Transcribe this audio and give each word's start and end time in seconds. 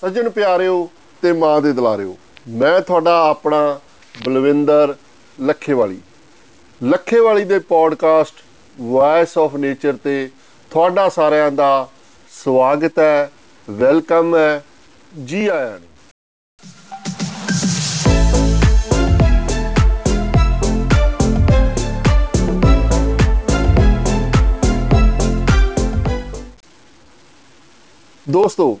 ਸੱਜਣ 0.00 0.28
ਪਿਆਰਿਓ 0.30 0.88
ਤੇ 1.22 1.32
ਮਾਂ 1.32 1.60
ਦੇ 1.62 1.72
ਦੁਲਾਰਿਓ, 1.72 2.16
ਮੈਂ 2.48 2.80
ਤੁਹਾਡਾ 2.80 3.16
ਆਪਣਾ 3.28 3.80
ਬਲਵਿੰਦਰ 4.24 4.94
ਲੱਖੇਵਾਲੀ। 5.38 6.00
ਲੱਖੇਵਾਲੀ 6.80 7.44
ਦੇ 7.44 7.58
ਪੋਡਕਾਸਟ 7.58 8.42
ਵਾਇਸ 8.80 9.36
ਆਫ 9.38 9.54
ਨੇਚਰ 9.56 9.96
ਤੇ 10.04 10.30
ਤੁਹਾਡਾ 10.70 11.08
ਸਾਰਿਆਂ 11.08 11.50
ਦਾ 11.52 11.88
ਸਵਾਗਤ 12.32 12.98
ਹੈ, 12.98 13.30
ਵੈਲਕਮ 13.70 14.36
ਹੈ, 14.36 14.64
ਜੀ 15.24 15.46
ਆਇਆਂ 15.48 15.78
ਨੂੰ। 15.78 15.88
ਦੋਸਤੋ 28.26 28.78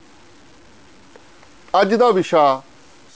ਅੱਜ 1.74 1.94
ਦਾ 1.94 2.10
ਵਿਸ਼ਾ 2.10 2.62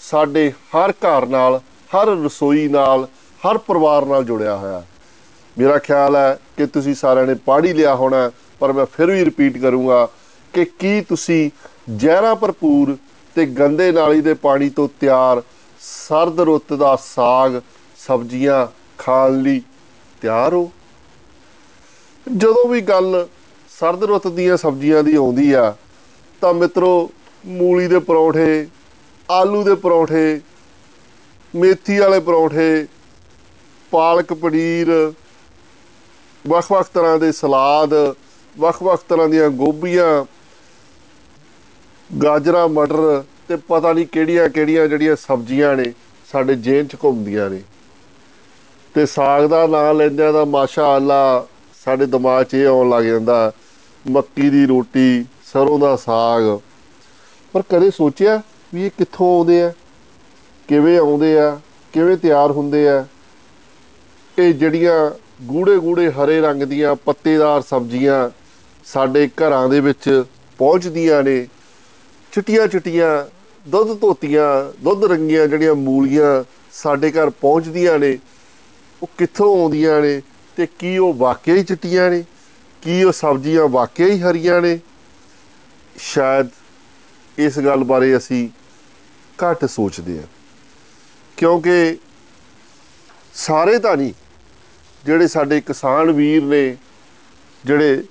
ਸਾਡੇ 0.00 0.50
ਹਰ 0.50 0.90
ਘਰ 0.90 1.26
ਨਾਲ, 1.26 1.60
ਹਰ 1.90 2.06
ਰਸੋਈ 2.06 2.68
ਨਾਲ, 2.68 3.06
ਹਰ 3.42 3.58
ਪਰਿਵਾਰ 3.58 4.06
ਨਾਲ 4.06 4.24
ਜੁੜਿਆ 4.24 4.56
ਹੋਇਆ 4.56 4.80
ਹੈ। 4.80 4.86
ਮੇਰਾ 5.58 5.78
ਖਿਆਲ 5.78 6.16
ਹੈ 6.16 6.38
ਕਿ 6.56 6.66
ਤੁਸੀਂ 6.66 6.94
ਸਾਰਿਆਂ 6.94 7.26
ਨੇ 7.26 7.34
ਪੜ੍ਹ 7.34 7.66
ਹੀ 7.66 7.72
ਲਿਆ 7.72 7.94
ਹੋਣਾ 7.94 8.30
ਪਰ 8.60 8.72
ਮੈਂ 8.72 8.86
ਫਿਰ 8.86 9.10
ਵੀ 9.10 9.24
ਰਿਪੀਟ 9.24 9.58
ਕਰੂੰਗਾ 9.58 10.08
ਕਿ 10.52 10.64
ਕੀ 10.64 11.00
ਤੁਸੀਂ 11.00 11.50
ਜ਼ਹਿਰਾਂ 11.90 12.34
ਭਰਪੂਰ 12.36 12.96
ਤੇ 13.34 13.46
ਗੰਦੇ 13.46 13.92
ਨਾਲੀ 13.92 14.20
ਦੇ 14.20 14.34
ਪਾਣੀ 14.34 14.68
ਤੋਂ 14.70 14.88
ਤਿਆਰ, 15.00 15.42
ਸਰਦ 15.80 16.40
ਰੁੱਤ 16.40 16.72
ਦਾ 16.72 16.96
ਸਾਗ, 16.96 17.60
ਸਬਜ਼ੀਆਂ 17.98 18.66
ਖਾਣ 18.98 19.42
ਲਈ 19.42 19.62
ਤਿਆਰ 20.20 20.54
ਹੋ? 20.54 20.70
ਜਦੋਂ 22.26 22.68
ਵੀ 22.68 22.80
ਗੱਲ 22.80 23.26
ਸਰਦ 23.80 24.04
ਰੁੱਤ 24.04 24.28
ਦੀਆਂ 24.28 24.56
ਸਬਜ਼ੀਆਂ 24.56 25.02
ਦੀ 25.02 25.14
ਆਉਂਦੀ 25.14 25.52
ਆ, 25.52 25.74
ਤਾਂ 26.40 26.54
ਮਿੱਤਰੋ 26.54 27.10
ਮੂਲੀ 27.46 27.86
ਦੇ 27.88 27.98
ਪਰੌਂਠੇ, 27.98 28.68
ਆਲੂ 29.30 29.62
ਦੇ 29.62 29.74
ਪਰੌਂਠੇ, 29.74 30.40
ਮੇਥੀ 31.56 31.98
ਵਾਲੇ 31.98 32.20
ਪਰੌਂਠੇ, 32.20 32.86
ਪਾਲਕ 33.90 34.32
ਪਨੀਰ, 34.32 35.12
ਵੱਖ-ਵੱਖ 36.48 36.88
ਤਰ੍ਹਾਂ 36.94 37.18
ਦੇ 37.18 37.32
ਸਲਾਦ, 37.32 38.14
ਵੱਖ-ਵੱਖ 38.58 39.02
ਤਰ੍ਹਾਂ 39.08 39.28
ਦੀਆਂ 39.28 39.50
ਗੋਭੀਆਂ, 39.50 40.24
ਗਾਜਰਾਂ, 42.22 42.68
ਮਟਰ 42.68 43.24
ਤੇ 43.48 43.56
ਪਤਾ 43.56 43.92
ਨਹੀਂ 43.92 44.06
ਕਿਹੜੀਆਂ-ਕਿਹੜੀਆਂ 44.06 44.86
ਜਿਹੜੀਆਂ 44.86 45.16
ਸਬਜ਼ੀਆਂ 45.16 45.76
ਨੇ 45.76 45.92
ਸਾਡੇ 46.32 46.54
ਜੇਨ 46.54 46.86
ਚ 46.86 46.96
ਘੁੰਮਦੀਆਂ 47.04 47.50
ਨੇ। 47.50 47.60
ਤੇ 48.94 49.06
ਸਾਗ 49.06 49.44
ਦਾ 49.44 49.66
ਨਾਮ 49.66 49.96
ਲੈਂਦਿਆਂ 49.96 50.32
ਤਾਂ 50.32 50.46
ਮਾਸ਼ਾ 50.46 50.96
ਅੱਲਾ 50.96 51.46
ਸਾਡੇ 51.84 52.06
ਦਿਮਾਗ 52.06 52.44
'ਚ 52.44 52.54
ਇਹ 52.54 52.66
ਆਉਣ 52.66 52.90
ਲੱਗ 52.90 53.04
ਜਾਂਦਾ, 53.04 53.52
ਮੱਕੀ 54.10 54.50
ਦੀ 54.50 54.66
ਰੋਟੀ, 54.66 55.24
ਸਰੋਂ 55.52 55.78
ਦਾ 55.78 55.96
ਸਾਗ। 55.96 56.42
ਪਰ 57.54 57.62
ਕਦੇ 57.62 57.90
ਸੋਚਿਆ 57.90 58.42
ਵੀ 58.74 58.86
ਇਹ 58.86 58.90
ਕਿੱਥੋਂ 58.98 59.38
ਆਉਂਦੇ 59.38 59.62
ਆ? 59.62 59.72
ਕਿਵੇਂ 60.68 60.98
ਆਉਂਦੇ 60.98 61.38
ਆ? 61.38 61.60
ਕਿਵੇਂ 61.92 62.16
ਤਿਆਰ 62.16 62.50
ਹੁੰਦੇ 62.50 62.88
ਆ? 62.88 63.06
ਇਹ 64.38 64.54
ਜਿਹੜੀਆਂ 64.54 65.10
ਗੂੜੇ 65.42 65.76
ਗੂੜੇ 65.76 66.10
ਹਰੇ 66.10 66.40
ਰੰਗ 66.40 66.62
ਦੀਆਂ 66.62 66.94
ਪੱਤੇਦਾਰ 66.94 67.62
ਸਬਜ਼ੀਆਂ 67.62 68.30
ਸਾਡੇ 68.84 69.28
ਘਰਾਂ 69.28 69.68
ਦੇ 69.68 69.80
ਵਿੱਚ 69.80 70.24
ਪਹੁੰਚਦੀਆਂ 70.58 71.22
ਨੇ 71.22 71.48
ਚਿੱਟੀਆਂ 72.32 72.68
ਚਿੱਟੀਆਂ 72.68 73.24
ਦੁੱਧ 73.70 74.00
ਧੋਤੀਆਂ, 74.00 74.82
ਦੁੱਧ 74.82 75.04
ਰੰਗੀਆਂ 75.04 75.46
ਜਿਹੜੀਆਂ 75.46 75.74
ਮੂਲੀਆਂ 75.74 76.44
ਸਾਡੇ 76.72 77.10
ਘਰ 77.10 77.30
ਪਹੁੰਚਦੀਆਂ 77.30 77.98
ਨੇ, 77.98 78.18
ਉਹ 79.02 79.08
ਕਿੱਥੋਂ 79.18 79.60
ਆਉਂਦੀਆਂ 79.60 80.00
ਨੇ 80.00 80.22
ਤੇ 80.56 80.66
ਕੀ 80.66 80.98
ਉਹ 80.98 81.14
ਵਾਕਿਆ 81.14 81.54
ਹੀ 81.54 81.64
ਚਿੱਟੀਆਂ 81.64 82.10
ਨੇ? 82.10 82.24
ਕੀ 82.82 83.04
ਉਹ 83.04 83.12
ਸਬਜ਼ੀਆਂ 83.12 83.68
ਵਾਕਿਆ 83.68 84.06
ਹੀ 84.06 84.20
ਹਰੀਆਂ 84.20 84.60
ਨੇ? 84.60 84.78
ਸ਼ਾਇਦ 85.98 86.48
ਇਸ 87.38 87.58
ਗੱਲ 87.58 87.84
ਬਾਰੇ 87.84 88.16
ਅਸੀਂ 88.16 88.48
ਘੱਟ 89.38 89.64
ਸੋਚਦੇ 89.64 90.18
ਹਾਂ। 90.18 90.26
ਕਿਉਂਕਿ 91.36 91.96
ਸਾਰੇ 93.34 93.78
ਤਾਂ 93.78 93.96
ਨਹੀਂ, 93.96 94.12
ਜਿਹੜੇ 95.04 95.26
ਸਾਡੇ 95.26 95.60
ਕਿਸਾਨ 95.60 96.12
ਵੀਰ 96.12 96.42
ਨੇ, 96.42 96.76
ਜਿਹੜੇ 97.64 98.04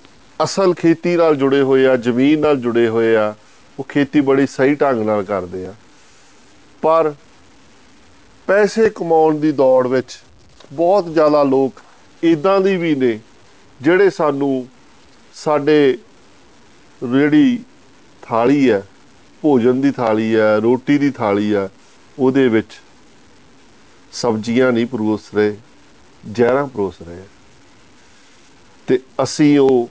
ਅਸਲ 0.44 0.74
ਖੇਤੀ 0.74 1.16
ਨਾਲ 1.16 1.36
ਜੁੜੇ 1.36 1.62
ਹੋਏ 1.62 1.86
ਆ, 1.86 1.96
ਜ਼ਮੀਨ 1.96 2.40
ਨਾਲ 2.40 2.56
ਜੁੜੇ 2.56 2.88
ਹੋਏ 2.88 3.16
ਆ, 3.16 3.34
ਉਹ 3.78 3.84
ਖੇਤੀ 3.84 4.20
ਬੜੀ 4.20 4.46
ਸਹੀ 4.46 4.74
ਢੰਗ 4.74 5.02
ਨਾਲ 5.02 5.22
ਕਰਦੇ 5.22 5.66
ਆ। 5.66 5.74
ਪਰ 6.82 7.14
ਪੈਸੇ 8.46 8.90
ਕਮਾਉਣ 8.90 9.38
ਦੀ 9.38 9.52
ਦੌੜ 9.52 9.86
ਵਿੱਚ 9.86 10.18
ਬਹੁਤ 10.72 11.12
ਜ਼ਿਆਦਾ 11.12 11.42
ਲੋਕ 11.42 11.80
ਇਦਾਂ 12.22 12.60
ਦੀ 12.60 12.76
ਵੀ 12.76 12.94
ਨੇ, 12.94 13.18
ਜਿਹੜੇ 13.80 14.10
ਸਾਨੂੰ 14.10 14.68
ਸਾਡੇ 15.34 15.98
ਜਿਹੜੀ 17.02 17.64
ਥਾਲੀ 18.22 18.70
ਹੈ 18.70 18.82
ਭੋਜਨ 19.44 19.80
ਦੀ 19.80 19.90
ਥਾਲੀ 19.90 20.36
ਹੈ 20.36 20.56
ਰੋਟੀ 20.56 20.98
ਦੀ 20.98 21.10
ਥਾਲੀ 21.10 21.54
ਹੈ 21.54 21.68
ਉਹਦੇ 22.18 22.48
ਵਿੱਚ 22.48 22.66
ਸਬਜ਼ੀਆਂ 24.12 24.72
ਨਹੀਂ 24.72 24.86
ਪਰੋਸ 24.86 25.34
ਰਹੇ, 25.34 25.56
ਜ਼ਹਿਰਾਂ 26.24 26.66
ਪਰੋਸ 26.66 27.02
ਰਹੇ 27.02 27.22
ਤੇ 28.86 28.98
ਅਸੀਂ 29.22 29.58
ਉਹ 29.58 29.90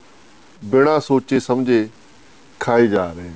ਬਿਨਾਂ 0.66 1.00
ਸੋਚੇ 1.00 1.40
ਸਮਝੇ 1.40 1.90
ਖਾਏ 2.60 2.88
ਜਾ 2.88 3.12
ਰਹੇ 3.12 3.28
ਹਾਂ। 3.28 3.36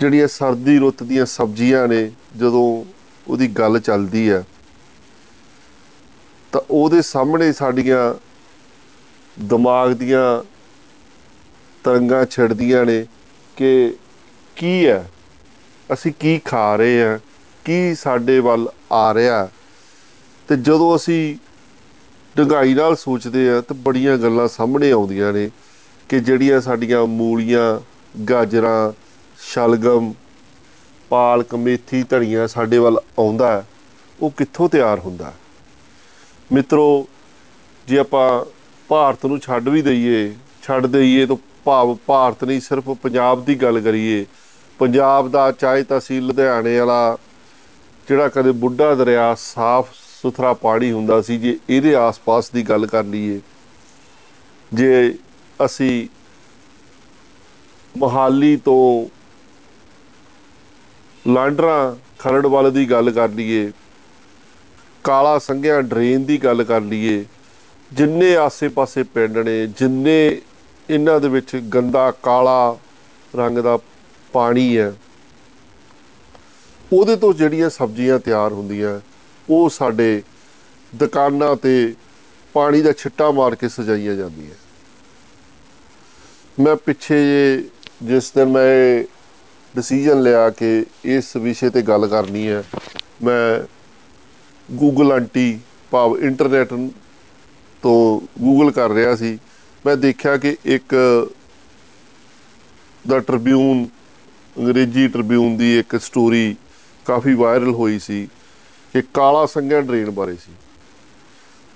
ਜਿਹੜੀਆਂ 0.00 0.28
ਸਰਦੀ 0.28 0.78
ਰੁੱਤ 0.78 1.02
ਦੀਆਂ 1.02 1.26
ਸਬਜ਼ੀਆਂ 1.26 1.88
ਨੇ, 1.88 2.10
ਜਦੋਂ 2.36 2.84
ਉਹਦੀ 3.28 3.48
ਗੱਲ 3.48 3.80
ਚੱਲਦੀ 3.80 4.30
ਹੈ 4.30 4.44
ਤਾਂ 6.52 6.60
ਉਹਦੇ 6.70 7.02
ਸਾਹਮਣੇ 7.02 7.52
ਸਾਡੀਆਂ 7.52 8.14
ਦਿਮਾਗ 9.36 9.92
ਦੀਆਂ 9.92 10.42
ਤਰੰਗਾਂ 11.84 12.26
ਛਿੜਦੀਆਂ 12.26 12.84
ਨੇ 12.84 13.06
ਕਿ 13.56 13.94
ਕੀ 14.58 14.86
ਹੈ? 14.86 15.10
ਅਸੀਂ 15.92 16.12
ਕੀ 16.20 16.38
ਖਾ 16.38 16.76
ਰਹੇ 16.76 17.02
ਹਾਂ? 17.02 17.18
ਕੀ 17.64 17.94
ਸਾਡੇ 17.94 18.38
ਵੱਲ 18.40 18.68
ਆ 18.92 19.14
ਰਿਹਾ 19.14 19.48
ਤੇ 20.48 20.56
ਜਦੋਂ 20.56 20.96
ਅਸੀਂ 20.96 21.36
ਡੰਗਾਈ 22.36 22.74
ਨਾਲ 22.74 22.96
ਸੋਚਦੇ 22.96 23.48
ਆ 23.50 23.60
ਤਾਂ 23.60 23.76
ਬੜੀਆਂ 23.76 24.16
ਗੱਲਾਂ 24.18 24.48
ਸਾਹਮਣੇ 24.48 24.90
ਆਉਂਦੀਆਂ 24.90 25.32
ਨੇ 25.32 25.50
ਕਿ 26.08 26.20
ਜਿਹੜੀਆਂ 26.20 26.60
ਸਾਡੀਆਂ 26.60 27.06
ਮੂਲੀਆਂ, 27.06 27.80
ਗਾਜਰਾਂ, 28.30 28.92
ਸ਼ਲਗਮ 29.40 30.12
ਪਾਲਕ 31.10 31.54
ਮੇਥੀ 31.54 32.02
ਧਨੀਆ 32.02 32.46
ਸਾਡੇ 32.46 32.78
ਵੱਲ 32.78 32.98
ਆਉਂਦਾ 33.18 33.64
ਉਹ 34.20 34.30
ਕਿੱਥੋਂ 34.30 34.68
ਤਿਆਰ 34.68 34.98
ਹੁੰਦਾ 34.98 35.32
ਮਿੱਤਰੋ, 36.52 37.08
ਜੇ 37.86 37.98
ਆਪਾਂ 37.98 38.44
ਭਾਰਤ 38.88 39.26
ਨੂੰ 39.26 39.38
ਛੱਡ 39.40 39.68
ਵੀ 39.68 39.82
ਦਈਏ, 39.82 40.34
ਛੱਡ 40.62 40.86
ਦਈਏ 40.86 41.26
ਤਾਂ 41.26 41.36
ਭਾਵ 41.64 41.96
ਭਾਰਤ 42.06 42.44
ਨਹੀਂ, 42.44 42.60
ਸਿਰਫ 42.60 42.84
ਪੰਜਾਬ 42.84 43.44
ਦੀ 43.44 43.54
ਗੱਲ 43.54 43.80
ਕਰੀਏ 43.80 44.26
ਪੰਜਾਬ 44.78 45.30
ਦਾ, 45.30 45.50
ਚਾਹੇ 45.52 45.82
ਤਾਂ 45.82 46.00
ਸੀ 46.00 46.20
ਲੁਧਿਆਣੇ 46.20 46.78
ਵਾਲਾ, 46.78 47.18
ਜਿਹੜਾ 48.08 48.28
ਕਦੇ 48.28 48.52
ਬੁੱਢਾ 48.52 48.94
ਦਰਿਆ 48.94 49.34
ਸਾਫ਼ 49.34 49.88
ਸੁਥਰਾ 50.22 50.52
ਪਾਣੀ 50.52 50.90
ਹੁੰਦਾ 50.92 51.20
ਸੀ, 51.22 51.38
ਜੇ 51.38 51.58
ਇਹਦੇ 51.70 51.94
ਆਸ-ਪਾਸ 51.94 52.50
ਦੀ 52.50 52.62
ਗੱਲ 52.62 52.86
ਕਰ 52.86 53.04
ਲਈਏ, 53.04 53.40
ਜੇ 54.72 55.14
ਅਸੀਂ 55.60 56.08
ਮੋਹਾਲੀ 57.94 58.56
ਤੋਂ 58.56 59.08
ਲਾਂਡਰਾ 61.24 61.96
ਖਰੜ 62.18 62.46
ਵਾਲੇ 62.46 62.70
ਦੀ 62.70 62.90
ਗੱਲ 62.90 63.10
ਕਰ 63.10 63.28
ਲਈਏ, 63.28 63.70
ਕਾਲਾ 65.04 65.38
ਸੰਘਿਆ 65.38 65.80
ਡਰੇਨ 65.82 66.24
ਦੀ 66.24 66.38
ਗੱਲ 66.38 66.64
ਕਰ 66.64 66.80
ਲਈਏ, 66.80 67.24
ਜਿੰਨੇ 67.92 68.34
ਆਸੇ-ਪਾਸੇ 68.36 69.02
ਪਿੰਡ 69.02 69.38
ਨੇ, 69.38 69.66
ਜਿੰਨੇ 69.66 70.40
ਇਹਨਾਂ 70.88 71.20
ਦੇ 71.20 71.28
ਵਿੱਚ 71.28 71.56
ਗੰਦਾ 71.56 72.10
ਕਾਲਾ 72.22 72.76
ਰੰਗ 73.34 73.58
ਦਾ 73.58 73.78
ਪਾਣੀ 74.32 74.78
ਹੈ। 74.78 74.92
ਉਹਦੇ 76.92 77.16
ਤੋਂ 77.16 77.32
ਜਿਹੜੀਆਂ 77.34 77.70
ਸਬਜ਼ੀਆਂ 77.70 78.18
ਤਿਆਰ 78.18 78.52
ਹੁੰਦੀਆਂ, 78.52 79.00
ਉਹ 79.48 79.68
ਸਾਡੇ 79.70 80.22
ਦੁਕਾਨਾਂ 80.94 81.56
ਤੇ 81.56 81.94
ਪਾਣੀ 82.54 82.80
ਦਾ 82.82 82.92
ਛਿੱਟਾ 82.92 83.30
ਮਾਰ 83.30 83.54
ਕੇ 83.54 83.68
ਸਜਾਈਆਂ 83.68 84.14
ਜਾਂਦੀਆਂ। 84.14 84.54
ਮੈਂ 86.60 86.76
ਪਿੱਛੇ 86.76 87.16
ਜੇ 87.24 87.64
ਜਿਸ 88.02 88.30
ਦਿਨ 88.32 88.48
ਮੈਂ 88.48 89.04
ਡਿਸੀਜਨ 89.74 90.22
ਲਿਆ 90.22 90.48
ਕਿ 90.50 90.86
ਇਸ 91.04 91.36
ਵਿਸ਼ੇ 91.36 91.70
ਤੇ 91.70 91.82
ਗੱਲ 91.82 92.06
ਕਰਨੀ 92.06 92.48
ਹੈ, 92.48 92.64
ਮੈਂ 93.22 93.60
ਗੂਗਲ 94.68 95.12
ਆਂਟੀ 95.12 95.58
ਭਾਵ 95.90 96.16
ਇੰਟਰਨੈਟ 96.18 96.72
ਤੋਂ 97.82 98.20
ਗੂਗਲ 98.40 98.70
ਕਰ 98.70 98.90
ਰਿਹਾ 98.90 99.14
ਸੀ। 99.16 99.38
ਮੈਂ 99.86 99.96
ਦੇਖਿਆ 99.96 100.36
ਕਿ 100.36 100.56
ਇੱਕ 100.64 100.94
ਦਾ 103.08 103.18
ਟ੍ਰਿਬਿਊਨ 103.18 103.86
ਅੰਗਰੇਜ਼ੀ 104.58 105.08
ਟ੍ਰਿਬਿਊਨ 105.08 105.56
ਦੀ 105.56 105.78
ਇੱਕ 105.78 105.96
ਸਟੋਰੀ 106.00 106.56
ਕਾਫੀ 107.06 107.34
ਵਾਇਰਲ 107.34 107.70
ਹੋਈ 107.70 107.98
ਸੀ 107.98 108.28
ਕਿ 108.92 109.02
ਕਾਲਾ 109.14 109.46
ਸੰਘਿਆ 109.46 109.80
ਡਰੇਨ 109.80 110.10
ਬਾਰੇ 110.10 110.34
ਸੀ। 110.34 110.52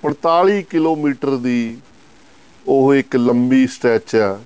45 0.03 0.61
ਕਿਲੋਮੀਟਰ 0.61 1.35
ਦੀ 1.37 1.77
ਉਹ 2.67 2.95
ਇੱਕ 2.95 3.15
ਲੰਬੀ 3.15 3.67
ਸਟ੍ਰੈਚ 3.67 4.15
ਆ, 4.15 4.39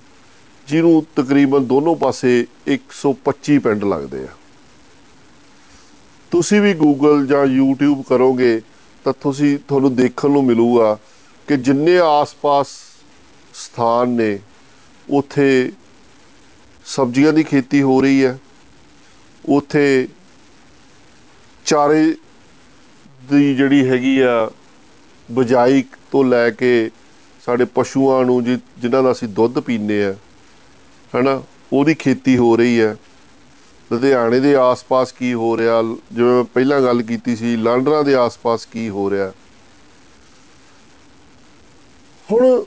ਜਿਹਨੂੰ 0.67 1.05
ਤਕਰੀਬਨ 1.15 1.65
ਦੋਨੋਂ 1.65 1.95
ਪਾਸੇ 1.95 2.45
125 2.67 3.59
ਪਿੰਡ 3.59 3.83
ਲੱਗਦੇ 3.83 4.23
ਆ। 4.23 4.35
ਤੁਸੀਂ 6.31 6.61
ਵੀ 6.61 6.73
ਗੂਗਲ 6.73 7.25
ਜਾਂ 7.27 7.45
YouTube 7.45 8.03
ਕਰੋਗੇ 8.03 8.61
ਤਾਂ 9.03 9.13
ਤੁਸੀਂ, 9.21 9.57
ਤੁਹਾਨੂੰ 9.67 9.95
ਦੇਖਣ 9.95 10.29
ਨੂੰ 10.29 10.43
ਮਿਲੂਗਾ 10.45 10.97
ਕਿ 11.47 11.57
ਜਿੰਨੇ 11.57 11.97
ਆਸ-ਪਾਸ 11.97 12.67
ਸਥਾਨ 13.53 14.09
ਨੇ, 14.09 14.39
ਉੱਥੇ 15.09 15.71
ਸਬਜ਼ੀਆਂ 16.87 17.31
ਦੀ 17.33 17.43
ਖੇਤੀ 17.43 17.81
ਹੋ 17.81 18.01
ਰਹੀ 18.01 18.23
ਹੈ। 18.25 18.37
ਉਥੇ 19.45 20.07
ਚਾਰੇ 21.65 22.15
ਦੀ 23.29 23.55
ਜਿਹੜੀ 23.55 23.87
ਹੈਗੀ 23.89 24.19
ਆ, 24.19 24.49
ਬਜਾਈ 25.29 25.83
ਤੋਂ 26.11 26.23
ਲੈ 26.25 26.49
ਕੇ 26.51 26.89
ਸਾਡੇ 27.45 27.65
ਪਸ਼ੂਆਂ 27.65 28.23
ਨੂੰ 28.25 28.43
ਜਿਨ੍ਹਾਂ 28.43 29.03
ਦਾ 29.03 29.11
ਅਸੀਂ 29.11 29.27
ਦੁੱਧ 29.29 29.59
ਪੀਂਦੇ 29.59 30.05
ਆ, 30.05 30.13
ਹਨਾ, 31.13 31.41
ਉਹਦੀ 31.73 31.93
ਖੇਤੀ 31.95 32.37
ਹੋ 32.37 32.55
ਰਹੀ 32.57 32.79
ਹੈ। 32.81 32.95
ਲੁਧਿਆਣੇ 33.91 34.39
ਦੇ 34.39 34.55
ਆਸ-ਪਾਸ 34.55 35.11
ਕੀ 35.11 35.33
ਹੋ 35.33 35.57
ਰਿਹਾ? 35.57 35.81
ਜਿਵੇਂ 36.11 36.43
ਪਹਿਲਾਂ 36.43 36.81
ਗੱਲ 36.81 37.01
ਕੀਤੀ 37.01 37.35
ਸੀ, 37.35 37.55
ਲਾਂਡਰਾ 37.55 38.01
ਦੇ 38.03 38.15
ਆਸ-ਪਾਸ 38.15 38.65
ਕੀ 38.65 38.89
ਹੋ 38.89 39.09
ਰਿਹਾ? 39.09 39.31
ਹੁਣ 42.29 42.63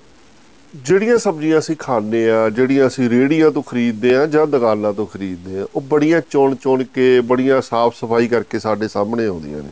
ਜਿਹੜੀਆਂ 0.76 1.18
ਸਬਜ਼ੀਆਂ 1.18 1.58
ਅਸੀਂ 1.58 1.76
ਖਾਂਦੇ 1.76 2.30
ਆ, 2.30 2.50
ਜਿਹੜੀਆਂ 2.50 2.86
ਅਸੀਂ 2.86 3.10
ਰੇੜੀਆਂ 3.10 3.50
ਤੋਂ 3.50 3.62
ਖਰੀਦਦੇ 3.62 4.16
ਆ 4.16 4.26
ਜਾਂ 4.26 4.46
ਦੁਕਾਨਾਂ 4.46 4.92
ਤੋਂ 4.92 5.06
ਖਰੀਦਦੇ 5.06 5.60
ਆ, 5.60 5.66
ਉਹ 5.74 5.80
ਬੜੀਆਂ 5.80 6.20
ਚੁਣ-ਚੁਣ 6.30 6.84
ਕੇ, 6.84 7.20
ਬੜੀਆਂ 7.20 7.60
ਸਾਫ਼-ਸਫਾਈ 7.60 8.28
ਕਰਕੇ 8.28 8.58
ਸਾਡੇ 8.58 8.88
ਸਾਹਮਣੇ 8.88 9.26
ਆਉਂਦੀਆਂ 9.26 9.58
ਨੇ। 9.62 9.70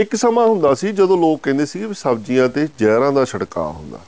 ਇੱਕ 0.00 0.16
ਸਮਾਂ 0.16 0.46
ਹੁੰਦਾ 0.46 0.74
ਸੀ 0.74 0.92
ਜਦੋਂ 0.92 1.18
ਲੋਕ 1.18 1.40
ਕਹਿੰਦੇ 1.42 1.66
ਸੀ 1.66 1.84
ਵੀ 1.84 1.94
ਸਬਜ਼ੀਆਂ 1.94 2.48
ਤੇ 2.48 2.68
ਜ਼ਹਿਰਾਂ 2.78 3.12
ਦਾ 3.12 3.24
ਛਿੜਕਾਅ 3.24 3.72
ਹੁੰਦਾ। 3.72 4.00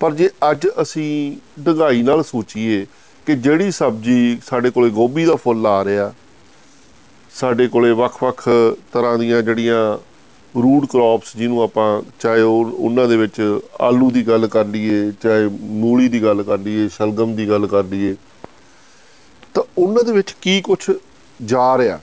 ਪਰ 0.00 0.14
ਜੇ 0.14 0.30
ਅੱਜ 0.50 0.68
ਅਸੀਂ 0.82 1.36
ਡਗਾਈ 1.62 2.02
ਨਾਲ 2.02 2.22
ਸੋਚੀਏ 2.22 2.86
ਕਿ 3.26 3.36
ਜਿਹੜੀ 3.36 3.70
ਸਬਜ਼ੀ 3.70 4.38
ਸਾਡੇ 4.46 4.70
ਕੋਲੇ 4.70 4.90
ਗੋਭੀ 4.90 5.24
ਦਾ 5.24 5.36
ਫੁੱਲ 5.36 5.66
ਆ 5.66 5.84
ਰਿਹਾ, 5.84 6.14
ਸਾਡੇ 7.34 7.68
ਕੋਲੇ 7.68 7.90
ਵੱਖ-ਵੱਖ 7.90 8.48
ਤਰ੍ਹਾਂ 8.92 9.18
ਦੀਆਂ 9.18 9.42
ਜਿਹੜੀਆਂ 9.42 10.07
ਰੂਟ 10.54 10.86
ਕ੍ਰੌਪਸ 10.90 11.36
ਜਿਹਨੂੰ 11.36 11.62
ਆਪਾਂ 11.62 12.02
ਚਾਹੇ 12.20 12.40
ਉਹ 12.40 12.70
ਉਹਨਾਂ 12.70 13.06
ਦੇ 13.08 13.16
ਵਿੱਚ 13.16 13.60
ਆਲੂ 13.80 14.10
ਦੀ 14.10 14.22
ਗੱਲ 14.28 14.46
ਕਰ 14.46 14.64
ਲਈਏ, 14.64 15.10
ਚਾਹੇ 15.22 15.48
ਮੂਲੀ 15.80 16.08
ਦੀ 16.08 16.22
ਗੱਲ 16.22 16.42
ਕਰ 16.42 16.58
ਲਈਏ, 16.58 16.88
ਸ਼ਲਗਮ 16.88 17.34
ਦੀ 17.36 17.48
ਗੱਲ 17.48 17.66
ਕਰ 17.66 17.84
ਲਈਏ, 17.84 18.14
ਤਾਂ 19.54 19.62
ਉਹਨਾਂ 19.78 20.04
ਦੇ 20.04 20.12
ਵਿੱਚ 20.12 20.34
ਕੀ 20.42 20.60
ਕੁਝ 20.60 20.78
ਜਾ 21.40 21.76
ਰਿਹਾ? 21.78 21.98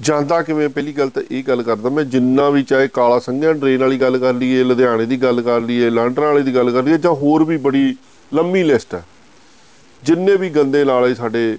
ਜਾਂਦਾ 0.00 0.40
ਕਿਵੇਂ 0.42 0.68
ਪਹਿਲੀ 0.68 0.92
ਗੱਲ 0.92 1.08
ਤਾਂ 1.08 1.22
ਇਹ 1.30 1.44
ਗੱਲ 1.44 1.62
ਕਰਦਾ 1.62 1.88
ਮੈਂ, 1.88 2.04
ਜਿੰਨਾ 2.04 2.48
ਵੀ 2.50 2.62
ਚਾਹੇ 2.62 2.88
ਕਾਲਾ 2.88 3.18
ਸੰਘਿਆ 3.18 3.52
ਡਰੇਨ 3.52 3.80
ਵਾਲੀ 3.80 4.00
ਗੱਲ 4.00 4.18
ਕਰ 4.18 4.32
ਲਈਏ, 4.34 4.62
ਲੁਧਿਆਣੇ 4.62 5.06
ਦੀ 5.06 5.16
ਗੱਲ 5.16 5.42
ਕਰ 5.42 5.60
ਲਈਏ 5.60 5.90
ਲਾਂਟਰਾਂ 5.90 6.28
ਵਾਲੇ 6.28 6.42
ਦੀ 6.42 6.54
ਗੱਲ 6.54 6.70
ਕਰ 6.70 6.82
ਲਈਏ, 6.82 6.98
ਜਾਂ 6.98 7.12
ਹੋਰ 7.12 7.44
ਵੀ 7.44 7.56
ਬੜੀ 7.56 7.94
ਲੰਮੀ 8.32 8.62
ਲਿਸਟ 8.62 8.94
ਹੈ। 8.94 9.04
ਜਿੰਨੇ 10.02 10.36
ਵੀ 10.36 10.50
ਗੰਦੇ 10.50 10.84
ਨਾਲੇ 10.84 11.14
ਸਾਡੇ 11.14 11.58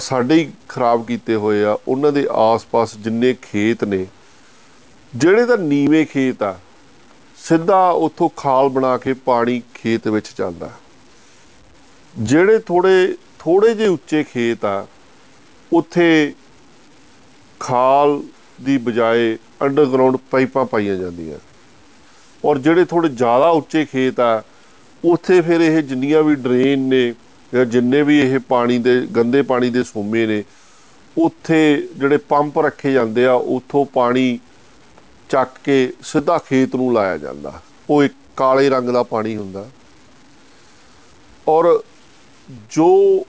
ਸਾਡੇ 0.00 0.34
ਹੀ 0.34 0.50
ਖਰਾਬ 0.68 1.04
ਕੀਤੇ 1.06 1.34
ਹੋਏ 1.34 1.62
ਆ, 1.64 1.76
ਉਹਨਾਂ 1.88 2.12
ਦੇ 2.12 2.26
ਆਸ-ਪਾਸ 2.30 2.96
ਜਿੰਨੇ 2.96 3.34
ਖੇਤ 3.42 3.84
ਨੇ 3.84 4.06
ਜਿਹੜੇ 5.16 5.44
ਤਾਂ 5.46 5.56
ਨੀਵੇਂ 5.58 6.04
ਖੇਤ 6.06 6.42
ਆ, 6.42 6.58
ਸਿੱਧਾ 7.38 7.88
ਉੱਥੋਂ 7.90 8.28
ਖਾਲ 8.36 8.68
ਬਣਾ 8.68 8.96
ਕੇ 8.98 9.12
ਪਾਣੀ 9.24 9.60
ਖੇਤ 9.74 10.08
ਵਿੱਚ 10.08 10.26
ਚੱਲਦਾ 10.28 10.70
ਜਿਹੜੇ 12.14 12.58
ਥੋੜੇ 12.58 13.14
ਥੋੜੇ 13.38 13.74
ਜਿਹੇ 13.74 13.88
ਉੱਚੇ 13.88 14.22
ਖੇਤ 14.24 14.64
ਆ, 14.64 14.86
ਉੱਥੇ 15.72 16.34
ਖਾਲ 17.60 18.20
ਦੀ 18.62 18.76
ਬਜਾਏ 18.78 19.36
ਅੰਡਰਗਰਾਉਂਡ 19.62 20.16
ਪਾਈਪਾਂ 20.30 20.64
ਪਾਈਆਂ 20.64 20.96
ਜਾਂਦੀਆਂ। 20.96 21.38
ਔਰ 22.44 22.58
ਜਿਹੜੇ 22.58 22.84
ਥੋੜੇ 22.84 23.08
ਜ਼ਿਆਦਾ 23.08 23.48
ਉੱਚੇ 23.50 23.84
ਖੇਤ 23.84 24.20
ਆ, 24.20 24.42
ਉੱਥੇ 25.04 25.40
ਫਿਰ 25.40 25.60
ਇਹ 25.60 25.80
ਜਿੰਨੀਆਂ 25.82 26.22
ਵੀ 26.22 26.34
ਡਰੇਨ 26.34 26.80
ਨੇ 26.88 27.14
ਜਾਂ 27.52 27.64
ਜਿੰਨੇ 27.64 28.02
ਵੀ 28.02 28.18
ਇਹ 28.20 28.38
ਪਾਣੀ 28.48 28.78
ਦੇ, 28.78 29.00
ਗੰਦੇ 29.16 29.42
ਪਾਣੀ 29.42 29.70
ਦੇ 29.70 29.82
ਸੋਮੇ 29.84 30.26
ਨੇ, 30.26 30.42
ਉੱਥੇ 31.16 31.88
ਜਿਹੜੇ 31.96 32.16
ਪੰਪ 32.28 32.58
ਰੱਖੇ 32.58 32.92
ਜਾਂਦੇ 32.92 33.26
ਆ, 33.26 33.32
ਉੱਥੋਂ 33.32 33.84
ਪਾਣੀ 33.84 34.38
ਚੱਕ 35.28 35.58
ਕੇ 35.64 35.92
ਸਿੱਧਾ 36.02 36.38
ਖੇਤ 36.38 36.76
ਨੂੰ 36.76 36.92
ਲਾਇਆ 36.94 37.18
ਜਾਂਦਾ। 37.18 37.60
ਉਹ 37.90 38.02
ਇੱਕ 38.04 38.14
ਕਾਲੇ 38.36 38.68
ਰੰਗ 38.68 38.88
ਦਾ 38.88 39.02
ਪਾਣੀ 39.02 39.36
ਹੁੰਦਾ। 39.36 39.68
ਔਰ 41.48 41.82
ਜੋ 42.70 43.24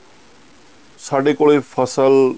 ਸਾਡੇ 0.99 1.33
ਕੋਲੇ 1.33 1.59
ਫਸਲ 1.71 2.35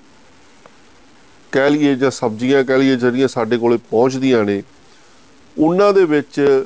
ਕਹਿ 1.51 1.69
ਲਈਏ 1.69 1.95
ਜਾਂ 1.95 2.11
ਸਬਜ਼ੀਆਂ 2.11 2.63
ਕਹਿ 2.63 2.77
ਲਈਏ 2.77 2.95
ਜਿਹੜੀਆਂ 2.95 3.27
ਸਾਡੇ 3.27 3.57
ਕੋਲੇ 3.57 3.77
ਪਹੁੰਚਦੀਆਂ 3.77 4.43
ਨੇ, 4.43 4.63
ਉਹਨਾਂ 5.57 5.93
ਦੇ 5.93 6.05
ਵਿੱਚ 6.05 6.65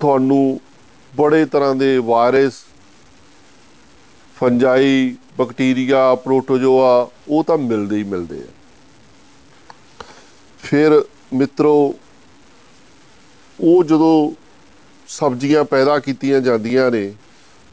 ਤੁਹਾਨੂੰ 0.00 0.60
ਬੜੇ 1.16 1.44
ਤਰ੍ਹਾਂ 1.44 1.74
ਦੇ 1.74 1.98
ਵਾਇਰਸ, 1.98 2.64
ਫੰਜਾਈ, 4.36 5.16
ਬੈਕਟੀਰੀਆ, 5.38 6.14
ਪ੍ਰੋਟੋਜੋਆ, 6.14 7.08
ਉਹ 7.28 7.44
ਤਾਂ 7.44 7.58
ਮਿਲਦੇ 7.58 7.96
ਹੀ 7.96 8.04
ਮਿਲਦੇ 8.04 8.38
ਆ। 8.38 8.61
ਫਿਰ 10.62 11.02
ਮਿੱਤਰੋ, 11.34 11.94
ਉਹ 13.58 13.84
ਜਦੋਂ 13.84 14.32
ਸਬਜ਼ੀਆਂ 15.08 15.64
ਪੈਦਾ 15.64 15.98
ਕੀਤੀਆਂ 15.98 16.40
ਜਾਂਦੀਆਂ 16.40 16.90
ਨੇ, 16.90 17.12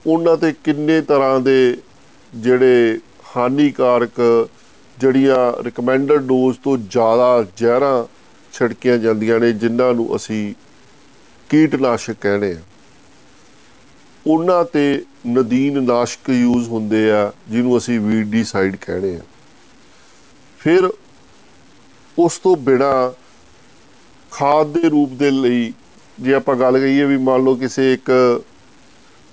ਉਹਨਾਂ 0.06 0.36
ਤੇ 0.38 0.53
ਕਿੰਨੇ 0.63 1.01
ਤਰ੍ਹਾਂ 1.01 1.39
ਦੇ 1.39 1.77
ਜਿਹੜੇ 2.33 3.00
ਹਾਨੀਕਾਰਕ 3.36 4.21
ਜਿਹੜੀਆਂ 4.97 5.51
ਰეკਮੈਂਡਡ 5.63 6.25
ਡੋਜ਼ 6.27 6.57
ਤੋਂ 6.63 6.77
ਜ਼ਿਆਦਾ 6.77 7.45
ਜ਼ਹਿਰਾਂ 7.57 8.06
ਛਿੜਕੀਆਂ 8.53 8.97
ਜਾਂਦੀਆਂ 8.97 9.39
ਨੇ, 9.39 9.51
ਜਿਨ੍ਹਾਂ 9.53 9.94
ਨੂੰ 9.94 10.15
ਅਸੀਂ 10.15 10.53
ਕੀਟਨਾਸ਼ਕ 11.50 12.18
ਕਹਿੰਦੇ 12.21 12.51
ਆ 12.53 12.62
ਉਹਨਾਂ 14.25 14.63
ਤੇ 14.65 15.03
ਨਦੀਨ 15.27 15.83
ਨਾਸ਼ਕ 15.83 16.30
ਯੂਜ਼ 16.30 16.68
ਹੁੰਦੇ 16.69 17.09
ਆ, 17.12 17.31
ਜਿਹਨੂੰ 17.50 17.77
ਅਸੀਂ 17.77 18.00
ਵੀਡੀਸਾਈਡ 18.00 18.75
ਕਹਿੰਦੇ 18.75 19.15
ਆ 19.15 19.21
ਫਿਰ 20.62 20.89
ਉਸ 22.19 22.38
ਤੋਂ 22.38 22.56
ਬਿਨਾ 22.57 23.13
ਖਾਦ 24.31 24.68
ਦੇ 24.68 24.89
ਰੂਪ 24.89 25.10
ਦੇ 25.10 25.31
ਲਈ 25.31 25.74
ਜੇ 26.18 26.33
ਆਪਾਂ 26.33 26.56
ਗੱਲ 26.56 26.80
ਕਰੀਏ 26.80 27.06
ਵੀ 27.06 27.18
ਮੰਨ 27.18 27.44
ਲਓ 27.44 27.56
ਕਿਸੇ 27.56 27.94
ਇੱਕ 27.94 28.12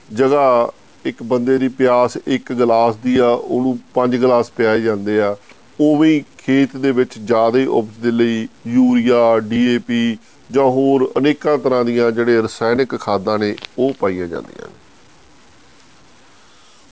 ਜਗ੍ਹਾ 0.09 0.73
ਇੱਕ 1.05 1.23
ਬੰਦੇ 1.23 1.59
ਦੀ 1.59 1.69
ਪਿਆਸ 1.69 2.17
ਇੱਕ 2.27 2.53
ਗਲਾਸ 2.53 2.97
ਦੀ 2.97 3.17
ਆ, 3.19 3.29
ਉਹਨੂੰ 3.29 3.79
ਪੰਜ 3.94 4.17
ਗਲਾਸ 4.17 4.50
ਪਿਆਏ 4.50 4.81
ਜਾਂਦੇ 4.81 5.21
ਆ, 5.21 5.37
ਉਵੇਂ 5.81 6.23
ਖੇਤ 6.38 6.77
ਦੇ 6.77 6.91
ਵਿੱਚ 6.93 7.19
ਜ਼ਿਆਦਾ 7.19 7.59
ਉਪਜ 7.69 8.03
ਦੇ 8.03 8.11
ਲਈ 8.11 8.49
ਯੂਰੀਆ 8.67 9.38
ਡੀਏਪੀ 9.38 10.19
ਜਾਂ 10.53 10.65
ਹੋਰ 10.65 11.12
ਅਨੇਕਾਂ 11.19 11.59
ਤਰ੍ਹਾਂ 11.59 11.85
ਦੀਆਂ 11.85 12.11
ਜਿਹੜੇ 12.11 12.43
ਰਸਾਇਣਿਕ 12.43 12.97
ਖਾਦਾਂ 13.00 13.38
ਨੇ, 13.38 13.56
ਉਹ 13.79 13.93
ਪਾਈਆਂ 14.00 14.27
ਜਾਂਦੀਆਂ 14.27 14.67
ਨੇ। 14.67 14.75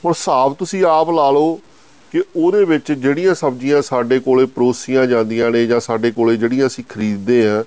ਹੁਣ 0.05 0.13
ਹਿਸਾਬ 0.13 0.55
ਤੁਸੀਂ 0.55 0.85
ਆਪ 0.85 1.11
ਲਾ 1.11 1.31
ਲਓ 1.31 1.61
ਕਿ 2.15 2.23
ਉਹਦੇ 2.37 2.65
ਵਿੱਚ 2.65 2.93
ਜਿਹੜੀਆਂ 2.93 3.35
ਸਬਜ਼ੀਆਂ 3.35 3.83
ਸਾਡੇ 3.83 4.19
ਕੋਲੇ 4.19 4.47
ਪਰੋਸੀਆਂ 4.47 5.07
ਜਾਂਦੀਆਂ 5.07 5.51
ਨੇ 5.51 5.67
ਜਾਂ 5.67 5.81
ਸਾਡੇ 5.81 6.11
ਕੋਲੇ 6.11 6.37
ਜਿਹੜੀਆਂ 6.37 6.67
ਅਸੀਂ 6.67 6.85
ਖਰੀਦਦੇ 6.89 7.49
ਆ 7.49 7.65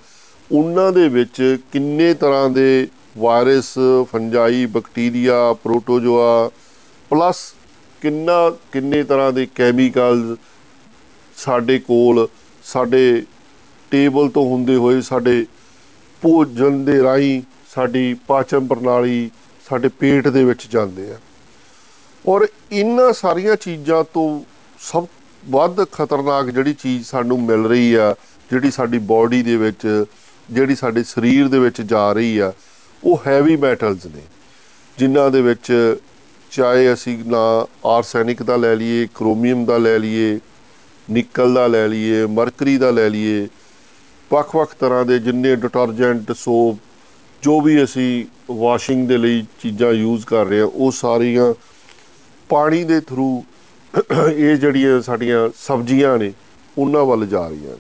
ਉਹਨਾਂ 0.52 0.92
ਦੇ 0.94 1.08
ਵਿੱਚ 1.10 1.58
ਕਿੰਨੇ 1.72 2.14
ਤਰ੍ਹਾਂ 2.14 2.50
ਦੇ 2.50 2.88
virus, 3.18 3.74
fungi, 4.12 4.66
bacteria, 4.66 5.54
protozoa, 5.54 6.52
plus 7.10 7.54
ਕਿੰਨਾ, 8.02 8.50
ਕਿੰਨੇ 8.50 9.04
ਤਰ੍ਹਾਂ 9.04 9.34
ਦੇ 9.34 9.48
ਕੈਮੀਕਲਸ 9.56 10.38
ਸਾਡੇ 11.38 11.80
ਕੋਲ, 11.80 12.28
ਸਾਡੇ 12.64 13.24
ਟੇਬਲ 13.92 14.30
ਤੋਂ 14.30 14.50
ਹੁੰਦੇ 14.50 14.76
ਹੋਏ, 14.76 15.02
ਸਾਡੇ 15.02 15.46
ਭੋਜਨ 16.22 16.86
ਦੇ 16.86 17.04
ਰਾਹੀਂ 17.04 17.42
ਸਾਡੀ 17.76 18.14
ਪਾਚਨ 18.28 18.68
ਪ੍ਰਣਾਲੀ 18.68 19.32
ਸਾਡੇ 19.70 19.88
ਪੇਟ 19.88 20.28
ਦੇ 20.28 20.44
ਵਿੱਚ 20.44 20.68
ਜਾਂਦੇ 20.72 21.12
ਆ। 21.12 21.18
ਔਰ 22.28 22.48
ਇਹਨਾਂ 22.72 23.12
ਸਾਰੀਆਂ 23.14 23.56
ਚੀਜ਼ਾਂ 23.56 24.04
ਤੋਂ 24.14 24.28
ਸਭ 24.80 25.06
ਵੱਧ 25.44 25.84
ਖਤਰਨਾਕ 25.92 26.50
ਜਿਹੜੀ 26.50 26.74
ਚੀਜ਼ 26.74 27.06
ਸਾਨੂੰ 27.06 27.40
ਮਿਲ 27.42 27.66
ਰਹੀ 27.66 27.94
ਆ, 27.94 28.14
ਜਿਹੜੀ 28.52 28.72
ਸਾਡੀ 28.72 28.98
ਬਾਡੀ 29.12 29.42
ਦੇ 29.44 29.56
ਵਿੱਚ, 29.58 30.06
ਜਿਹੜੀ 30.50 30.76
ਸਾਡੇ 30.76 31.04
ਸਰੀਰ 31.04 31.48
ਦੇ 31.48 31.60
ਵਿੱਚ 31.60 31.82
ਜਾ 31.82 32.12
ਰਹੀ 32.14 32.38
ਆ, 32.38 32.52
ਉਹ 33.04 33.22
ਹੈਵੀ 33.28 33.56
ਮੈਟਲਸ 33.56 34.06
ਨੇ। 34.06 34.22
ਜਿਨ੍ਹਾਂ 34.98 35.30
ਦੇ 35.32 35.42
ਵਿੱਚ 35.42 35.72
ਚਾਹੇ 36.52 36.92
ਅਸੀਂ 36.94 37.18
ਨਾ 37.28 37.44
ਆਰਸੈਨਿਕ 37.86 38.44
ਦਾ 38.44 38.56
ਲੈ 38.56 38.74
ਲਈਏ 38.76 39.08
ਕ੍ਰੋਮੀਅਮ 39.16 39.66
ਦਾ 39.66 39.78
ਲੈ 39.78 39.98
ਲਈਏ 40.00 40.40
ਨਿਕਲ 41.08 41.54
ਦਾ 41.54 41.66
ਲੈ 41.68 41.88
ਲਈਏ 41.88 42.26
ਮਰਕਰੀ 42.26 42.78
ਦਾ 42.78 42.92
ਲੈ 42.92 43.10
ਲਈਏ, 43.10 43.48
ਵੱਖ-ਵੱਖ 44.32 44.74
ਤਰ੍ਹਾਂ 44.80 45.06
ਦੇ 45.06 45.20
ਜਿੰਨੇ 45.20 45.56
ਡਿਟਰਜੈਂਟ 45.56 46.32
ਸੋਪ 46.32 46.78
ਜੋ 47.44 47.60
ਵੀ 47.62 47.84
ਅਸੀਂ 47.84 48.26
ਵਾਸ਼ਿੰਗ 48.52 49.08
ਦੇ 49.08 49.18
ਲਈ 49.18 49.46
ਚੀਜ਼ਾਂ 49.62 49.92
ਯੂਜ਼ 49.94 50.26
ਕਰ 50.26 50.46
ਰਹੇ 50.46 50.60
ਹਾਂ 50.60 50.68
ਉਹ 50.68 50.92
ਸਾਰੀਆਂ 50.92 51.54
ਪਾਣੀ 52.50 52.84
ਦੇ 52.84 53.00
ਥਰੂ 53.02 53.44
ਇਹ 54.34 54.56
ਜਿਹੜੀਆਂ 54.58 55.02
ਸਾਡੀਆਂ 55.02 55.50
ਸਬਜ਼ੀਆਂ 55.60 56.18
ਨੇ, 56.18 56.32
ਉਹਨਾਂ 56.78 57.04
ਵੱਲ 57.06 57.26
ਜਾ 57.26 57.48
ਰਹੀਆਂ 57.48 57.76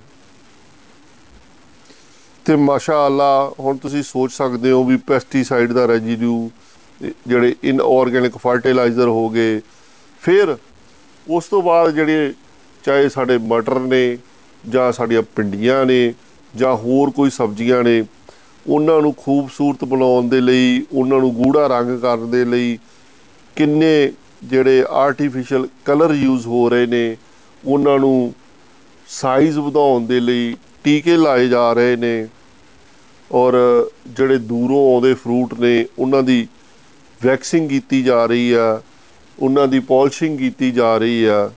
ਤੇ 2.45 2.55
ਮਾਸ਼ਾਅੱਲਾ, 2.55 3.53
ਹੁਣ 3.59 3.77
ਤੁਸੀਂ 3.77 4.03
ਸੋਚ 4.03 4.31
ਸਕਦੇ 4.31 4.71
ਹੋ 4.71 4.83
ਵੀ 4.83 4.97
ਪੈਸਟੀਸਾਈਡ 4.97 5.73
ਦਾ 5.73 5.85
ਰੈਜੀਡਿਊ 5.87 6.49
ਜਿਹੜੇ 7.27 7.55
ਇਨਆਰਗੈਨਿਕ 7.63 8.37
ਫਰਟੀਲਾਈਜ਼ਰ 8.37 9.07
ਹੋ 9.07 9.29
ਗਏ, 9.29 9.59
ਫਿਰ 10.23 10.55
ਉਸ 11.27 11.45
ਤੋਂ 11.45 11.61
ਬਾਅਦ 11.61 11.93
ਜਿਹੜੇ 11.95 12.33
ਚਾਹੇ 12.83 13.09
ਸਾਡੇ 13.09 13.37
ਮਟਰ 13.37 13.79
ਨੇ, 13.79 14.17
ਜਾਂ 14.63 14.91
ਸਾਡੀਆਂ 14.91 15.21
ਪਿੰਡੀਆਂ 15.35 15.85
ਨੇ, 15.85 16.13
ਜਾਂ 16.55 16.75
ਹੋਰ 16.75 17.09
ਕੋਈ 17.09 17.29
ਸਬਜ਼ੀਆਂ 17.29 17.83
ਨੇ, 17.83 18.03
ਉਹਨਾਂ 18.65 19.01
ਨੂੰ 19.01 19.13
ਖੂਬਸੂਰਤ 19.17 19.83
ਬਣਾਉਣ 19.85 20.29
ਦੇ 20.29 20.41
ਲਈ, 20.41 20.85
ਉਹਨਾਂ 20.93 21.19
ਨੂੰ 21.19 21.33
ਗੂੜਾ 21.33 21.67
ਰੰਗ 21.67 21.99
ਕਰਨ 21.99 22.29
ਦੇ 22.31 22.43
ਲਈ 22.45 22.77
ਕਿੰਨੇ 23.55 24.11
ਜਿਹੜੇ 24.43 24.85
ਆਰਟੀਫੀਸ਼ੀਅਲ 24.89 25.67
ਕਲਰ 25.85 26.13
ਯੂਜ਼ 26.13 26.47
ਹੋ 26.47 26.69
ਰਹੇ 26.69 26.85
ਨੇ, 26.85 27.17
ਉਹਨਾਂ 27.65 27.97
ਨੂੰ 27.99 28.33
ਸਾਈਜ਼ 29.07 29.57
ਵਧਾਉਣ 29.59 30.05
ਦੇ 30.05 30.19
ਲਈ 30.19 30.55
ਟੀਕੇ 30.83 31.17
ਲਾਏ 31.17 31.47
ਜਾ 31.47 31.71
ਰਹੇ 31.73 31.95
ਨੇ 31.95 32.27
ਔਰ 33.31 33.55
ਜਿਹੜੇ 34.07 34.37
ਦੂਰੋਂ 34.37 34.93
ਆਉਂਦੇ 34.93 35.13
ਫਰੂਟ 35.13 35.53
ਨੇ, 35.59 35.85
ਉਹਨਾਂ 35.99 36.23
ਦੀ 36.23 36.47
ਵੈਕਸਿੰਗ 37.21 37.69
ਕੀਤੀ 37.69 38.01
ਜਾ 38.03 38.25
ਰਹੀ 38.25 38.51
ਆ, 38.51 38.81
ਉਹਨਾਂ 39.39 39.67
ਦੀ 39.67 39.79
ਪਾਲਿਸ਼ਿੰਗ 39.79 40.37
ਕੀਤੀ 40.39 40.71
ਜਾ 40.71 40.97
ਰਹੀ 40.97 41.23
ਆ। 41.25 41.49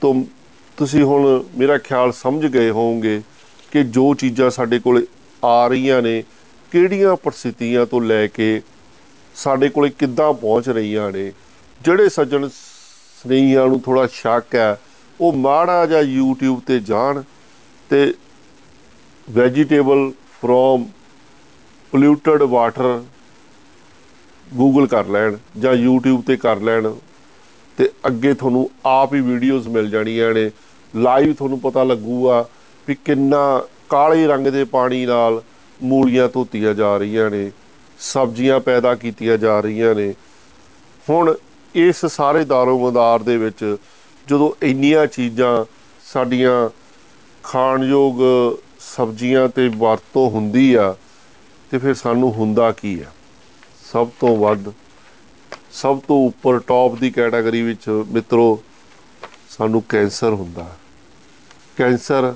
ਤੋਂ 0.00 0.14
ਤੁਸੀਂ 0.76 1.02
ਹੁਣ 1.02 1.44
ਮੇਰਾ 1.56 1.78
ਖਿਆਲ 1.78 2.12
ਸਮਝ 2.12 2.46
ਗਏ 2.46 2.70
ਹੋਵੋਗੇ 2.70 3.20
ਕਿ 3.72 3.82
ਜੋ 3.84 4.14
ਚੀਜ਼ਾਂ 4.14 4.50
ਸਾਡੇ 4.50 4.78
ਕੋਲ 4.78 5.04
ਆ 5.44 5.68
ਰਹੀਆਂ 5.68 6.02
ਨੇ, 6.02 6.22
ਕਿਹੜੀਆਂ 6.72 7.16
ਪ੍ਰਸਥਿਤੀਆਂ 7.16 7.86
ਤੋਂ 7.86 8.00
ਲੈ 8.00 8.26
ਕੇ 8.26 8.60
ਸਾਡੇ 9.34 9.68
ਕੋਲੇ 9.68 9.90
ਕਿੱਦਾਂ 9.98 10.32
ਪਹੁੰਚ 10.32 10.68
ਰਹੀਆਂ 10.68 11.10
ਨੇ। 11.12 11.32
ਜਿਹੜੇ 11.80 12.08
ਸੱਜਣ 12.08 12.48
ਸਨੇਹੀਆਂ 12.48 13.66
ਨੂੰ 13.66 13.80
ਥੋੜਾ 13.80 14.06
ਸ਼ੱਕ 14.12 14.54
ਹੈ, 14.54 14.78
ਉਹ 15.20 15.32
ਮਾੜਾ 15.32 15.84
ਜਾਂ 15.86 16.02
YouTube 16.02 16.60
ਤੇ 16.66 16.78
ਜਾਣ 16.80 17.22
ਤੇ 17.90 18.12
vegetable 19.28 20.10
from 20.42 20.84
polluted 21.92 22.42
water 22.42 23.02
Google 24.46 24.86
ਕਰ 24.86 25.06
ਲੈਣ 25.06 25.36
ਜਾਂ 25.60 25.72
YouTube 25.74 26.22
ਤੇ 26.26 26.36
ਕਰ 26.36 26.60
ਲੈਣ 26.60 26.92
ਤੇ 27.78 27.88
ਅੱਗੇ 28.06 28.32
ਤੁਹਾਨੂੰ 28.34 28.68
ਆਪ 28.86 29.14
ਹੀ 29.14 29.20
ਵੀਡੀਓਜ਼ 29.20 29.68
ਮਿਲ 29.68 29.90
ਜਾਣੀਆਂ 29.90 30.32
ਨੇ 30.34 30.50
ਲਾਈਵ 30.94 31.32
ਤੁਹਾਨੂੰ 31.34 31.58
ਪਤਾ 31.60 31.84
ਲੱਗੂਗਾ 31.84 32.44
ਵੀ 32.88 32.96
ਕਿੰਨਾ 33.04 33.40
ਕਾਲੇ 33.90 34.26
ਰੰਗ 34.26 34.46
ਦੇ 34.46 34.64
ਪਾਣੀ 34.64 35.04
ਨਾਲ 35.06 35.42
ਮੂਲੀਆਂ 35.80 36.28
ਧੋਤੀਆਂ 36.28 36.74
ਜਾ 36.74 36.96
ਰਹੀਆਂ 36.96 37.30
ਨੇ, 37.30 37.50
ਸਬਜ਼ੀਆਂ 38.00 38.58
ਪੈਦਾ 38.60 38.94
ਕੀਤੀਆਂ 38.94 39.36
ਜਾ 39.38 39.60
ਰਹੀਆਂ 39.60 39.94
ਨੇ। 39.94 40.12
ਹੁਣ 41.06 41.34
ਇਸ 41.74 42.06
ਸਾਰੇ 42.06 42.44
ਦਾਰੋ-ਮਦਾਰ 42.44 43.22
ਦੇ 43.22 43.36
ਵਿੱਚ 43.36 43.76
ਜਦੋਂ 44.28 44.52
ਇੰਨੀਆਂ 44.62 45.06
ਚੀਜ਼ਾਂ 45.06 45.64
ਸਾਡੀਆਂ 46.12 46.70
ਖਾਣਯੋਗ 47.42 48.20
ਸਬਜ਼ੀਆਂ 48.80 49.48
ਤੇ 49.48 49.68
ਵਰਤੋਂ 49.68 50.30
ਹੁੰਦੀ 50.30 50.74
ਆ, 50.74 50.96
ਤੇ 51.70 51.78
ਫਿਰ 51.78 51.94
ਸਾਨੂੰ 51.94 52.32
ਹੁੰਦਾ 52.32 52.72
ਕੀ 52.72 53.00
ਆ? 53.00 53.10
ਸਭ 53.92 54.08
ਤੋਂ 54.20 54.36
ਵੱਧ, 54.36 54.72
ਸਭ 55.72 56.00
ਤੋਂ 56.00 56.26
ਉੱਪਰ 56.26 56.58
ਟੌਪ 56.58 56.94
ਦੀ 56.94 57.10
ਕੈਟਾਗਰੀ 57.10 57.62
ਵਿੱਚ 57.62 57.88
ਮਿੱਤਰੋ, 57.88 58.62
ਸਾਨੂੰ 59.50 59.82
ਕੈਂਸਰ 59.88 60.30
ਹੁੰਦਾ। 60.30 60.76
ਕੈਂਸਰ 61.76 62.34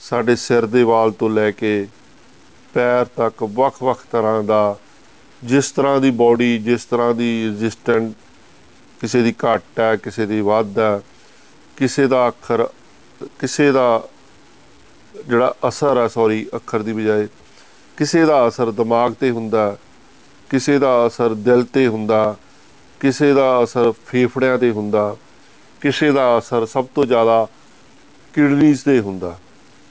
ਸਾਡੇ 0.00 0.36
ਸਿਰ 0.36 0.66
ਦੇ 0.66 0.82
ਵਾਲ 0.82 1.10
ਤੋਂ 1.10 1.30
ਲੈ 1.30 1.50
ਕੇ 1.50 1.88
ਪੈਰ 2.74 3.04
ਤੱਕ 3.04 3.42
ਵੱਖ-ਵੱਖ 3.42 4.06
ਤਰ੍ਹਾਂ 4.12 4.42
ਦਾ, 4.42 4.76
ਜਿਸ 5.44 5.70
ਤਰ੍ਹਾਂ 5.70 6.00
ਦੀ 6.00 6.10
ਬਾਡੀ 6.10 6.58
ਜਿਸ 6.58 6.84
ਤਰ੍ਹਾਂ 6.84 7.14
ਦੀ 7.14 7.46
ਰੈਜ਼ਿਸਟੈਂਟ 7.46 8.12
ਕਿਸੇ 9.00 9.22
ਦੀ 9.22 9.34
ਘੱਟ 9.44 9.80
ਹੈ, 9.80 9.94
ਕਿਸੇ 9.96 10.26
ਦੀ 10.26 10.40
ਵੱਧ 10.40 10.78
ਹੈ, 10.78 11.00
ਕਿਸੇ 11.76 12.06
ਦਾ 12.06 12.26
ਅੱਖਰ, 12.28 12.66
ਕਿਸੇ 13.40 13.70
ਦਾ 13.72 14.08
ਜਿਹੜਾ 15.28 15.54
ਅਸਰ 15.68 15.98
ਹੈ 15.98 16.06
ਸੌਰੀ 16.08 16.46
ਅੱਖਰ 16.56 16.82
ਦੀ 16.82 16.92
ਬਜਾਏ, 16.92 17.26
ਕਿਸੇ 17.98 18.24
ਦਾ 18.24 18.46
ਅਸਰ 18.48 18.70
ਦਿਮਾਗ 18.70 19.14
ਤੇ 19.20 19.30
ਹੁੰਦਾ 19.30 19.76
ਕਿਸੇ 20.50 20.78
ਦਾ 20.78 20.90
ਅਸਰ 21.06 21.34
ਦਿਲ 21.40 21.64
ਤੇ 21.64 21.86
ਹੁੰਦਾ 21.86 22.36
ਕਿਸੇ 23.00 23.32
ਦਾ 23.34 23.62
ਅਸਰ 23.64 23.92
ਫੇਫੜਿਆਂ 24.06 24.56
ਤੇ 24.58 24.70
ਹੁੰਦਾ 24.70 25.16
ਕਿਸੇ 25.82 26.10
ਦਾ 26.12 26.22
ਅਸਰ 26.38 26.66
ਸਭ 26.66 26.86
ਤੋਂ 26.94 27.04
ਜ਼ਿਆਦਾ 27.06 27.46
ਕਿਡਨੀਜ਼ 28.34 28.82
ਤੇ 28.84 28.98
ਹੁੰਦਾ 29.00 29.36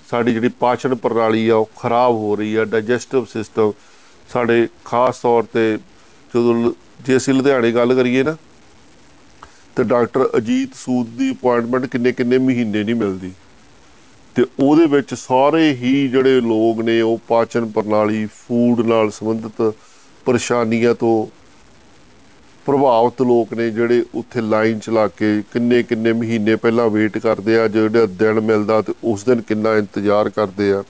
ਸਾਡੀ 0.10 0.34
ਜਿਹੜੀ 0.34 0.50
ਪਾਚਨ 0.60 0.96
ਪ੍ਰਣਾਲੀ 0.96 1.48
ਆ, 1.50 1.56
ਉਹ 1.56 1.70
ਖਰਾਬ 1.78 2.16
ਹੋ 2.16 2.36
ਰਹੀ 2.36 2.56
ਆ 2.56 2.66
ਡਾਈਜੈਸਟਿਵ 2.66 3.26
ਸਿਸਟਮ 3.26 3.72
ਸਾਡੇ 4.30 4.68
ਖਾਸ 4.86 5.20
ਤੌਰ 5.20 5.44
ਤੇ 5.54 5.78
ਜਦੋਂ 6.34 6.72
ਜੇ 7.06 7.18
ਅਸੀਂ 7.18 7.34
ਲੁਧਿਆਣੇ 7.34 7.72
ਗੱਲ 7.72 7.94
ਕਰੀਏ 7.96 8.24
ਨਾ 8.24 8.36
ਤੇ 9.80 9.84
ਡਾਕਟਰ 9.84 10.30
ਅਜੀਤ 10.38 10.70
ਸੂਦ 10.76 11.08
ਦੀ 11.08 11.32
ਅਪਾਇੰਟਮੈਂਟ 11.32 11.86
ਕਿੰਨੇ 11.86 12.12
ਕਿੰਨੇ 12.12 12.38
ਮਹੀਨੇ 12.38 12.84
ਨਹੀਂ 12.84 12.96
ਮਿਲਦੀ। 12.96 13.32
ਤੇ 14.36 14.46
ਉਹਦੇ 14.60 14.86
ਵਿੱਚ 14.86 15.14
ਸਾਰੇ 15.14 15.70
ਹੀ 15.74 16.08
ਜਿਹੜੇ 16.08 16.42
ਲੋਕ 16.42 16.82
ਨੇ, 16.82 17.02
ਉਹ 17.02 17.20
ਪਾਚਨ 17.28 17.66
ਪ੍ਰਣਾਲੀ 17.66 18.26
ਫੂਡ 18.26 18.80
ਨਾਲ 18.82 19.12
ਸੰਬੰਧਿਤ 19.12 19.74
ਪਰੇਸ਼ਾਨੀਆਂ 20.26 20.94
ਤੋਂ 20.96 21.28
ਪ੍ਰਭਾਵਿਤ 22.66 23.22
ਲੋਕ 23.22 23.54
ਨੇ 23.54 23.70
ਜਿਹੜੇ 23.70 24.04
ਉੱਥੇ 24.16 24.42
ਲਾਈਨ 24.42 24.80
ਚਲਾ 24.80 25.08
ਕੇ 25.08 25.44
ਕਿੰਨੇ 25.54 25.84
ਕਿੰਨੇ 25.84 26.14
ਮਹੀਨੇ 26.14 26.56
ਪਹਿਲਾਂ 26.56 26.90
ਵੇਟ 26.90 27.18
ਕਰਦੇ 27.18 27.60
ਆ 27.60 27.68
ਜਿਹੜਾ 27.68 28.06
ਦਿਨ 28.06 28.40
ਮਿਲਦਾ 28.40 28.82
ਤੇ 28.82 28.94
ਉਸ 29.04 29.24
ਦਿਨ 29.24 29.42
ਕਿੰਨਾ 29.42 29.76
ਇੰਤਜ਼ਾਰ 29.78 30.30
ਕਰਦੇ 30.30 30.72
ਆ। 30.72 30.84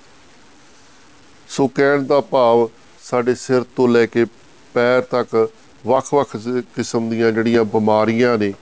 ਸੋ 1.49 1.67
ਕਹਿਣ 1.67 2.03
ਦਾ 2.03 2.21
ਭਾਵ 2.21 2.67
ਸਾਡੇ 3.03 3.35
ਸਿਰ 3.35 3.63
ਤੋਂ 3.75 3.87
ਲੈ 3.87 4.05
ਕੇ 4.05 4.25
ਪੈਰ 4.73 5.01
ਤੱਕ 5.01 5.49
ਵੱਖ-ਵੱਖ 5.87 6.37
ਕਿਸਮ 6.75 7.09
ਦੀਆਂ 7.09 7.31
ਜਿਹੜੀਆਂ 7.31 7.63
ਬਿਮਾਰੀਆਂ 7.63 8.37
ਨੇ 8.37 8.53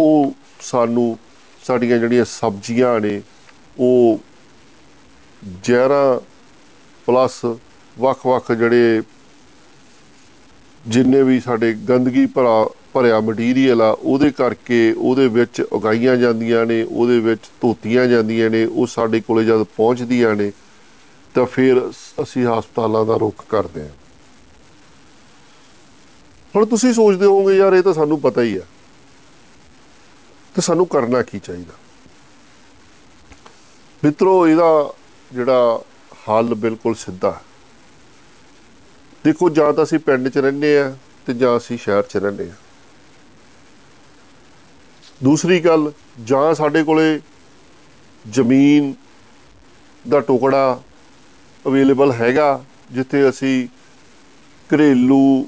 ਉਹ 0.00 0.32
ਸਾਨੂੰ 0.60 1.18
ਸਾਡੀਆਂ 1.66 1.98
ਜਿਹੜੀਆਂ 1.98 2.24
ਸਬਜ਼ੀਆਂ 2.24 3.00
ਨੇ, 3.00 3.22
ਉਹ 3.78 4.18
ਜ਼ਹਿਰਾਂ 5.64 6.20
ਪਲੱਸ 7.06 7.44
ਵੱਖ-ਵੱਖ 7.98 8.52
ਜਿਹੜੇ 8.52 9.02
ਜਿੰਨੇ 10.88 11.22
ਵੀ 11.22 11.40
ਸਾਡੇ 11.40 11.72
ਗੰਦਗੀ 11.72 12.26
ਭਰਾ, 12.26 12.70
ਭਰਿਆ 12.94 13.20
ਮਟੀਰੀਅਲ 13.20 13.82
ਆ, 13.82 13.90
ਉਹਦੇ 13.90 14.30
ਕਰਕੇ 14.30 14.94
ਉਹਦੇ 14.98 15.28
ਵਿੱਚ 15.28 15.60
ਉਗਾਈਆਂ 15.60 16.16
ਜਾਂਦੀਆਂ 16.16 16.66
ਨੇ, 16.66 16.82
ਉਹਦੇ 16.82 17.20
ਵਿੱਚ 17.20 17.40
ਧੋਤੀਆਂ 17.60 18.06
ਜਾਂਦੀਆਂ 18.06 18.50
ਨੇ, 18.50 18.64
ਉਹ 18.64 18.86
ਸਾਡੇ 18.86 19.20
ਕੋਲੇ 19.20 19.44
ਜਦ 19.44 19.62
ਪਹੁੰਚਦੀਆਂ 19.62 20.36
ਨੇ, 20.36 20.52
ਤਾਂ 21.34 21.46
ਫਿਰ 21.46 21.90
ਅਸੀਂ 22.22 22.46
ਹਸਪਤਾਲਾਂ 22.46 23.04
ਦਾ 23.04 23.16
ਰੁਖ 23.16 23.44
ਕਰਦੇ 23.48 23.80
ਹਾਂ। 23.80 23.90
ਹੁਣ 26.56 26.66
ਤੁਸੀਂ 26.66 26.92
ਸੋਚਦੇ 26.92 27.26
ਹੋਵੋਗੇ, 27.26 27.56
ਯਾਰ 27.56 27.72
ਇਹ 27.72 27.82
ਤਾਂ 27.82 27.94
ਸਾਨੂੰ 27.94 28.20
ਪਤਾ 28.20 28.42
ਹੀ 28.42 28.56
ਆ। 28.56 28.62
ਤੇ 30.56 30.62
ਸਾਨੂੰ 30.62 30.86
ਕਰਨਾ 30.86 31.22
ਕੀ 31.22 31.38
ਚਾਹੀਦਾ? 31.38 31.72
ਮਿੱਤਰੋ, 34.04 34.48
ਇਹਦਾ 34.48 34.94
ਜਿਹੜਾ 35.32 35.82
ਹੱਲ 36.28 36.54
ਬਿਲਕੁਲ 36.54 36.94
ਸਿੱਧਾ 36.94 37.30
ਹੈ। 37.30 37.40
ਦੇਖੋ, 39.24 39.48
ਜਾਂ 39.50 39.72
ਤਾਂ 39.72 39.84
ਅਸੀਂ 39.84 39.98
ਪਿੰਡ 39.98 40.28
'ਚ 40.28 40.38
ਰਹਿੰਦੇ 40.38 40.78
ਆ 40.78 40.96
ਤੇ 41.26 41.34
ਜਾਂ 41.34 41.56
ਅਸੀਂ 41.56 41.78
ਸ਼ਹਿਰ 41.78 42.02
'ਚ 42.02 42.16
ਰਹਿੰਦੇ 42.16 42.48
ਆ 42.50 42.54
ਦੂਸਰੀ 45.22 45.60
ਗੱਲ, 45.60 45.92
ਜਾਂ 46.24 46.54
ਸਾਡੇ 46.54 46.82
ਕੋਲੇ 46.84 47.20
ਜ਼ਮੀਨ 48.24 48.94
ਦਾ 50.08 50.20
ਟੁਕੜਾ 50.20 50.80
ਅਵੇਲੇਬਲ 51.64 52.12
ਹੈਗਾ, 52.12 52.64
ਜਿੱਥੇ 52.92 53.28
ਅਸੀਂ 53.28 53.68
ਘਰੇਲੂ 54.70 55.46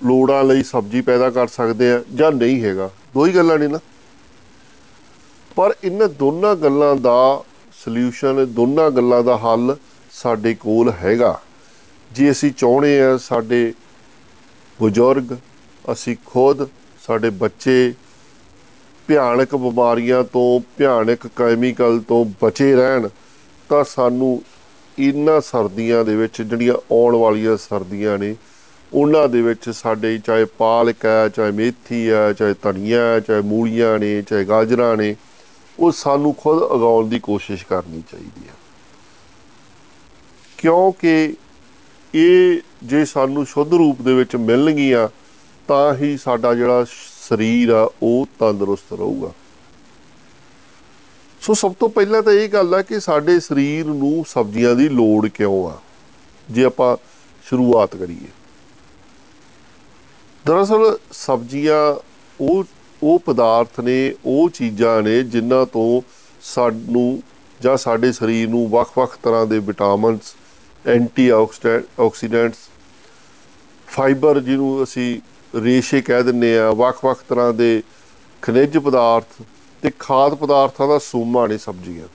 ਲੋੜਾਂ 0.00 0.42
ਲਈ 0.44 0.62
ਸਬਜ਼ੀ 0.62 1.00
ਪੈਦਾ 1.00 1.30
ਕਰ 1.30 1.48
ਸਕਦੇ 1.48 1.92
ਆ 1.92 2.02
ਜਾਂ 2.14 2.32
ਨਹੀਂ 2.32 2.62
ਹੈਗਾ। 2.64 2.90
ਦੋ 3.14 3.26
ਹੀ 3.26 3.34
ਗੱਲਾਂ 3.34 3.58
ਨੇ 3.58 3.66
ਨਾ। 3.68 3.78
ਪਰ 5.56 5.74
ਇਹਨਾਂ 5.84 6.08
ਦੋਨਾਂ 6.08 6.54
ਗੱਲਾਂ 6.56 6.94
ਦਾ 6.96 7.42
ਸੋਲੂਸ਼ਨ 7.84 8.44
ਦੋਨਾਂ 8.46 8.90
ਗੱਲਾਂ 8.90 9.22
ਦਾ 9.22 9.36
ਹੱਲ 9.36 9.76
ਸਾਡੇ 10.12 10.54
ਕੋਲ 10.54 10.90
ਹੈਗਾ। 10.90 11.38
ਜੇ 12.10 12.30
ਅਸੀਂ 12.30 12.52
ਚਾਹੁੰਦੇ 12.52 13.00
ਆ 13.02 13.16
ਸਾਡੇ 13.16 13.72
ਬਜ਼ੁਰਗ, 14.82 15.36
ਅਸੀਂ 15.92 16.16
ਖੁਦ 16.26 16.66
ਸਾਡੇ 17.06 17.30
ਬੱਚੇ 17.30 17.94
ਭਿਆਨਕ 19.08 19.54
ਬਿਮਾਰੀਆਂ 19.56 20.22
ਤੋਂ, 20.24 20.60
ਭਿਆਨਕ 20.78 21.26
ਕੈਮੀਕਲ 21.36 22.00
ਤੋਂ 22.00 22.24
ਬਚੇ 22.42 22.74
ਰਹਿਣ, 22.74 23.08
ਤਾਂ 23.68 23.84
ਸਾਨੂੰ 23.84 24.42
ਇਹਨਾਂ 24.98 25.40
ਸਰਦੀਆਂ 25.40 26.04
ਦੇ 26.04 26.16
ਵਿੱਚ 26.16 26.42
ਜਿਹੜੀਆਂ 26.42 26.74
ਆਉਣ 26.74 27.16
ਵਾਲੀਆਂ 27.16 27.56
ਸਰਦੀਆਂ 27.56 28.18
ਨੇ, 28.18 28.34
ਉਹਨਾਂ 28.92 29.28
ਦੇ 29.28 29.42
ਵਿੱਚ 29.42 29.70
ਸਾਡੇ 29.70 30.18
ਚਾਹੇ 30.18 30.44
ਪਾਲਕ 30.44 31.04
ਹੈ, 31.04 31.28
ਚਾਹੇ 31.28 31.50
ਮੇਥੀ 31.50 32.10
ਹੈ, 32.10 32.32
ਚਾਹੇ 32.32 32.54
ਧਨੀਆ 32.62 33.00
ਹੈ, 33.00 33.20
ਚਾਹੇ 33.20 33.40
ਮੂਲੀਆਂ 33.40 33.98
ਨੇ, 33.98 34.22
ਚਾਹੇ 34.22 34.44
ਗਾਜਰਾਂ 34.44 34.96
ਨੇ 34.96 35.14
ਉਹ 35.78 35.92
ਸਾਨੂੰ 35.92 36.34
ਖੁਦ 36.34 36.62
ਉਗਾਉਣ 36.62 37.08
ਦੀ 37.08 37.18
ਕੋਸ਼ਿਸ਼ 37.18 37.66
ਕਰਨੀ 37.66 38.02
ਚਾਹੀਦੀ 38.12 38.48
ਹੈ। 38.48 38.54
ਕਿਉਂਕਿ 40.58 41.36
ਇਹ 42.14 42.60
ਜੇ 42.82 43.04
ਸਾਨੂੰ 43.04 43.46
ਸ਼ੁੱਧ 43.46 43.74
ਰੂਪ 43.74 44.02
ਦੇ 44.02 44.14
ਵਿੱਚ 44.14 44.36
ਮਿਲਣਗੀਆਂ, 44.36 45.08
ਤਾਂ 45.68 45.94
ਹੀ 45.94 46.16
ਸਾਡਾ 46.16 46.54
ਜਿਹੜਾ 46.54 46.84
ਸਰੀਰ 47.28 47.68
ਆ, 47.68 47.92
ਉਹ 48.02 48.26
ਤੰਦਰੁਸਤ 48.38 48.92
ਰਹੂਗਾ। 48.92 49.32
ਸੋ 51.40 51.54
ਸਭ 51.54 51.74
ਤੋਂ 51.74 51.88
ਪਹਿਲਾਂ 51.88 52.22
ਤਾਂ 52.22 52.32
ਇਹ 52.32 52.48
ਗੱਲ 52.48 52.74
ਆ 52.74 52.82
ਕਿ 52.82 53.00
ਸਾਡੇ 53.00 53.40
ਸਰੀਰ 53.40 53.86
ਨੂੰ 53.86 54.24
ਸਬਜ਼ੀਆਂ 54.28 54.74
ਦੀ 54.74 54.88
ਲੋੜ 54.88 55.28
ਕਿਉਂ 55.28 55.70
ਆ? 55.70 55.78
ਜੇ 56.50 56.64
ਆਪਾਂ 56.64 56.96
ਸ਼ੁਰੂਆਤ 57.44 57.96
ਕਰੀਏ। 57.96 58.28
ਦਰਅਸਲ 60.46 60.98
ਸਬਜ਼ੀਆਂ 61.12 62.02
ਉਹ 62.40 62.64
ਉਹ 63.02 63.18
ਪਦਾਰਥ 63.18 63.80
ਨੇ, 63.80 64.14
ਉਹ 64.24 64.50
ਚੀਜ਼ਾਂ 64.50 65.02
ਨੇ 65.02 65.22
ਜਿਨ੍ਹਾਂ 65.22 65.66
ਤੋਂ 65.66 66.02
ਸਾਨੂੰ 66.42 67.22
ਜਾਂ 67.60 67.76
ਸਾਡੇ 67.76 68.12
ਸਰੀਰ 68.12 68.48
ਨੂੰ 68.48 68.68
ਵੱਖ-ਵੱਖ 68.70 69.18
ਤਰ੍ਹਾਂ 69.22 69.46
ਦੇ 69.46 69.58
ਵਿਟਾਮਿਨਸ, 69.58 70.34
ਐਂਟੀਆਕਸੀਡੈਂਟਸ, 70.86 72.58
ਫਾਈਬਰ 73.88 74.40
ਜਿਹਨੂੰ 74.40 74.82
ਅਸੀਂ 74.82 75.20
ਰੇਸ਼ੇ 75.54 76.00
ਕਹਿ 76.00 76.22
ਦਿੰਨੇ 76.22 76.58
ਆ, 76.58 76.70
ਵੱਖ-ਵੱਖ 76.70 77.22
ਤਰ੍ਹਾਂ 77.28 77.52
ਦੇ 77.52 77.82
ਖਣਿਜ 78.42 78.78
ਪਦਾਰਥ 78.78 79.42
ਤੇ 79.82 79.90
ਖਾਦ 79.98 80.34
ਪਦਾਰਥਾਂ 80.34 80.88
ਦਾ 80.88 80.98
ਸੂਮਾ 80.98 81.46
ਨੇ 81.46 81.58
ਸਬਜ਼ੀਆਂ, 81.58 82.08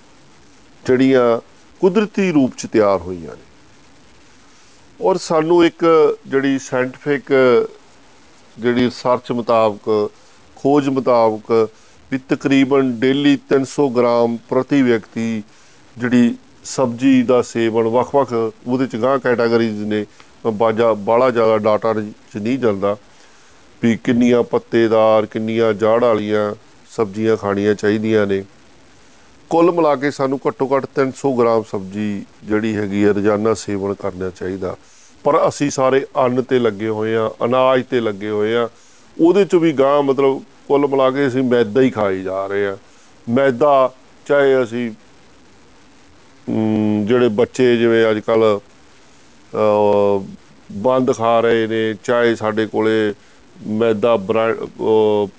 ਜਿਹੜੀਆਂ 0.86 1.40
ਕੁਦਰਤੀ 1.82 2.32
ਰੂਪ 2.32 2.56
ਚ 2.58 2.68
ਤਿਆਰ 2.72 3.00
ਹੋਈਆਂ 3.00 3.36
ਨੇ। 3.36 3.46
ਔਰ 5.02 5.18
ਸਾਨੂੰ 5.18 5.66
ਇੱਕ 5.66 5.86
ਜਿਹੜੀ 6.28 6.60
ਸਾਇੰਟਿਫਿਕ 6.60 7.32
ਜਿਹੜੀ 8.60 8.84
ਰਿਸਰਚ 8.86 9.32
ਮੁਤਾਬਕ 9.32 10.10
ਖੋਜ 10.62 10.90
ਮੁਤਾਬਕ 10.90 11.70
ਵੀ 12.12 12.20
ਤਕਰੀਬਨ 12.30 12.92
ਡੇਲੀ 13.00 13.38
300 13.54 13.88
ਗ੍ਰਾਮ 13.98 14.38
ਪ੍ਰਤੀ 14.50 14.82
ਵਿਅਕਤੀ 14.82 15.44
ਜਿਹੜੀ 15.98 16.36
ਸਬਜ਼ੀ 16.66 17.22
ਦਾ 17.24 17.42
ਸੇਵਨ 17.42 17.88
ਵੱਖ-ਵੱਖ 17.88 18.34
ਉਹਦੇ 18.34 18.88
ਚ 18.88 18.96
ਗਾਂ 18.96 19.18
ਕੈਟਾਗਰੀਜ਼ 19.20 19.84
ਨੇ 19.84 20.06
ਬਾਜਾ 20.54 20.94
ਬਾਲਾ 20.94 21.30
ਜ਼ਿਆਦਾ 21.32 21.58
ਡਾਟਾ 21.58 21.94
ਚ 21.94 22.38
ਨਹੀਂ 22.38 22.58
ਜਾਂਦਾ 22.60 22.96
ਵੀ 23.82 23.98
ਕਿੰਨੀਆਂ 23.98 24.44
ਪੱਤੇਦਾਰ, 24.44 25.26
ਕਿੰਨੀਆਂ 25.26 25.74
ਜਾੜ 25.74 26.04
ਵਾਲੀਆਂ 26.04 26.54
ਸਬਜ਼ੀਆਂ 26.92 27.38
ਖਾਣੀਆਂ 27.38 27.74
ਚਾਹੀਦੀਆਂ 27.76 28.26
ਨੇ। 28.28 28.44
ਕੁੱਲ 29.50 29.72
ਮਿਲਾ 29.72 29.96
ਕੇ 29.96 30.12
ਸਾਨੂੰ 30.12 30.40
ਘੱਟੋ 30.48 30.68
ਘੱਟ 30.76 30.86
300 30.96 31.32
ਗ੍ਰਾਮ 31.40 31.64
ਸਬਜ਼ੀ 31.72 32.26
ਜਿਹੜੀ 32.44 32.76
ਹੈਗੀ 32.76 33.04
ਹੈ 33.06 33.14
ਰੋਜ਼ਾਨਾ 33.14 33.54
ਸੇਵਨ 33.54 33.94
ਕਰਨਾ 33.94 34.30
ਚਾਹੀਦਾ। 34.30 34.76
ਪਰ 35.24 35.48
ਅਸੀਂ 35.48 35.70
ਸਾਰੇ 35.70 36.06
ਅੰਨ 36.18 36.42
ਤੇ 36.42 36.60
ਲੱਗੇ 36.60 36.90
ਹੋਏ 36.90 37.16
ਆ 37.16 37.30
ਅਨਾਜ 37.46 37.84
ਤੇ 37.90 38.00
ਲੱਗੇ 38.00 38.30
ਹੋਏ 38.30 38.56
ਆ 38.56 38.68
ਉਹਦੇ 39.20 39.46
ਚ 39.46 39.56
ਵੀ 39.56 39.72
ਗਾਂ 39.74 40.02
ਮਤਲਬ 40.04 40.42
ਕੁੱਲ 40.68 40.88
ਮਿਲਾ 40.88 41.10
ਕੇ 41.12 41.28
ਅਸੀਂ 41.28 41.44
ਮੈਦਾ 41.44 41.82
ਹੀ 41.82 41.90
ਖਾਈ 41.90 42.22
ਜਾ 42.24 42.46
ਰਹੇ 42.48 42.66
ਆ 42.68 42.78
ਮੈਦਾ 43.28 43.92
ਚਾਹੇ 44.26 44.62
ਅਸੀਂ 44.64 44.90
ਜਿਹੜੇ 47.08 47.28
ਬੱਚੇ 47.30 47.76
ਜਿਵੇਂ 47.78 48.10
ਅੱਜ 48.10 48.20
ਕੱਲ 48.20 48.60
ਬੰਦ 50.84 51.12
ਖਾ 51.16 51.40
ਰਹੇ 51.40 51.68
ਨੇ, 51.68 51.94
ਚਾਹੇ 52.04 52.36
ਸਾਡੇ 52.36 52.66
ਕੋਲੇ 52.66 53.14
ਮੈਦਾ 53.80 54.16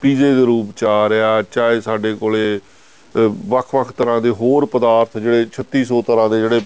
ਪੀਜ਼ੇ 0.00 0.34
ਦੇ 0.34 0.44
ਰੂਪ 0.44 0.70
ਚ 0.76 0.84
ਆ 0.84 1.08
ਰਿਹਾ, 1.08 1.42
ਚਾਹੇ 1.42 1.80
ਸਾਡੇ 1.80 2.14
ਕੋਲੇ 2.14 2.60
ਵੱਖ-ਵੱਖ 3.48 3.92
ਤਰ੍ਹਾਂ 3.92 4.20
ਦੇ 4.22 4.30
ਹੋਰ 4.40 4.64
ਪਦਾਰਥ 4.72 5.18
ਜਿਹੜੇ 5.18 5.46
3600 5.52 6.00
ਤਰ੍ਹਾਂ 6.06 6.28
ਦੇ 6.30 6.40
ਜਿਹੜੇ 6.40 6.60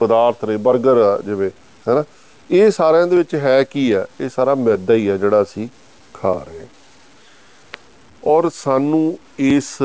ਪਦਾਰਥ 0.00 0.44
ਨੇ 0.44 0.56
버ਗਰ 0.66 1.00
ਜਿਵੇਂ, 1.24 1.50
ਹੈਨਾ। 1.86 2.04
ਇਹ 2.50 2.70
ਸਾਰਿਆਂ 2.70 3.06
ਦੇ 3.06 3.16
ਵਿੱਚ 3.16 3.34
ਹੈ 3.34 3.62
ਕੀ 3.64 3.92
ਹੈ? 3.94 4.04
ਇਹ 4.20 4.28
ਸਾਰਾ 4.28 4.54
ਮੈਦਾ 4.56 4.94
ਹੀ 4.94 5.08
ਹੈ 5.08 5.16
ਜਿਹੜਾ 5.16 5.42
ਅਸੀਂ 5.42 5.68
ਖਾ 6.22 6.44
ਰਹੇ 6.48 6.66
ਔਰ 8.24 8.50
ਸਾਨੂੰ 8.54 9.18
ਇਸ 9.38 9.78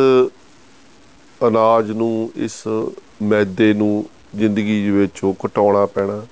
ਅਨਾਜ 1.47 1.91
ਨੂੰ, 1.91 2.31
ਇਸ 2.35 2.63
ਮੈਦੇ 3.21 3.73
ਨੂੰ 3.73 4.05
ਜ਼ਿੰਦਗੀ 4.35 4.85
ਦੇ 4.85 4.91
ਵਿੱਚੋਂ 4.91 5.33
ਘਟਾਉਣਾ 5.45 5.85
ਪੈਣਾ। 5.85 6.25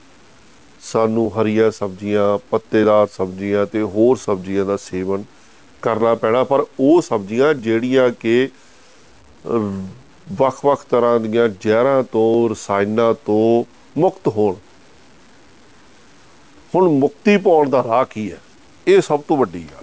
ਸਾਨੂੰ 0.81 1.41
ਹਰੀਆਂ 1.41 1.71
ਸਬਜ਼ੀਆਂ, 1.71 2.37
ਪੱਤੇਦਾਰ 2.51 3.07
ਸਬਜ਼ੀਆਂ 3.07 3.65
ਤੇ 3.65 3.81
ਹੋਰ 3.81 4.17
ਸਬਜ਼ੀਆਂ 4.17 4.65
ਦਾ 4.65 4.77
ਸੇਵਨ 4.77 5.23
ਕਰਨਾ 5.81 6.15
ਪੈਣਾ। 6.15 6.43
ਪਰ 6.43 6.65
ਉਹ 6.79 7.01
ਸਬਜ਼ੀਆਂ 7.01 7.53
ਜਿਹੜੀਆਂ 7.53 8.09
ਕਿ 8.09 8.49
ਵੱਖ-ਵੱਖ 10.33 10.85
ਤਰ੍ਹਾਂ 10.85 11.19
ਦੀਆਂ 11.19 11.49
ਜ਼ਹਿਰਾਂ 11.61 12.03
ਤੋਂ, 12.03 12.49
ਰਸਾਇਣਾਂ 12.49 13.13
ਤੋਂ 13.13 13.63
ਮੁਕਤ 13.99 14.27
ਹੋਣ। 14.27 14.55
ਹੁਣ 16.75 16.89
ਮੁਕਤੀ 16.89 17.37
ਪਾਉਣ 17.37 17.69
ਦਾ 17.69 17.83
ਰਾਹ 17.83 18.05
ਕੀ 18.05 18.31
ਹੈ? 18.31 18.41
ਇਹ 18.87 19.01
ਸਭ 19.01 19.19
ਤੋਂ 19.27 19.37
ਵੱਡੀ 19.37 19.63
ਗੱਲ। 19.63 19.82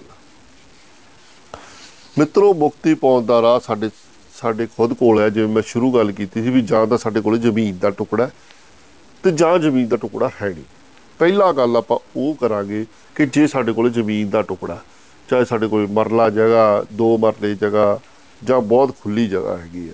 ਮਿੱਤਰੋ, 2.21 2.53
ਮੁਕਤੀ 2.53 2.93
ਪਾਉਣ 2.93 3.25
ਦਾ 3.25 3.41
ਰਾਹ 3.41 3.59
ਸਾਡੇ 3.59 3.89
ਸਾਡੇ 4.35 4.65
ਖੁਦ 4.67 4.93
ਕੋਲ 4.93 5.19
ਹੈ। 5.19 5.29
ਜਿਵੇਂ 5.29 5.47
ਮੈਂ 5.47 5.61
ਸ਼ੁਰੂ 5.67 5.91
ਗੱਲ 5.91 6.11
ਕੀਤੀ 6.11 6.43
ਸੀ 6.43 6.49
ਵੀ 6.49 6.61
ਜਾਂ 6.61 6.85
ਤਾਂ 6.87 6.97
ਸਾਡੇ 6.97 7.21
ਕੋਲ 7.21 7.37
ਜ਼ਮੀਨ 7.39 7.77
ਦਾ 7.77 7.89
ਟੁਕੜਾ 7.89 8.29
ਤੇ 9.23 9.31
ਜਾਂ 9.31 9.57
ਜ਼ਮੀਨ 9.59 9.87
ਦਾ 9.87 9.97
ਟੁਕੜਾ 9.97 10.29
ਹੈ 10.41 10.49
ਨਹੀਂ। 10.49 10.63
ਪਹਿਲਾ 11.19 11.51
ਗੱਲ 11.51 11.77
ਆਪਾਂ 11.77 11.97
ਉਹ 12.15 12.35
ਕਰਾਂਗੇ 12.35 12.85
ਕਿ 13.15 13.25
ਜੇ 13.25 13.47
ਸਾਡੇ 13.47 13.73
ਕੋਲ 13.73 13.89
ਜ਼ਮੀਨ 13.89 14.29
ਦਾ 14.29 14.41
ਟੁਕੜਾ, 14.41 14.77
ਚਾਹੇ 15.29 15.45
ਸਾਡੇ 15.45 15.67
ਕੋਲ 15.67 15.87
ਮਰਲਾ 15.87 16.29
ਜਗ੍ਹਾ, 16.29 16.85
ਦੋ 16.93 17.17
ਮਰਲੇ 17.17 17.53
ਜਗ੍ਹਾ 17.55 17.99
ਜਾਂ 18.43 18.61
ਬਹੁਤ 18.61 18.95
ਖੁੱਲੀ 19.01 19.27
ਜਗ੍ਹਾ 19.27 19.57
ਹੈਗੀ 19.57 19.87
ਹੈ। 19.89 19.93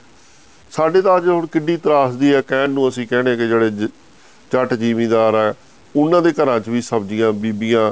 ਸਾਡੇ 0.72 1.02
ਤਾਂ 1.02 1.18
ਅੱਜ 1.18 1.28
ਹੁਣ 1.28 1.46
ਕਿੱਡੀ 1.48 1.78
ਤਰਾਸਦੀ 1.78 2.34
ਹੈ। 2.34 2.42
ਕਹਿਣ 2.42 2.70
ਨੂੰ 2.70 2.88
ਅਸੀਂ 2.90 3.08
ਕਹਿੰਦੇ 3.08 3.36
ਕਿ 3.38 3.48
ਜਿਹੜੇ 3.48 3.70
ਜੱਟ 3.72 4.74
ਜ਼ਿਮੀਂਦਾਰ 4.74 5.34
ਆ, 5.36 5.54
ਉਹਨਾਂ 5.96 6.22
ਦੇ 6.22 6.32
ਘਰਾਂ 6.34 6.60
'ਚ 6.60 6.70
ਵੀ 6.70 6.82
ਸਬਜ਼ੀਆਂ, 6.82 7.32
ਬੀਬੀਆਂ, 7.34 7.92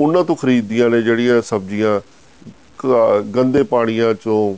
ਉਹਨਾਂ 0.00 0.24
ਤੋਂ 0.24 0.36
ਖਰੀਦਦੀਆਂ 0.36 0.88
ਨੇ 0.90 1.02
ਜਿਹੜੀਆਂ 1.02 1.42
ਸਬਜ਼ੀਆਂ 1.42 2.00
ਗੰਦੇ 3.36 3.62
ਪਾਣੀਆਂ 3.62 4.12
'ਚੋਂ, 4.14 4.56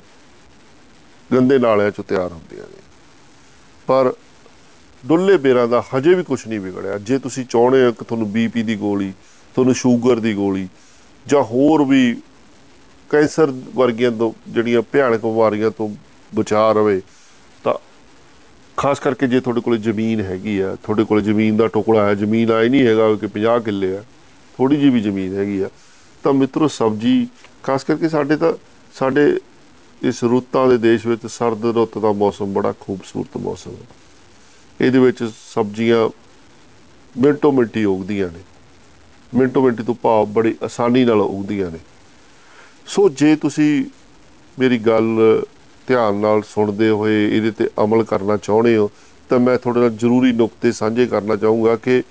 ਗੰਦੇ 1.30 1.58
ਨਾਲਿਆਂ 1.58 1.90
'ਚੋਂ 1.90 2.04
ਤਿਆਰ 2.04 2.32
ਹੁੰਦੀਆਂ 2.32 2.64
ਨੇ। 2.64 2.82
ਪਰ 3.88 4.12
ਡੁੱਲੇ 5.04 5.36
ਬੇਰਾਂ 5.36 5.66
ਦਾ 5.68 5.82
ਹਜੇ 5.94 6.14
ਵੀ 6.14 6.22
ਕੁਝ 6.22 6.40
ਨਹੀਂ 6.48 6.60
ਵਿਗੜਿਆ। 6.60 6.98
ਜੇ 6.98 7.18
ਤੁਸੀਂ 7.18 7.44
ਚਾਹੁੰਦੇ 7.44 7.84
ਹੋ 7.84 7.92
ਕਿ 7.92 8.04
ਤੁਹਾਨੂੰ 8.04 8.30
ਬੀਪੀ 8.32 8.62
ਦੀ 8.62 8.76
ਗੋਲੀ, 8.76 9.12
ਤੁਹਾਨੂੰ 9.56 9.74
ਸ਼ੂਗਰ 9.74 10.20
ਦੀ 10.20 10.34
ਗੋਲੀ 10.34 10.68
ਜਾਂ 11.26 11.42
ਹੋਰ 11.42 11.84
ਵੀ 11.84 12.16
ਕੈਂਸਰ 13.10 13.52
ਵਰਗੀਆਂ 13.74 14.10
ਜਿਹੜੀਆਂ 14.48 14.82
ਭਿਆਨਕ 14.82 15.20
ਬਿਮਾਰੀਆਂ 15.22 15.70
ਤੋਂ 15.70 15.88
ਬਚਾ 16.32 16.70
ਰਵੇ, 16.72 17.00
ਤਾਂ 17.64 17.74
ਖਾਸ 18.76 19.00
ਕਰਕੇ 19.00 19.26
ਜੇ 19.26 19.40
ਤੁਹਾਡੇ 19.40 19.60
ਕੋਲ 19.60 19.76
ਜ਼ਮੀਨ 19.78 20.20
ਹੈਗੀ 20.20 20.58
ਆ, 20.60 20.74
ਤੁਹਾਡੇ 20.82 21.04
ਕੋਲ 21.04 21.22
ਜ਼ਮੀਨ 21.22 21.56
ਦਾ 21.56 21.66
ਟੁਕੜਾ 21.68 22.06
ਹੈ, 22.06 22.14
ਜ਼ਮੀਨ 22.14 22.50
ਆਈ 22.50 22.68
ਨਹੀਂ 22.68 22.86
ਹੈਗਾ 22.86 23.14
ਕਿ 23.14 23.26
50 23.28 23.58
ਕਿੱਲੇ 23.60 23.96
ਆ 23.96 24.02
ਥੋੜੀ 24.58 24.76
ਜੀ 24.76 24.90
ਵੀ 24.90 25.00
ਜ਼ਮੀਨ 25.00 25.34
ਹੈਗੀ 25.34 25.60
ਆ, 25.60 25.68
ਤਾਂ 26.24 26.32
ਮਿੱਤਰੋ 26.32 26.68
ਸਬਜੀ 26.68 27.26
ਖਾਸ 27.62 27.84
ਕਰਕੇ 27.84 28.08
ਸਾਡੇ 28.08 28.36
ਤਾਂ, 28.36 28.52
ਸਾਡੇ 28.94 29.38
ਇਸ 30.02 30.24
ਰੁੱਤਾਂ 30.24 30.68
ਦੇ 30.68 30.78
ਦੇਸ਼ 30.78 31.06
ਵਿੱਚ 31.06 31.26
ਸਰਦ 31.26 31.64
ਰੁੱਤ 31.64 31.98
ਦਾ 31.98 32.12
ਮੌਸਮ 32.12 32.52
ਬੜਾ 32.52 32.74
ਖੂਬਸੂਰਤ 32.80 33.36
ਮੌਸਮ 33.36 33.70
ਹੈ। 33.70 34.86
ਇਹਦੇ 34.86 34.98
ਵਿੱਚ 34.98 35.24
ਸਬਜ਼ੀਆਂ 35.54 36.10
ਮਿੰਟੋ 37.18 37.52
ਮਿੰਟੀ 37.52 37.84
ਉਗਦੀਆਂ 37.84 38.28
ਨੇ। 38.28 38.40
ਮਿੰਟੋ 39.34 39.62
ਮਿੰਟੀ 39.62 39.82
ਤੋਂ 39.82 39.94
ਭਾਵ 39.94 40.26
ਬੜੀ 40.26 40.54
ਆਸਾਨੀ 40.62 41.04
ਨਾਲ 41.04 41.20
ਉਗਦੀਆਂ 41.20 41.70
ਨੇ। 41.70 41.78
ਸੋ 42.86 43.08
ਜੇ 43.08 43.36
ਤੁਸੀਂ 43.36 43.84
ਮੇਰੀ 44.58 44.78
ਗੱਲ 44.78 45.42
ਧਿਆਨ 45.86 46.14
ਨਾਲ 46.14 46.42
ਸੁਣਦੇ 46.42 46.88
ਹੋਏ 46.88 47.36
ਇਹਦੇ 47.36 47.50
ਤੇ 47.50 47.68
ਅਮਲ 47.84 48.04
ਕਰਨਾ 48.04 48.36
ਚਾਹੁੰਦੇ 48.36 48.76
ਹੋ, 48.76 48.90
ਤਾਂ 49.28 49.38
ਮੈਂ 49.40 49.58
ਤੁਹਾਡੇ 49.58 49.80
ਨਾਲ 49.80 49.90
ਜ਼ਰੂਰੀ 49.90 50.32
ਨੁਕਤੇ 50.32 50.72
ਸਾਂਝੇ 50.72 51.06
ਕਰਨਾ 51.06 51.36
ਚਾਹੂੰਗਾ 51.36 51.76
ਕਿ 51.76 52.02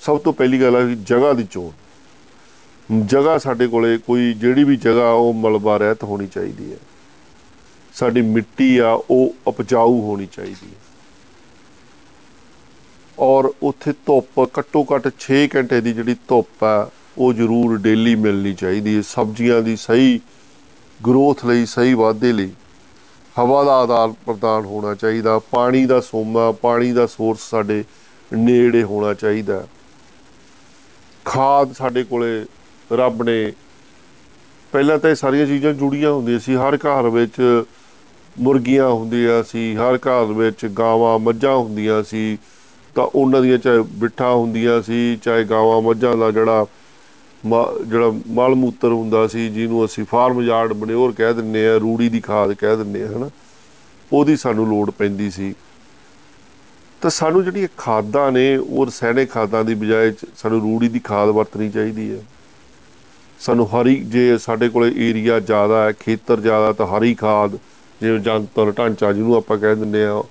ਸਭ 0.00 0.18
ਤੋਂ 0.18 0.32
ਪਹਿਲੀ 0.32 0.60
ਗੱਲ 0.60 0.76
ਹੈ 0.76 0.86
ਕਿ 0.86 0.94
ਜਗ੍ਹਾ 0.94 1.32
ਦੀ 1.32 1.46
ਚੋਣ। 1.50 1.70
ਜਗ੍ਹਾ 3.04 3.38
ਸਾਡੇ 3.38 3.66
ਕੋਲੇ 3.66 3.98
ਕੋਈ 3.98 4.34
ਜਿਹੜੀ 4.34 4.64
ਵੀ 4.64 4.76
ਜਗ੍ਹਾ 4.76 5.10
ਉਹ 5.10 5.34
ਮਲਬਾ 5.34 5.76
ਰਹਿਤ 5.76 6.04
ਹੋਣੀ 6.04 6.26
ਚਾਹੀਦੀ 6.26 6.72
ਹੈ। 6.72 6.76
ਸਾਡੀ 7.94 8.22
ਮਿੱਟੀ 8.22 8.78
ਆ, 8.78 8.90
ਉਹ 9.10 9.34
ਉਪਜਾਊ 9.46 10.00
ਹੋਣੀ 10.00 10.26
ਚਾਹੀਦੀ 10.26 10.66
ਹੈ। 10.66 10.80
ਔਰ 13.18 13.52
ਉੱਥੇ 13.62 13.92
ਧੁੱਪ 13.92 14.58
ਘੱਟੋ 14.58 14.86
ਘੱਟ 14.94 15.08
6 15.18 15.48
ਘੰਟੇ 15.56 15.80
ਦੀ 15.80 15.92
ਜਿਹੜੀ 15.92 16.14
ਧੁੱਪ 16.14 16.64
ਆ, 16.64 16.90
ਉਹ 17.18 17.32
ਜ਼ਰੂਰ 17.32 17.76
ਡੇਲੀ 17.76 18.14
ਮਿਲਣੀ 18.14 18.54
ਚਾਹੀਦੀ 18.54 18.96
ਹੈ। 18.96 19.02
ਸਬਜ਼ੀਆਂ 19.02 19.62
ਦੀ 19.62 19.76
ਸਹੀ 19.76 20.20
ਗਰੋਥ 21.06 21.44
ਲਈ, 21.46 21.66
ਸਹੀ 21.66 21.94
ਵਾਧੇ 21.94 22.32
ਲਈ 22.32 22.50
ਹਵਾ 23.38 23.64
ਦਾ 23.64 23.72
ਆਦਾਨ 23.72 24.14
ਪ੍ਰਦਾਨ 24.26 24.64
ਹੋਣਾ 24.64 24.94
ਚਾਹੀਦਾ। 24.94 25.38
ਪਾਣੀ 25.38 25.86
ਦਾ 25.86 26.00
ਸੋਮਾ, 26.00 26.52
ਪਾਣੀ 26.52 26.92
ਦਾ 26.92 27.06
ਸੋਰਸ 27.06 27.40
ਸਾਡੇ 27.40 27.84
ਨੇੜੇ 28.32 28.82
ਹੋਣਾ 28.82 29.14
ਚਾਹੀਦਾ। 29.14 29.66
ਖਾਦ 31.24 31.72
ਸਾਡੇ 31.72 32.04
ਕੋਲੇ 32.04 32.46
ਰੱਬ 32.92 33.22
ਨੇ 33.22 33.52
ਪਹਿਲਾਂ 34.72 34.98
ਤਾਂ 34.98 35.10
ਇਹ 35.10 35.14
ਸਾਰੀਆਂ 35.14 35.46
ਚੀਜ਼ਾਂ 35.46 35.72
ਜੁੜੀਆਂ 35.72 36.12
ਹੁੰਦੀਆਂ 36.12 36.38
ਸੀ। 36.38 36.54
ਹਰ 36.54 36.76
ਘਰ 36.76 37.08
ਵਿੱਚ 37.08 37.64
ਮੁਰਗੀਆਂ 38.40 38.88
ਹੁੰਦੀਆਂ 38.88 39.42
ਸੀ, 39.42 39.74
ਹਰ 39.76 39.98
ਘਰ 39.98 40.32
ਵਿੱਚ 40.32 40.66
ਗਾਵਾਂ 40.66 41.18
ਮੱਝਾਂ 41.18 41.56
ਹੁੰਦੀਆਂ 41.56 42.02
ਸੀ। 42.02 42.38
ਤਾਂ 42.94 43.04
ਉਹਨਾਂ 43.04 43.42
ਦੀਆਂ 43.42 43.58
ਚਾਹੇ 43.58 43.82
ਬਿੱਠਾ 43.94 44.30
ਹੁੰਦੀਆਂ 44.30 44.80
ਸੀ, 44.82 45.16
ਚਾਹੇ 45.16 45.44
ਗਾਵਾਂ 45.44 45.80
ਮੱਝਾਂ 45.82 46.16
ਦਾ 46.16 46.30
ਜਿਹੜਾ 46.30 46.66
ਜਿਹੜਾ 47.88 48.10
ਮਲ 48.28 48.54
ਮੂਤਰ 48.54 48.88
ਹੁੰਦਾ 48.88 49.26
ਸੀ, 49.26 49.48
ਜਿਹਨੂੰ 49.48 49.84
ਅਸੀਂ 49.84 50.04
ਫਾਰਮ 50.04 50.40
ਯਾਰਡ 50.42 50.72
ਬਨੇਉਰ 50.72 51.12
ਕਹਿ 51.12 51.34
ਦਿੰਨੇ 51.34 51.66
ਆ 51.68 51.76
ਰੂੜੀ 51.76 52.08
ਦੀ 52.08 52.20
ਖਾਦ 52.20 52.52
ਕਹਿ 52.52 52.76
ਦਿੰਨੇ 52.76 53.02
ਆ 53.02 53.06
ਹਨਾ। 53.06 53.30
ਉਹਦੀ 54.12 54.36
ਸਾਨੂੰ 54.36 54.66
ਲੋੜ 54.68 54.90
ਪੈਂਦੀ 54.90 55.30
ਸੀ। 55.30 55.54
ਤਾਂ 57.00 57.10
ਸਾਨੂੰ 57.10 57.44
ਜਿਹੜੀ 57.44 57.68
ਖਾਦਾਂ 57.76 58.30
ਨੇ, 58.32 58.56
ਉਹ 58.56 58.86
ਰਸਾਇਣਿਕ 58.86 59.30
ਖਾਦਾਂ 59.30 59.64
ਦੀ 59.64 59.74
ਬਜਾਏ 59.74 60.12
ਸਾਨੂੰ 60.36 60.60
ਰੂੜੀ 60.60 60.88
ਦੀ 60.88 60.98
ਖਾਦ 60.98 61.28
ਵਰਤਣੀ 61.28 61.70
ਚਾਹੀਦੀ 61.70 62.10
ਹੈ। 62.10 62.18
ਸਾਨੂੰ 63.46 63.66
ਹਰੀ 63.66 63.94
ਜੇ 64.04 64.38
ਸਾਡੇ 64.38 64.68
ਕੋਲੇ 64.68 64.92
ਏਰੀਆ 65.08 65.40
ਜ਼ਿਆਦਾ 65.40 65.84
ਹੈ, 65.84 65.92
ਖੇਤਰ 65.92 66.40
ਜ਼ਿਆਦਾ 66.40 66.72
ਤਾਂ 66.72 66.86
ਹਰੀ 66.86 67.14
ਖਾਦ, 67.14 67.56
ਜਿਵੇਂ 68.00 68.18
ਜੰਤਰ, 68.20 68.70
ਢਾਂਚਾ 68.70 69.12
ਜਿਹਨੂੰ 69.12 69.36
ਆਪਾਂ 69.36 69.58
ਕਹਿ 69.58 69.74
ਦਿੰਦੇ 69.74 70.04
ਆ 70.04 70.22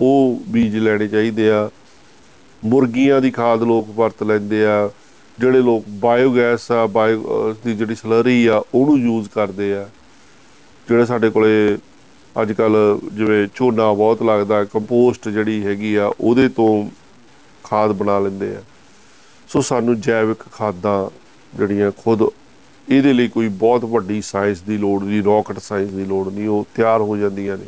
ਉਹ 0.00 0.40
ਬੀਜ 0.48 0.76
ਲੈਣੇ 0.76 1.08
ਚਾਹੀਦੇ 1.08 1.50
ਆ। 1.50 1.70
ਮੁਰਗੀਆਂ 2.64 3.20
ਦੀ 3.20 3.30
ਖਾਦ 3.30 3.62
ਲੋਕ 3.62 3.88
ਵਰਤ 3.90 4.22
ਲੈਂਦੇ 4.22 4.66
ਆ। 4.66 4.90
ਜਿਹੜੇ 5.38 5.60
ਲੋਕ 5.60 5.84
ਬਾਇਓਗੈਸ 5.88 6.70
ਆ 6.72 6.86
ਬਾਇਓ 6.86 7.54
ਦੀ 7.64 7.74
ਜਿਹੜੀ 7.74 7.94
ਸਲਰੀ 7.94 8.46
ਆ, 8.46 8.62
ਉਹਨੂੰ 8.74 8.98
ਯੂਜ਼ 8.98 9.28
ਕਰਦੇ 9.28 9.74
ਆ। 9.74 9.88
ਜਿਹੜੇ 10.88 11.06
ਸਾਡੇ 11.06 11.30
ਕੋਲੇ 11.30 11.78
ਅੱਜ 12.42 12.52
ਕੱਲ 12.52 12.98
ਜਿਵੇਂ 13.12 13.46
ਝੋਨਾ 13.54 13.92
ਬਹੁਤ 13.92 14.22
ਲੱਗਦਾ 14.22 14.64
ਕੰਪੋਸਟ 14.64 15.28
ਜਿਹੜੀ 15.28 15.66
ਹੈਗੀ 15.66 15.94
ਆ, 15.94 16.12
ਉਹਦੇ 16.20 16.48
ਤੋਂ 16.48 16.90
ਖਾਦ 17.64 17.92
ਬਣਾ 17.92 18.18
ਲੈਂਦੇ 18.18 18.56
ਆ। 18.56 18.60
ਸੋ 19.48 19.60
ਸਾਨੂੰ 19.60 20.00
ਜੈਵਿਕ 20.00 20.38
ਖਾਦਾਂ 20.52 20.98
ਜਿਹੜੀਆਂ 21.56 21.90
ਖੁਦ 22.04 22.22
ਇਹਦੇ 22.90 23.12
ਲਈ 23.12 23.28
ਕੋਈ 23.28 23.48
ਬਹੁਤ 23.48 23.84
ਵੱਡੀ 23.84 24.20
ਸਾਇੰਸ 24.22 24.60
ਦੀ 24.60 24.76
ਲੋੜ 24.78 25.02
ਨਹੀਂ 25.04 25.22
ਰਾਕਟ 25.22 25.58
ਸਾਇੰਸ 25.58 25.90
ਦੀ 25.90 26.04
ਲੋੜ 26.04 26.28
ਨਹੀਂ, 26.28 26.48
ਉਹ 26.48 26.66
ਤਿਆਰ 26.74 27.00
ਹੋ 27.00 27.16
ਜਾਂਦੀਆਂ 27.16 27.56
ਨੇ। 27.56 27.66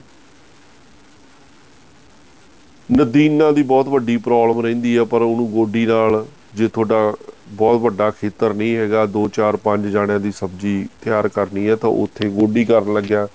ਨਦੀਨਾਂ 2.89 3.53
ਦੀ 3.53 3.63
ਬਹੁਤ 3.63 3.89
ਵੱਡੀ 3.89 4.17
ਪ੍ਰੋਬਲਮ 4.17 4.61
ਰਹਿੰਦੀ 4.61 4.97
ਆ, 4.97 5.05
ਪਰ 5.05 5.23
ਉਹਨੂੰ 5.23 5.51
ਗੋਡੀ 5.51 5.87
ਨਾਲ 5.87 6.27
ਜੇ 6.55 6.69
ਤੁਹਾਡਾ 6.69 7.15
ਬਹੁਤ 7.49 7.81
ਵੱਡਾ 7.81 8.11
ਖੇਤਰ 8.11 8.55
ਨਹੀਂ 8.55 8.77
ਹੈਗਾ 8.77 9.07
2 9.07 9.27
4 9.29 9.57
5 9.57 9.87
ਜਾਣਿਆਂ 9.91 10.21
ਦੀ 10.21 10.33
ਸਬਜ਼ੀ 10.33 10.87
ਤਿਆਰ 11.01 11.29
ਕਰਨੀ 11.29 11.69
ਹੈ 11.69 11.77
ਤਾਂ 11.77 11.91
ਉੱਥੇ 11.91 12.29
ਗੋਡੀ 12.29 12.65
ਕਰਨ 12.65 12.93
ਲੱਗਿਆ। 12.93 13.29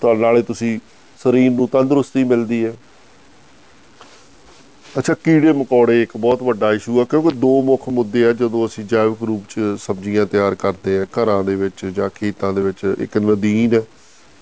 ਤਾਂ 0.00 0.14
ਨਾਲੇ 0.14 0.42
ਤੁਸੀਂ 0.42 0.78
ਸਰੀਰ 1.20 1.50
ਨੂੰ 1.50 1.68
ਤੰਦਰੁਸਤੀ 1.68 2.24
ਮਿਲਦੀ 2.24 2.64
ਹੈ 2.64 2.74
ਅੱਛਾ, 4.98 5.14
ਕੀੜੇ 5.14 5.52
ਮਕੌੜੇ 5.52 6.02
ਇੱਕ 6.02 6.16
ਬਹੁਤ 6.16 6.42
ਵੱਡਾ 6.42 6.72
ਇਸ਼ੂ 6.72 7.00
ਆ, 7.00 7.04
ਕਿਉਂਕਿ 7.04 7.28
ਦੋ 7.36 7.62
ਮੁੱਖ 7.62 7.88
ਮੁੱਦੇ 7.88 8.24
ਆ, 8.24 8.32
ਜਦੋਂ 8.32 8.66
ਅਸੀਂ 8.66 8.84
ਜੈਵਿਕ 8.84 9.22
ਰੂਪ 9.22 9.42
'ਚ 9.48 9.60
ਸਬਜ਼ੀਆਂ 9.78 10.26
ਤਿਆਰ 10.26 10.54
ਕਰਦੇ 10.54 10.98
ਆ, 10.98 11.04
ਘਰਾਂ 11.04 11.44
ਦੇ 11.44 11.54
ਵਿੱਚ 11.54 11.86
ਜਾਂ 11.86 12.10
ਖੇਤਾਂ 12.14 12.52
ਦੇ 12.52 12.62
ਵਿੱਚ, 12.62 12.96
ਇੱਕ 12.98 13.18
ਨਦੀਨ 13.18 13.82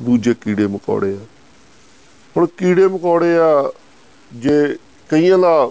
ਦੂਜੇ 0.03 0.35
ਕੀੜੇ 0.35 0.67
ਮਕੌੜੇ 0.67 1.13
ਆ। 1.13 1.25
ਹੁਣ 2.37 2.47
ਕੀੜੇ 2.47 2.89
ਮਕੌੜੇ 2.89 3.37
ਆ, 3.39 3.73
ਜੇ 4.35 4.77
ਕਈਆਂ 5.09 5.39
ਦਾ 5.39 5.71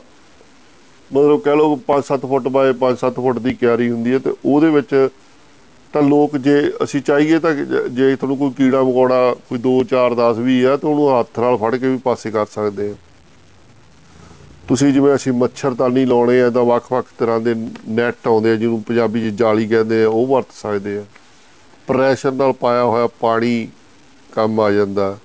ਮਤਲਬ 1.14 1.42
ਕਹਿ 1.42 1.56
ਲਓ 1.56 1.76
5-7 1.76 2.26
ਫੁੱਟ 2.26 2.48
ਬਾਏ 2.48 2.74
5-7 2.74 3.16
ਫੁੱਟ 3.16 3.40
ਦੀ 3.40 3.54
ਕਿਆਰੀ 3.54 3.90
ਹੁੰਦੀ 3.92 4.14
ਹੈ 4.14 4.20
ਤੇ 4.20 4.34
ਉਹਦੇ 4.46 4.70
ਵਿੱਚ 4.70 5.10
ਤਾਂ 5.94 6.02
ਲੋਕ 6.02 6.38
ਜੇ 6.38 6.74
ਅਸੀਂ 6.84 7.02
ਚਾਹੀਏ 7.02 7.40
ਤਾਂ 7.40 7.54
ਜ- 7.54 7.88
ਜੇ 7.88 8.16
ਤੁਹਾਨੂੰ 8.16 8.38
ਕੋਈ 8.38 8.52
ਕੀੜਾ 8.52 8.84
ਮਕੌੜਾ 8.84 9.36
ਕੋਈ 9.50 9.58
2 9.58 9.84
4 9.84 10.16
10 10.16 10.38
ਵੀ 10.38 10.64
ਆ, 10.64 10.78
ਤਾਂ 10.78 10.90
ਉਹਨੂੰ 10.90 11.20
ਹੱਥ 11.20 11.40
ਨਾਲ 11.40 11.58
ਫੜ 11.58 11.76
ਕੇ 11.76 11.88
ਵੀ 11.88 11.98
ਪਾਸੇ 11.98 12.32
ਕਰ 12.32 12.46
ਸਕਦੇ 12.46 12.92
ਆ। 12.92 12.94
ਤੁਸੀਂ 14.72 14.94
ਜਿਵੇਂ 14.94 15.16
ਅਸੀਂ 15.16 15.32
ਮੱਛਰਦਾਨੀ 15.34 16.06
ਲਾਉਣੇ 16.06 16.42
ਆ, 16.42 16.50
ਤਾਂ 16.50 16.64
ਵੱਖ-ਵੱਖ 16.64 17.06
ਤਰ੍ਹਾਂ 17.18 17.40
ਦੇ 17.40 17.56
ਨੈਟ 17.90 18.28
ਆਉਂਦੇ 18.28 18.52
ਆ, 18.52 18.56
ਜਿਹਨੂੰ 18.56 18.84
ਪੰਜਾਬੀ 18.84 19.22
'ਚ 19.22 19.34
ਜਾਲੀ 19.34 19.68
ਕਹਿੰਦੇ 19.68 20.04
ਆ, 20.04 20.10
ਉਹ 20.10 20.28
ਵਰਤ 20.28 20.46
ਸਕਦੇ 20.54 20.98
ਆ। 20.98 21.06
ਪ੍ਰੈਸ਼ਰ 21.88 22.32
ਨਾਲ 22.32 22.54
ਪਾਇਆ 22.54 22.84
ਹੋਇਆ 22.84 23.08
ਪਾਣੀ 23.08 23.68
ਕੰਮ 24.32 24.60
ਆ 24.60 24.72
ਜਾਂਦਾ। 24.72 25.18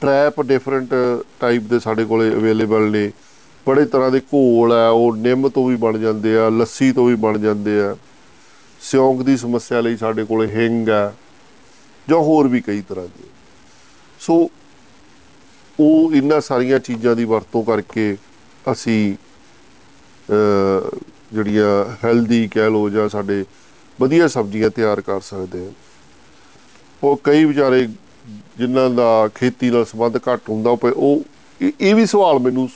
ਟ੍ਰੈਪ 0.00 0.42
ਡਿਫਰੈਂਟ 0.42 0.94
ਟਾਈਪ 1.40 1.62
ਦੇ 1.62 1.78
ਸਾਡੇ 1.78 2.04
ਕੋਲੇ 2.04 2.30
ਅਵੇਲੇਬਲ 2.30 2.90
ਨੇ। 2.90 3.12
ਬੜੇ 3.66 3.84
ਤਰ੍ਹਾਂ 3.84 4.10
ਦੇ 4.10 4.20
ਘੋਲ 4.20 4.72
ਆ, 4.72 4.88
ਉਹ 4.88 5.16
ਨਿੰਮ 5.16 5.48
ਤੋਂ 5.48 5.68
ਵੀ 5.68 5.76
ਬਣ 5.76 5.98
ਜਾਂਦੇ 5.98 6.36
ਆ, 6.36 6.48
ਲੱਸੀ 6.48 6.92
ਤੋਂ 6.92 7.06
ਵੀ 7.06 7.14
ਬਣ 7.14 7.38
ਜਾਂਦੇ 7.38 7.80
ਆ। 7.80 7.96
ਸਿਉਂਕ 8.80 9.22
ਦੀ 9.22 9.36
ਸਮੱਸਿਆ 9.36 9.80
ਲਈ 9.80 9.96
ਸਾਡੇ 9.96 10.24
ਕੋਲੇ 10.24 10.46
ਹਿੰਗ 10.46 10.88
ਆ, 10.88 11.12
ਜਾਂ 12.08 12.18
ਹੋਰ 12.18 12.48
ਵੀ 12.48 12.60
ਕਈ 12.60 12.80
ਤਰ੍ਹਾਂ 12.80 13.06
ਦੇ। 13.06 13.24
ਸੋ 14.20 14.50
ਉਹ 15.80 16.12
ਇਹਨਾਂ 16.14 16.40
ਸਾਰੀਆਂ 16.40 16.78
ਚੀਜ਼ਾਂ 16.78 17.16
ਦੀ 17.16 17.24
ਵਰਤੋਂ 17.24 17.64
ਕਰਕੇ 17.64 18.16
ਅਸੀਂ 18.72 19.14
ਅ, 20.32 20.90
ਜਿਹੜੀਆਂ 21.32 21.84
ਹੈਲਦੀ 22.04 22.48
ਕਹਿ 22.48 22.70
ਲੋ 22.70 22.90
ਜਾਂ 22.90 23.08
ਸਾਡੇ 23.08 23.44
ਵਧੀਆ 24.00 24.28
ਸਬਜ਼ੀਆਂ 24.28 24.70
ਤਿਆਰ 24.70 25.00
ਕਰ 25.00 25.20
ਸਕਦੇ 25.20 25.64
ਹਾਂ। 25.64 25.72
ਉਹ 27.02 27.20
ਕਈ 27.24 27.44
ਵਿਚਾਰੇ 27.44 27.88
ਜਿਨ੍ਹਾਂ 28.58 28.90
ਦਾ 28.90 29.28
ਖੇਤੀ 29.34 29.70
ਨਾਲ 29.70 29.84
ਸੰਬੰਧ 29.84 30.16
ਘੱਟ 30.16 30.40
ਹੁੰਦਾ 30.48 30.70
ਉਹ 30.70 30.76
ਪ- 30.76 30.92
ਉਹ 30.96 31.22
ਇਹ 31.60 31.72
ਇਹ 31.80 31.94
ਵੀ 31.94 32.06
ਸਵਾਲ 32.06 32.38
ਮੈਨੂੰ 32.38 32.68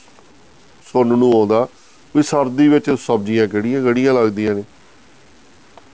ਸੁਣਨ 0.93 1.19
ਨੂੰ 1.19 1.33
ਆਉਂਦਾ 1.33 1.69
ਵੀ 2.17 2.23
ਸਰਦੀ 2.23 2.69
ਵਿੱਚ 2.69 2.91
ਸਬਜ਼ੀਆਂ 2.91 3.49
ਕਿਹੜੀਆਂ 3.49 3.83
ਕਿਹੜੀਆਂ 3.83 4.15
ਲੱਗਦੀਆਂ 4.15 4.55
ਨੇ? 4.55 4.63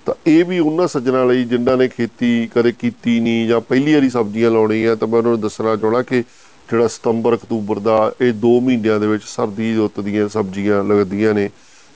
ਤਾਂ 0.07 0.14
ਇਹ 0.26 0.44
ਵੀ 0.44 0.59
ਉਹਨਾਂ 0.59 0.88
ਸੱਜਣਾ 0.88 1.24
ਲਈ 1.24 1.44
ਜਿਨ੍ਹਾਂ 1.44 1.76
ਨੇ 1.76 1.88
ਖੇਤੀ 1.88 2.48
ਕਦੇ 2.54 2.72
ਕੀਤੀ 2.72 3.20
ਨਹੀਂ 3.20 3.48
ਜਾਂ 3.48 3.61
ਪਹਿਲੀ 3.61 3.94
ਵਾਰੀ 3.94 4.11
ਸਬਜ਼ੀਆਂ 4.11 4.50
ਲਾਉਣੀ 4.50 4.85
ਆ 4.85 4.94
ਤਾਂ 4.94 5.09
ਮੈਂ 5.09 5.18
ਉਹਨਾਂ 5.18 5.30
ਨੂੰ 5.30 5.40
ਦੱਸਣਾ 5.40 5.76
ਚਾਹਣਾ 5.76 6.02
ਕਿ 6.02 6.24
ਜਿਹੜਾ 6.68 6.87
ਸਤੰਬਰ, 6.88 7.35
ਅਕਤੂਬਰ 7.35 7.79
ਦਾ 7.79 8.12
ਇਹ 8.20 8.33
2 8.35 8.59
ਮਹੀਨਿਆਂ 8.61 8.98
ਦੇ 9.00 9.07
ਵਿੱਚ 9.07 9.24
ਸਰਦੀ 9.24 9.74
ਰੁੱਤ 9.77 10.00
ਦੀਆਂ 10.00 10.29
ਸਬਜ਼ੀਆਂ 10.29 10.83
ਲੱਗਦੀਆਂ 10.85 11.35
ਨੇ। 11.35 11.48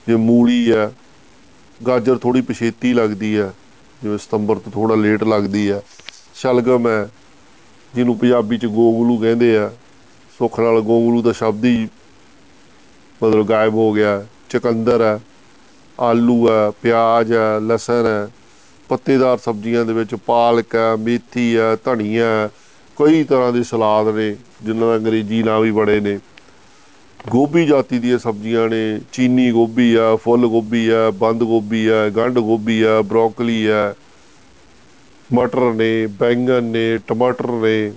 ਜਿਵੇਂ 0.07 0.19
ਮੂਲੀ 0.19 0.71
ਆ 0.71 0.91
ਗਾਜਰ 1.81 2.19
ਥੋੜੀ 2.19 2.41
ਪਛੇਤੀ 2.41 2.93
ਲੱਗਦੀ 2.93 3.35
ਆ 3.37 3.51
ਜਿਵੇਂ 4.03 4.19
ਸਤੰਬਰ 4.19 4.59
ਤੋਂ 4.59 4.73
ਥੋੜਾ 4.73 4.95
ਲੇਟ 4.95 5.25
ਲੱਗਦੀ 5.25 5.69
ਆ 5.69 5.81
ਸ਼ਲਗਮ 6.35 6.89
ਹੈ, 6.89 7.09
ਜਿਹਨੂੰ 7.95 8.17
ਪੰਜਾਬੀ 8.19 8.59
ਚ 8.59 8.67
ਗੋਗਲੂ 8.67 9.17
ਕਹਿੰਦੇ 9.19 9.57
ਆ। 9.57 9.71
ਸੁੱਖ 10.39 10.59
ਨਾਲ 10.61 10.81
ਗੋਗਲੂ 10.81 11.23
ਦਾ 11.23 11.33
ਸ਼ਬਦ 11.33 11.65
ਹੀ 11.65 11.89
ਮਤਲਬ 13.21 13.47
ਗਾਇਬ 13.49 13.75
ਹੋ 13.75 13.93
ਗਿਆ। 13.93 14.25
ਚਕੰਦਰ 14.51 15.03
ਹੈ, 15.03 15.19
ਆਲੂ 15.99 16.49
ਹੈ, 16.49 16.71
ਪਿਆਜ਼ 16.83 17.33
ਹੈ, 17.33 17.59
ਲਸਣ 17.61 18.07
ਹੈ। 18.07 18.29
ਪੱਤੇਦਾਰ 18.91 19.39
ਸਬਜ਼ੀਆਂ 19.39 19.85
ਦੇ 19.85 19.93
ਵਿੱਚ 19.93 20.15
ਪਾਲਕ 20.27 20.75
ਹੈ, 20.75 20.95
ਮੇਥੀ 20.97 21.57
ਹੈ, 21.57 21.75
ਧਨੀਆ 21.85 22.27
ਹੈ। 22.27 22.49
ਕਈ 22.97 23.25
ਤਰ੍ਹਾਂ 23.25 23.53
ਦੇ 23.53 23.63
ਸਲਾਦ 23.63 24.09
ਨੇ। 24.09 24.35
ਜਿਨ੍ਹਾਂ 24.63 24.91
ਦਾ 24.91 24.97
ਅੰਗਰੇਜ਼ੀ 24.97 25.43
ਨਾਂ 25.43 25.61
ਵੀ 25.61 25.71
ਬੜੇ 25.71 26.01
ਨੇ। 26.01 26.19
ਗੋਭੀ 27.29 27.67
ਜਾਤੀ 27.67 27.99
ਦੀਆਂ 27.99 28.19
ਸਬਜ਼ੀਆਂ 28.19 28.69
ਨੇ। 28.69 29.01
ਚੀਨੀ 29.13 29.51
ਗੋਭੀ 29.51 29.95
ਆ, 29.95 30.17
ਫੁੱਲ 30.17 30.47
ਗੋਭੀ 30.47 30.89
ਆ, 30.89 31.11
ਬੰਦ 31.11 31.43
ਗੋਭੀ 31.43 31.87
ਆ, 31.87 32.09
ਗੰਢ 32.09 32.39
ਗੋਭੀ 32.39 32.83
ਆ, 32.83 33.03
ਬਰੋਕਲੀ 33.03 33.67
ਆ। 33.67 33.95
ਮਟਰ 35.35 35.73
ਨੇ, 35.73 36.07
ਬੈਂਗਣ 36.07 36.63
ਨੇ, 36.63 36.99
ਟਮਾਟਰ 36.99 37.51
ਨੇ। 37.51 37.93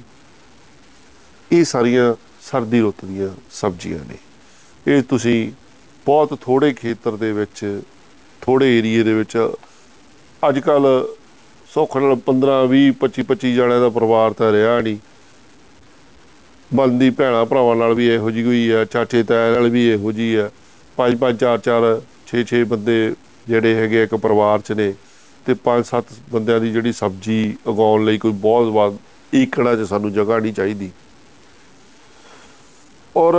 ਇਹ 1.52 1.64
ਸਾਰੀਆਂ 1.64 2.16
ਸਰਦੀ 2.42 2.80
ਰੁੱਤ 2.80 3.06
ਦੀਆਂ 3.06 3.30
ਸਬਜ਼ੀਆਂ 3.52 4.00
ਨੇ। 4.00 4.16
ਇਹ 4.88 5.04
ਤੁਸੀਂ 5.04 5.52
ਬਹੁਤ 6.06 6.38
ਥੋੜੇ 6.42 6.74
ਖੇਤਰ 6.74 7.16
ਦੇ 7.16 7.32
ਵਿੱਚ 7.32 7.82
ਥੋੜੇ 8.42 8.80
ਏਰੀਏ 8.80 9.04
ਦੇ 9.04 9.14
ਵਿੱਚ 9.14 9.52
ਅੱਜ 10.50 10.60
ਕੱਲ 10.60 11.08
ਸੁੱਖ 11.74 11.98
ਨਾਲ 11.98 12.16
15 12.16 12.66
20 12.66 12.92
25 12.92 13.24
25 13.24 13.56
ਜਣਿਆਂ 13.56 13.82
ਦਾ 13.82 13.90
ਪਰਿਵਾਰ 13.90 14.34
ਤਾਂ 14.34 14.52
ਰਿਹਾ 14.52 14.82
ਨਹੀਂ। 14.82 14.98
ਬੰਦੀ 16.74 17.10
ਭੈਣਾ 17.10 17.44
ਭਰਾਵਾਂ 17.46 17.76
ਨਾਲ 17.76 17.94
ਵੀ 17.94 18.08
ਇਹੋ 18.08 18.32
ਜਿਹੀ 18.32 18.46
ਹੋਈ 18.46 18.70
ਆ, 18.70 18.84
ਚਾਚੇ 18.86 19.24
ਤਾਇਆ 19.24 19.54
ਨਾਲ 19.54 19.70
ਵੀ 19.70 19.88
ਇਹੋ 19.90 20.12
ਜਿਹੀ 20.12 20.36
ਆ। 20.36 20.50
ਪੰਜ 20.98 21.16
ਪੰਜ, 21.16 21.40
ਚਾਰ 21.40 21.58
ਚਾਰ 21.60 21.84
6 22.28 22.44
6 22.50 22.64
ਬੰਦੇ 22.66 22.96
ਜਿਹੜੇ 23.48 23.74
ਹੈਗੇ 23.76 24.04
ਇੱਕ 24.04 24.16
ਪਰਿਵਾਰ 24.16 24.60
'ਚ 24.60 24.72
ਨੇ 24.72 24.94
ਤੇ 25.46 25.54
ਪੰਜ, 25.64 25.86
ਸੱਤ 25.86 26.14
ਬੰਦਿਆਂ 26.32 26.60
ਦੀ 26.60 26.72
ਜਿਹੜੀ 26.72 26.92
ਸਬਜ਼ੀ 26.94 27.40
ਉਗਾਉਣ 27.68 28.06
ਲਈ 28.06 28.18
ਕੋਈ 28.18 28.32
ਬਹੁਤ 28.42 28.72
ਬਾਦ 28.74 28.98
ਏਕੜਾ 29.34 29.76
'ਚ 29.76 29.88
ਸਾਨੂੰ 29.90 30.12
ਜਗ੍ਹਾ 30.14 30.40
ਨਹੀਂ 30.40 30.54
ਚਾਹੀਦੀ। 30.54 30.90
ਔਰ 33.16 33.38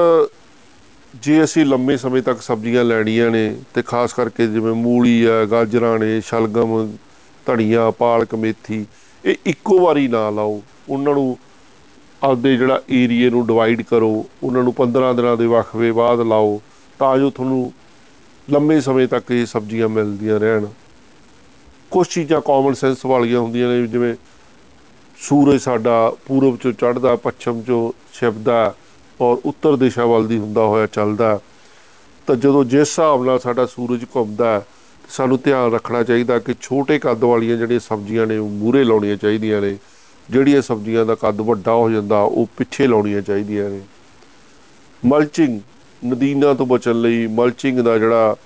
ਜੇ 1.15 1.43
ਅਸੀਂ 1.45 1.65
ਲੰਮੇ 1.67 1.97
ਸਮੇਂ 1.97 2.23
ਤੱਕ 2.23 2.41
ਸਬਜ਼ੀਆਂ 2.43 2.85
ਲੈਣੀਆਂ 2.85 3.31
ਨੇ 3.31 3.45
ਤੇ 3.75 3.83
ਖਾਸ 3.83 4.13
ਕਰਕੇ 4.13 4.47
ਜਿਵੇਂ 4.47 4.75
ਮੂਲੀ 4.75 5.25
ਆ, 5.25 5.45
ਗਾਜਰਾਂ 5.45 5.99
ਨੇ, 5.99 6.21
ਸ਼ਲਗਮ, 6.21 6.93
ਧਨੀਆ, 7.47 7.91
ਪਾਲਕ, 7.99 8.35
ਮੇਥੀ, 8.35 8.85
ਇਹ 9.25 9.37
ਇੱਕੋ 9.47 9.79
ਵਾਰੀ 9.79 10.07
ਨਾ 10.09 10.29
ਲਾਓ, 10.31 10.61
ਉਹਨਾਂ 10.89 11.15
ਨੂੰ 11.15 11.39
ਆਪਦੇ 12.23 12.57
ਜਿਹੜਾ 12.57 12.81
ਏਰੀਏ 12.91 13.31
ਨੂੰ 13.31 13.47
ਡਿਵਾਈਡ 13.47 13.83
ਕਰੋ 13.83 14.27
ਉਹਨਾਂ 14.43 14.63
ਨੂੰ 14.63 14.75
15 14.75 15.13
ਦਿਨਾਂ 15.13 15.37
ਦੇ 15.37 15.47
ਵਕਫੇ 15.47 15.93
ਬਾਅਦ 15.93 16.21
ਲਾਓ 16.21 16.61
ਤਾਂ 16.99 17.19
ਜੋ 17.19 17.31
ਤੁਹਾਨੂੰ 17.31 17.73
ਲੰਮੇ 18.51 18.81
ਸਮੇਂ 18.81 19.09
ਤੱਕ 19.09 19.31
ਇਹ 19.31 19.47
ਸਬਜ਼ੀਆਂ 19.47 19.89
ਮਿਲਦੀਆਂ 19.89 20.39
ਰਹਿਣ। 20.41 20.67
ਕੁਝ 21.91 22.07
ਚੀਜ਼ਾਂ 22.09 22.41
ਕਾਮਨ 22.41 22.75
ਸੈਂਸ 22.75 23.05
ਵਾਲੀਆਂ 23.07 23.41
ਹੁੰਦੀਆਂ 23.41 23.69
ਨੇ 23.69 23.87
ਜਿਵੇਂ 23.87 24.15
ਸੂਰਜ 25.19 25.61
ਸਾਡਾ 25.61 26.13
ਪੂਰਬ 26.27 26.57
ਚੋਂ 26.57 26.73
ਚੜ੍ਹਦਾ 26.73 27.17
ਪੱਛਮ 27.17 27.63
ਚੋਂ 27.63 27.93
ਛਿਪਦਾ 28.15 28.75
ਔਰ 29.21 29.37
ਉੱਤਰ 29.45 29.77
ਦਿਸ਼ਾ 29.77 30.05
ਵੱਲ 30.05 30.27
ਦੀ 30.27 30.39
ਹੁੰਦਾ 30.39 30.65
ਹੋਇਆ 30.65 30.87
ਚੱਲਦਾ। 30.87 31.41
ਤਾਂ 32.27 32.37
ਜਦੋਂ 32.37 32.65
ਜਿਸ 32.65 32.81
ਹਿਸਾਬ 32.81 33.25
ਨਾਲ 33.25 33.39
ਸਾਡਾ 33.39 33.67
ਸੂਰਜ 33.67 34.05
ਘੁੰਮਦਾ 34.17 34.53
ਹੈ, 34.53 34.67
ਸਾਨੂੰ 35.09 35.39
ਧਿਆਨ 35.45 35.73
ਰੱਖਣਾ 35.73 36.03
ਚਾਹੀਦਾ 36.03 36.39
ਕਿ 36.39 36.55
ਛੋਟੇ 36.61 36.99
ਕੱਦ 36.99 37.25
ਵਾਲੀਆਂ 37.25 37.57
ਜਿਹੜੀਆਂ 37.57 37.81
ਸਬਜ਼ੀਆਂ 37.81 38.27
ਨੇ 38.27 38.39
ਉਹ 38.39 38.49
ਮੂਹਰੇ 38.49 38.85
ਲਾਉਣੀਆਂ 38.85 39.17
ਚਾਹੀਦੀਆਂ 39.17 39.61
ਨੇ। 39.61 39.77
ਜਿਹੜੀਆਂ 40.31 40.63
ਸਬਜ਼ੀਆਂ 40.63 41.07
ਦਾ 41.07 41.15
ਕੱਦ 41.15 41.41
ਵੱਡਾ 41.41 41.73
ਹੋ 41.73 41.91
ਜਾਂਦਾ, 41.91 42.21
ਉਹ 42.21 42.49
ਪਿੱਛੇ 42.57 42.87
ਲਾਉਣੀਆਂ 42.87 43.23
ਚਾਹੀਦੀਆਂ 43.23 43.71
ਨੇ। 43.71 43.81
ਮਲਚਿੰਗ 45.05 45.61
ਨਦੀਨਾਂ 46.07 46.55
ਤੋਂ 46.55 46.67
ਬਚਣ 46.67 47.01
ਲਈ 47.01 47.27
ਮਲਚਿੰਗ 47.27 47.79
ਦਾ 47.79 47.99
ਜਿਹੜਾ 47.99 48.37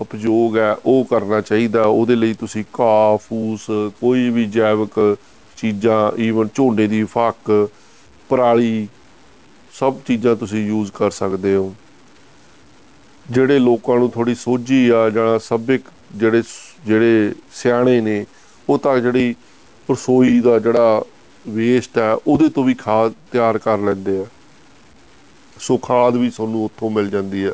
ਉਪਯੋਗ 0.00 0.58
ਹੈ, 0.58 0.76
ਉਹ 0.86 1.04
ਕਰਨਾ 1.04 1.40
ਚਾਹੀਦਾ। 1.40 1.82
ਉਹਦੇ 1.82 2.16
ਲਈ 2.16 2.34
ਤੁਸੀਂ 2.34 2.64
ਘਾਹ, 2.80 3.16
ਫੂਸ, 3.16 3.60
ਕੋਈ 4.00 4.30
ਵੀ 4.30 4.44
ਜੈਵਿਕ 4.44 5.16
ਚੀਜ਼ਾਂ 5.56 6.20
ਈਵਨ 6.20 6.48
ਝੋਨੇ 6.54 6.86
ਦੀ 6.86 7.04
ਫੱਕ, 7.04 7.68
ਪਰਾਲੀ, 8.28 8.88
ਸਭ 9.72 9.94
ਚੀਜ਼ਾਂ 10.06 10.36
ਤੁਸੀਂ 10.36 10.66
ਯੂਜ਼ 10.66 10.92
ਕਰ 10.92 11.10
ਸਕਦੇ 11.10 11.54
ਹੋ। 11.54 11.74
ਜਿਹੜੇ 13.30 13.58
ਲੋਕਾਂ 13.58 13.98
ਨੂੰ 13.98 14.10
ਥੋੜੀ 14.10 14.34
ਸੋਝੀ 14.34 14.88
ਆ 14.88 15.10
ਜਾਂ 15.10 15.38
ਸਭਿਕ 15.38 15.82
ਜਿਹੜੇ 16.16 16.42
ਸ- 16.42 16.46
ਜਿਹੜੇ 16.86 17.34
ਸਿਆਣੇ 17.52 18.00
ਨੇ, 18.00 18.26
ਉਹ 18.68 18.78
ਤਾਂ 18.78 18.98
ਜਿਹੜੀ 18.98 19.34
ਰਸੋਈ 19.90 20.40
ਦਾ 20.40 20.58
ਜਿਹੜਾ 20.58 21.02
ਵੇਸਟ 21.48 21.98
ਹੈ 21.98 22.14
ਉਹਦੇ 22.26 22.48
ਤੋਂ 22.48 22.64
ਵੀ 22.64 22.74
ਖਾਦ 22.74 23.12
ਤਿਆਰ 23.32 23.58
ਕਰ 23.58 23.78
ਲੈਂਦੇ 23.78 24.20
ਆ। 24.20 24.24
ਸੋ 25.60 25.76
ਖਾਦ 25.76 26.16
ਵੀ 26.16 26.30
ਤੁਹਾਨੂੰ 26.30 26.64
ਉੱਥੋਂ 26.64 26.90
ਮਿਲ 26.90 27.10
ਜਾਂਦੀ 27.10 27.44
ਹੈ। 27.46 27.52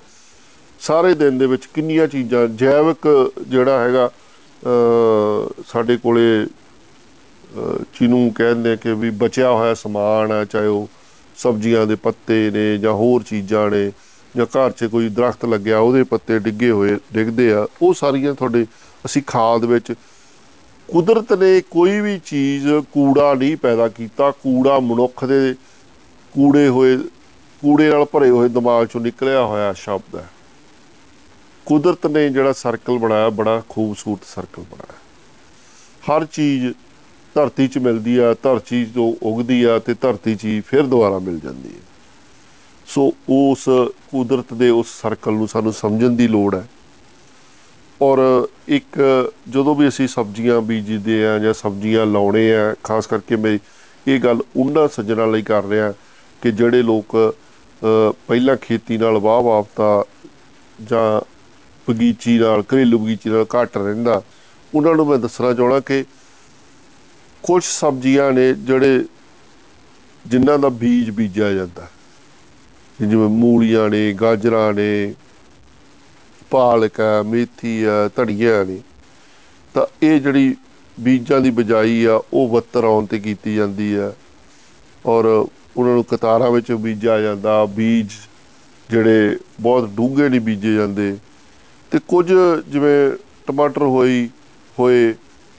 ਸਾਰੇ 0.81 1.15
ਦਿਨ 1.15 1.39
ਦੇ 1.39 1.47
ਵਿੱਚ 1.47 1.67
ਕਿੰਨੀਆਂ 1.67 2.07
ਚੀਜ਼ਾਂ 2.07 2.49
ਜੈਵਿਕ 2.49 3.33
ਜਿਹੜਾ 3.49 3.81
ਹੈਗਾ 3.81 4.11
ਅ, 4.63 5.63
ਸਾਡੇ 5.67 5.97
ਕੋਲੇ 5.97 6.47
ਅ, 6.47 7.79
ਜਿਹਨੂੰ 8.01 8.33
ਕਹਿੰਦੇ 8.33 8.73
ਆ 8.73 8.77
ਕਿ 8.77 8.95
ਵੀ 8.95 9.11
ਬਚਿਆ 9.11 9.51
ਹੋਇਆ 9.51 9.75
ਸਮਾਨ 9.75 10.33
ਹੈ 10.33 10.45
ਚਾਹੇ 10.45 10.67
ਉਹ 10.67 10.89
ਸਬਜ਼ੀਆਂ 11.37 11.87
ਦੇ 11.87 11.95
ਪੱਤੇ 11.95 12.51
ਨੇ 12.51 12.79
ਜਾਂ 12.79 12.93
ਹੋਰ 12.93 13.23
ਚੀਜ਼ਾਂ 13.23 13.71
ਨੇ 13.71 13.93
ਜਾਂ 14.37 14.47
ਘਰ 14.47 14.71
'ਚ 14.71 14.85
ਕੋਈ 14.85 15.09
ਦਰਖਤ 15.09 15.45
ਲੱਗਿਆ 15.45 15.79
ਉਹਦੇ 15.79 16.03
ਪੱਤੇ 16.03 16.39
ਡਿੱਗੇ 16.39 16.71
ਹੋਏ 16.71 16.97
ਡਿੱਗਦੇ 17.13 17.53
ਆ। 17.53 17.67
ਉਹ 17.83 17.95
ਸਾਰੀਆਂ 17.95 18.35
ਤੁਹਾਡੇ 18.35 18.67
ਅਸੀਂ 19.07 19.23
ਖਾਦ 19.27 19.65
ਵਿੱਚ 19.65 19.93
ਕੁਦਰਤ 20.93 21.33
ਨੇ 21.33 21.61
ਕੋਈ 21.61 22.01
ਵੀ 22.01 22.19
ਚੀਜ਼ 22.19 22.69
ਕੂੜਾ 22.93 23.35
ਨਹੀਂ 23.35 23.57
ਪੈਦਾ 23.57 23.89
ਕੀਤਾ। 23.89 24.31
ਕੂੜਾ 24.31 24.79
ਮਨੁੱਖ 24.81 25.25
ਦੇ 25.25 25.55
ਕੂੜੇ 26.33 26.69
ਹੋਏ, 26.69 26.97
ਕੂੜੇ 27.63 27.91
ਨਾਲ 27.91 28.05
ਭਰੇ 28.05 28.31
ਹੋਏ 28.31 28.49
ਦਿਮਾਗ 28.49 28.87
ਚੋਂ 28.87 29.01
ਨਿਕਲਿਆ 29.01 29.45
ਹੋਇਆ 29.45 29.73
ਸ਼ਬਦ 29.73 30.17
ਹੈ। 30.17 30.29
ਕੁਦਰਤ 31.67 32.07
ਨੇ 32.07 32.29
ਜਿਹੜਾ 32.29 32.53
ਸਰਕਲ 32.53 32.99
ਬਣਾਇਆ, 32.99 33.31
ਬੜਾ 33.31 33.63
ਖੂਬਸੂਰਤ 33.69 34.25
ਸਰਕਲ 34.25 34.63
ਬਣਾਇਆ। 34.63 34.99
ਹਰ 36.09 36.25
ਚੀਜ਼ 36.25 36.75
ਧਰਤੀ 37.35 37.69
'ਚ 37.69 37.79
ਮਿਲਦੀ 37.79 38.17
ਆ, 38.17 38.35
ਧਰਤੀ 38.43 38.85
'ਚੋਂ 38.85 39.15
ਉਗਦੀ 39.23 39.63
ਆ 39.65 39.79
ਤੇ 39.79 39.95
ਧਰਤੀ 39.95 40.35
'ਚ 40.35 40.45
ਹੀ 40.45 40.61
ਫਿਰ 40.61 40.83
ਦੁਬਾਰਾ 40.83 41.19
ਮਿਲ 41.19 41.39
ਜਾਂਦੀ 41.39 41.69
ਹੈ। 41.69 41.83
ਸੋ 42.87 43.13
ਉਸ 43.29 43.65
ਕੁਦਰਤ 44.11 44.55
ਦੇ 44.55 44.71
ਉਸ 44.71 44.87
ਸਰਕਲ 45.03 45.33
ਨੂੰ 45.33 45.49
ਸਾਨੂੰ 45.49 45.73
ਸਮਝਣ 45.73 46.11
ਦੀ 46.11 46.29
ਲੋੜ 46.29 46.55
ਹੈ। 46.55 46.67
ਔਰ 48.03 48.49
ਇੱਕ 48.69 48.99
ਜਦੋਂ 49.49 49.75
ਵੀ 49.75 49.89
ਅਸੀਂ 49.89 50.09
ਸਬਜ਼ੀਆਂ 50.09 50.61
ਬੀਜਦੇ 50.61 51.27
ਆ 51.27 51.39
ਜਾਂ 51.39 51.55
ਸਬਜ਼ੀਆਂ 51.55 52.07
ਲਾਉਣੇ 52.07 52.57
ਆ 52.57 52.75
ਖਾਸ 52.85 53.07
ਕਰਕੇ 53.07 53.37
ਮੈਂ 53.37 53.59
ਇਹ 54.09 54.21
ਗੱਲ 54.21 54.43
ਉਹਨਾਂ 54.57 54.89
ਸੱਜਣਾ 54.89 55.27
ਲਈ 55.27 55.43
ਕਰ 55.43 55.65
ਰਿਹਾ 55.65 55.93
ਕਿ 56.43 56.53
ਜਿਹੜੇ 56.53 56.83
ਲੋਕ 56.83 57.35
ਅ, 57.83 58.13
ਪਹਿਲਾਂ 58.29 58.57
ਖੇਤੀ 58.57 58.99
ਨਾਲ 58.99 59.19
ਵਾਹ 59.19 59.43
ਵਾਫਤਾ 59.43 60.05
ਜਾਂ 60.83 61.21
ਬਗੀਚੀ 61.91 62.39
ਨਾਲ 62.39 62.63
ਘਰੇਲੂ 62.63 62.99
ਬਗੀਚੀ 62.99 63.31
ਨਾਲ 63.31 63.47
ਘੱਟ 63.55 63.79
ਰਹਿੰਦਾ। 63.79 64.23
ਉਹਨਾਂ 64.75 64.95
ਨੂੰ 64.95 65.07
ਮੈਂ 65.07 65.19
ਦੱਸਣਾ 65.19 65.53
ਚਾਹਣਾ 65.55 65.81
ਕਿ 65.81 66.05
ਕੁਝ 67.43 67.65
ਸਬਜ਼ੀਆਂ 67.65 68.33
ਨੇ 68.33 68.53
ਜਿਹੜੇ 68.55 69.05
ਜਿਨ੍ਹਾਂ 70.27 70.59
ਦਾ 70.59 70.69
ਬੀਜ 70.69 71.11
ਬੀਜਿਆ 71.11 71.53
ਜਾਂਦਾ। 71.53 71.87
ਜਿਵੇਂ 73.01 73.29
ਮੂਲੀਆਂ 73.29 73.89
ਨੇ 73.91 74.13
ਗਾਜਰਾਂ 74.13 74.73
ਨੇ 74.73 75.15
ਪਾਲਕ 76.51 77.01
ਹੈ, 77.01 77.23
ਮੇਥੀ 77.23 77.85
ਹੈ, 77.85 78.09
ਧਨੀਆ 78.17 78.65
ਨੇ, 78.65 78.81
ਤਾਂ 79.75 79.87
ਇਹ 80.03 80.21
ਜਿਹੜੀ 80.21 80.55
ਬੀਜਾਂ 81.01 81.41
ਦੀ 81.41 81.51
ਬਜਾਈ 81.51 82.05
ਆ, 82.05 82.21
ਉਹ 82.33 82.49
ਵੱਤਰ 82.49 82.85
ਆਉਣ 82.85 83.07
ਤੇ 83.07 83.19
ਕੀਤੀ 83.19 83.55
ਜਾਂਦੀ 83.55 83.95
ਆ 83.95 84.13
ਔਰ 85.07 85.25
ਉਹਨਾਂ 85.77 85.95
ਨੂੰ 85.95 86.05
ਕਤਾਰਾਂ 86.05 86.51
ਵਿੱਚ 86.51 86.73
ਬੀਜਿਆ 86.73 87.21
ਜਾਂਦਾ, 87.21 87.65
ਬੀਜ 87.65 88.11
ਜਿਹੜੇ 88.91 89.37
ਬਹੁਤ 89.61 89.89
ਡੂੰਘੇ 89.89 90.29
ਨਹੀਂ 90.29 90.41
ਬੀਜੇ 90.41 90.75
ਜਾਂਦੇ। 90.75 91.17
ਤੇ 91.91 91.99
ਕੁਝ 92.09 92.27
ਜਿਵੇਂ 92.69 93.11
ਟਮਾਟਰ 93.47 93.83
ਹੋਈ, 93.83 94.29
ਹੋਏ, 94.79 95.15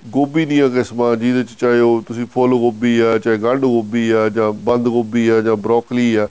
ਗੋਭੀ 0.07 0.45
ਦੀਆਂ 0.45 0.69
ਕਿਸਮਾਂ, 0.69 1.15
ਜਿਹਦੇ 1.15 1.43
ਚ 1.43 1.57
ਚਾਹੇ 1.59 1.79
ਉਹ 1.79 2.01
ਤੁਸੀਂ 2.01 2.25
ਫੁੱਲ 2.25 2.51
ਗੋਭੀ 2.51 2.99
ਆ, 2.99 3.17
ਚਾਹੇ 3.17 3.37
ਗੰਢ 3.37 3.61
ਗੋਭੀ 3.61 4.09
ਆ, 4.09 4.29
ਜਾਂ 4.29 4.51
ਬੰਦ 4.51 4.87
ਗੋਭੀ 4.87 5.27
ਆ, 5.27 5.41
ਜਾਂ 5.41 5.55
ਬਰੋਕਲੀ 5.55 6.15
ਆ, 6.15 6.27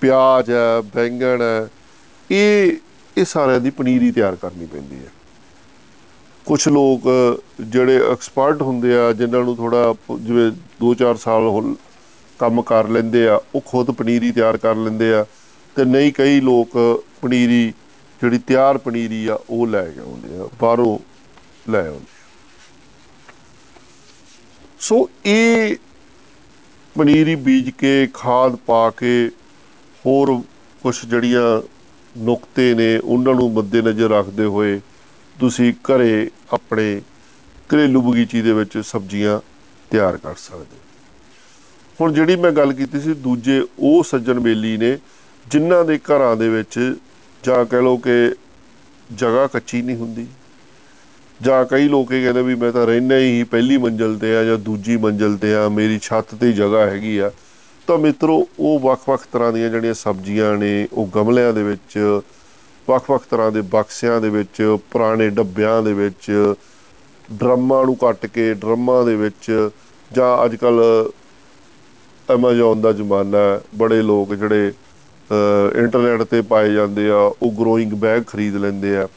ਪਿਆਜ਼ 0.00 0.50
ਆ 0.50 0.80
ਬੈਂਗਣ 0.94 1.42
ਆ 1.42 1.68
ਇਹ 2.30 2.72
ਇਹ 3.18 3.24
ਸਾਰਿਆਂ 3.24 3.60
ਦੀ 3.60 3.70
ਪਨੀਰੀ 3.70 4.10
ਤਿਆਰ 4.12 4.36
ਕਰਨੀ 4.36 4.66
ਪੈਂਦੀ 4.66 4.96
ਹੈ। 4.96 5.10
ਕੁਝ 6.46 6.68
ਲੋਕ 6.68 7.08
ਜਿਹੜੇ 7.60 7.96
ਐਕਸਪਰਟ 8.12 8.62
ਹੁੰਦੇ 8.62 8.96
ਆ, 8.96 9.12
ਜਿਨ੍ਹਾਂ 9.12 9.42
ਨੂੰ 9.44 9.56
ਥੋੜਾ 9.56 9.94
ਜਿਵੇਂ 10.20 10.50
2-4 10.82 11.16
ਸਾਲ 11.16 11.74
ਕੰਮ 12.40 12.62
ਕਰ 12.62 12.88
ਲੈਂਦੇ 12.88 13.26
ਆ, 13.28 13.40
ਉਹ 13.54 13.60
ਖੁਦ 13.66 13.90
ਪਨੀਰੀ 13.90 14.30
ਤਿਆਰ 14.32 14.56
ਕਰ 14.56 14.74
ਲੈਂਦੇ 14.76 15.12
ਆ 15.14 15.24
ਤੇ 15.76 15.84
ਨਹੀਂ 15.84 16.12
ਕਈ 16.12 16.40
ਲੋਕ 16.40 16.76
ਪਨੀਰੀ, 17.22 17.72
ਜਿਹੜੀ 18.20 18.38
ਤਿਆਰ 18.38 18.78
ਪਨੀਰੀ 18.78 19.26
ਆ, 19.26 19.38
ਉਹ 19.50 19.66
ਲੈ 19.66 19.84
ਕੇ 19.84 20.00
ਆਉਂਦੇ 20.00 20.38
ਆ, 20.38 20.48
ਬਾਹਰੋਂ 20.60 20.98
ਲੈ 21.70 21.86
ਆਉਂਦੇ 21.86 22.16
ਸੋ 24.80 25.08
ਇਹ 25.26 25.76
ਪਨੀਰੀ 26.96 27.34
ਬੀਜ 27.36 27.70
ਕੇ, 27.70 28.08
ਖਾਦ 28.14 28.56
ਪਾ 28.66 28.88
ਕੇ 28.90 29.30
ਹੋਰ 30.06 30.40
ਕੁਝ 30.82 30.94
ਜਿਹੜੀਆਂ 31.06 31.60
ਨੁਕਤੇ 32.18 32.72
ਨੇ, 32.74 32.96
ਉਹਨਾਂ 32.98 33.34
ਨੂੰ 33.34 33.52
ਮੱਦੇ 33.52 33.82
ਨਜ਼ਰ 33.82 34.10
ਰੱਖਦੇ 34.10 34.44
ਹੋਏ 34.46 34.80
ਤੁਸੀਂ 35.36 35.72
ਘਰੇ 35.86 36.30
ਆਪਣੇ 36.52 37.00
ਘਰੇਲੂ 37.70 38.00
ਬਗੀਚੀ 38.02 38.42
ਦੇ 38.42 38.52
ਵਿੱਚ 38.52 38.78
ਸਬਜ਼ੀਆਂ 38.84 39.38
ਤਿਆਰ 39.90 40.16
ਕਰ 40.16 40.34
ਸਕਦੇ 40.38 40.76
ਹੁਣ 41.98 42.12
ਜਿਹੜੀ 42.12 42.36
ਮੈਂ 42.36 42.50
ਗੱਲ 42.52 42.72
ਕੀਤੀ 42.72 43.00
ਸੀ, 43.00 43.14
ਦੂਜੇ 43.14 43.60
ਉਹ 43.78 44.02
ਸੱਜਣ 44.04 44.40
ਬੇਲੀ 44.40 44.76
ਨੇ, 44.76 44.98
ਜਿਨ੍ਹਾਂ 45.46 45.84
ਦੇ 45.84 45.98
ਘਰਾਂ 46.08 46.34
ਦੇ 46.36 46.48
ਵਿੱਚ 46.48 46.78
ਜਾਂ 47.42 47.64
ਕਹਿ 47.64 47.82
ਲਓ 47.82 47.96
ਕਿ 47.96 48.34
ਜਗ੍ਹਾ 49.10 49.46
ਕੱਚੀ 49.46 49.82
ਨਹੀਂ 49.82 49.96
ਹੁੰਦੀ, 49.96 50.26
ਜਾਂ 51.40 51.64
ਕਈ 51.64 51.88
ਲੋਕ 51.88 52.12
ਇਹ 52.12 52.22
ਕਹਿੰਦੇ 52.22 52.42
ਵੀ 52.42 52.54
ਮੈਂ 52.54 52.72
ਤਾਂ 52.72 52.86
ਰਹਿਣਾ 52.86 53.18
ਹੀ 53.18 53.42
ਪਹਿਲੀ 53.44 53.76
ਮੰਜ਼ਲ 53.78 54.16
ਤੇ 54.18 54.34
ਆ 54.36 54.42
ਜਾਂ 54.44 54.56
ਦੂਜੀ 54.58 54.96
ਮੰਜ਼ਲ 54.96 55.36
ਤੇ 55.36 55.54
ਆ, 55.54 55.68
ਮੇਰੀ 55.68 55.98
ਛੱਤ 55.98 56.34
ਤੇ 56.34 56.52
ਜਗ੍ਹਾ 56.52 56.86
ਹੈਗੀ 56.86 57.18
ਆ 57.18 57.30
ਤਾਂ 57.88 57.96
ਮਿੱਤਰੋ, 57.98 58.48
ਉਹ 58.58 58.78
ਵੱਖ-ਵੱਖ 58.78 59.26
ਤਰ੍ਹਾਂ 59.32 59.52
ਦੀਆਂ 59.52 59.68
ਜਿਹੜੀਆਂ 59.70 59.94
ਸਬਜ਼ੀਆਂ 59.94 60.56
ਨੇ, 60.58 60.88
ਉਹ 60.92 61.06
ਗਮਲਿਆਂ 61.14 61.52
ਦੇ 61.52 61.62
ਵਿੱਚ, 61.62 62.20
ਵੱਖ-ਵੱਖ 62.88 63.24
ਤਰ੍ਹਾਂ 63.30 63.52
ਦੇ 63.52 63.60
ਬਕਸਿਆਂ 63.60 64.20
ਦੇ 64.20 64.28
ਵਿੱਚ, 64.28 64.76
ਪੁਰਾਣੇ 64.90 65.28
ਡੱਬਿਆਂ 65.30 65.82
ਦੇ 65.82 65.92
ਵਿੱਚ, 65.92 66.54
ਡਰਮਾਂ 67.34 67.84
ਨੂੰ 67.84 67.94
ਕੱਟ 67.96 68.26
ਕੇ, 68.26 68.52
ਡਰਮਾਂ 68.54 69.04
ਦੇ 69.04 69.14
ਵਿੱਚ, 69.16 69.70
ਜਾਂ 70.12 70.44
ਅੱਜ 70.44 70.56
ਕੱਲ 70.56 70.80
ਐਮਾਜ਼ੋਨ 72.28 72.80
ਦਾ 72.80 72.92
ਜ਼ਮਾਨਾ 72.92 73.60
ਬੜੇ 73.74 74.00
ਲੋਕ 74.02 74.34
ਜਿਹੜੇ 74.34 74.72
ਇੰਟਰਨੈਟ 75.76 76.22
ਤੇ 76.22 76.40
ਪਾਏ 76.42 76.72
ਜਾਂਦੇ 76.72 77.08
ਆ, 77.10 77.16
ਉਹ 77.42 77.52
ਗਰੋਇੰਗ 77.52 77.92
ਬੈਗ 77.92 78.22
ਖਰੀਦ 78.26 78.56
ਲੈਂਦੇ 78.56 78.96
ਆ। 78.96 79.08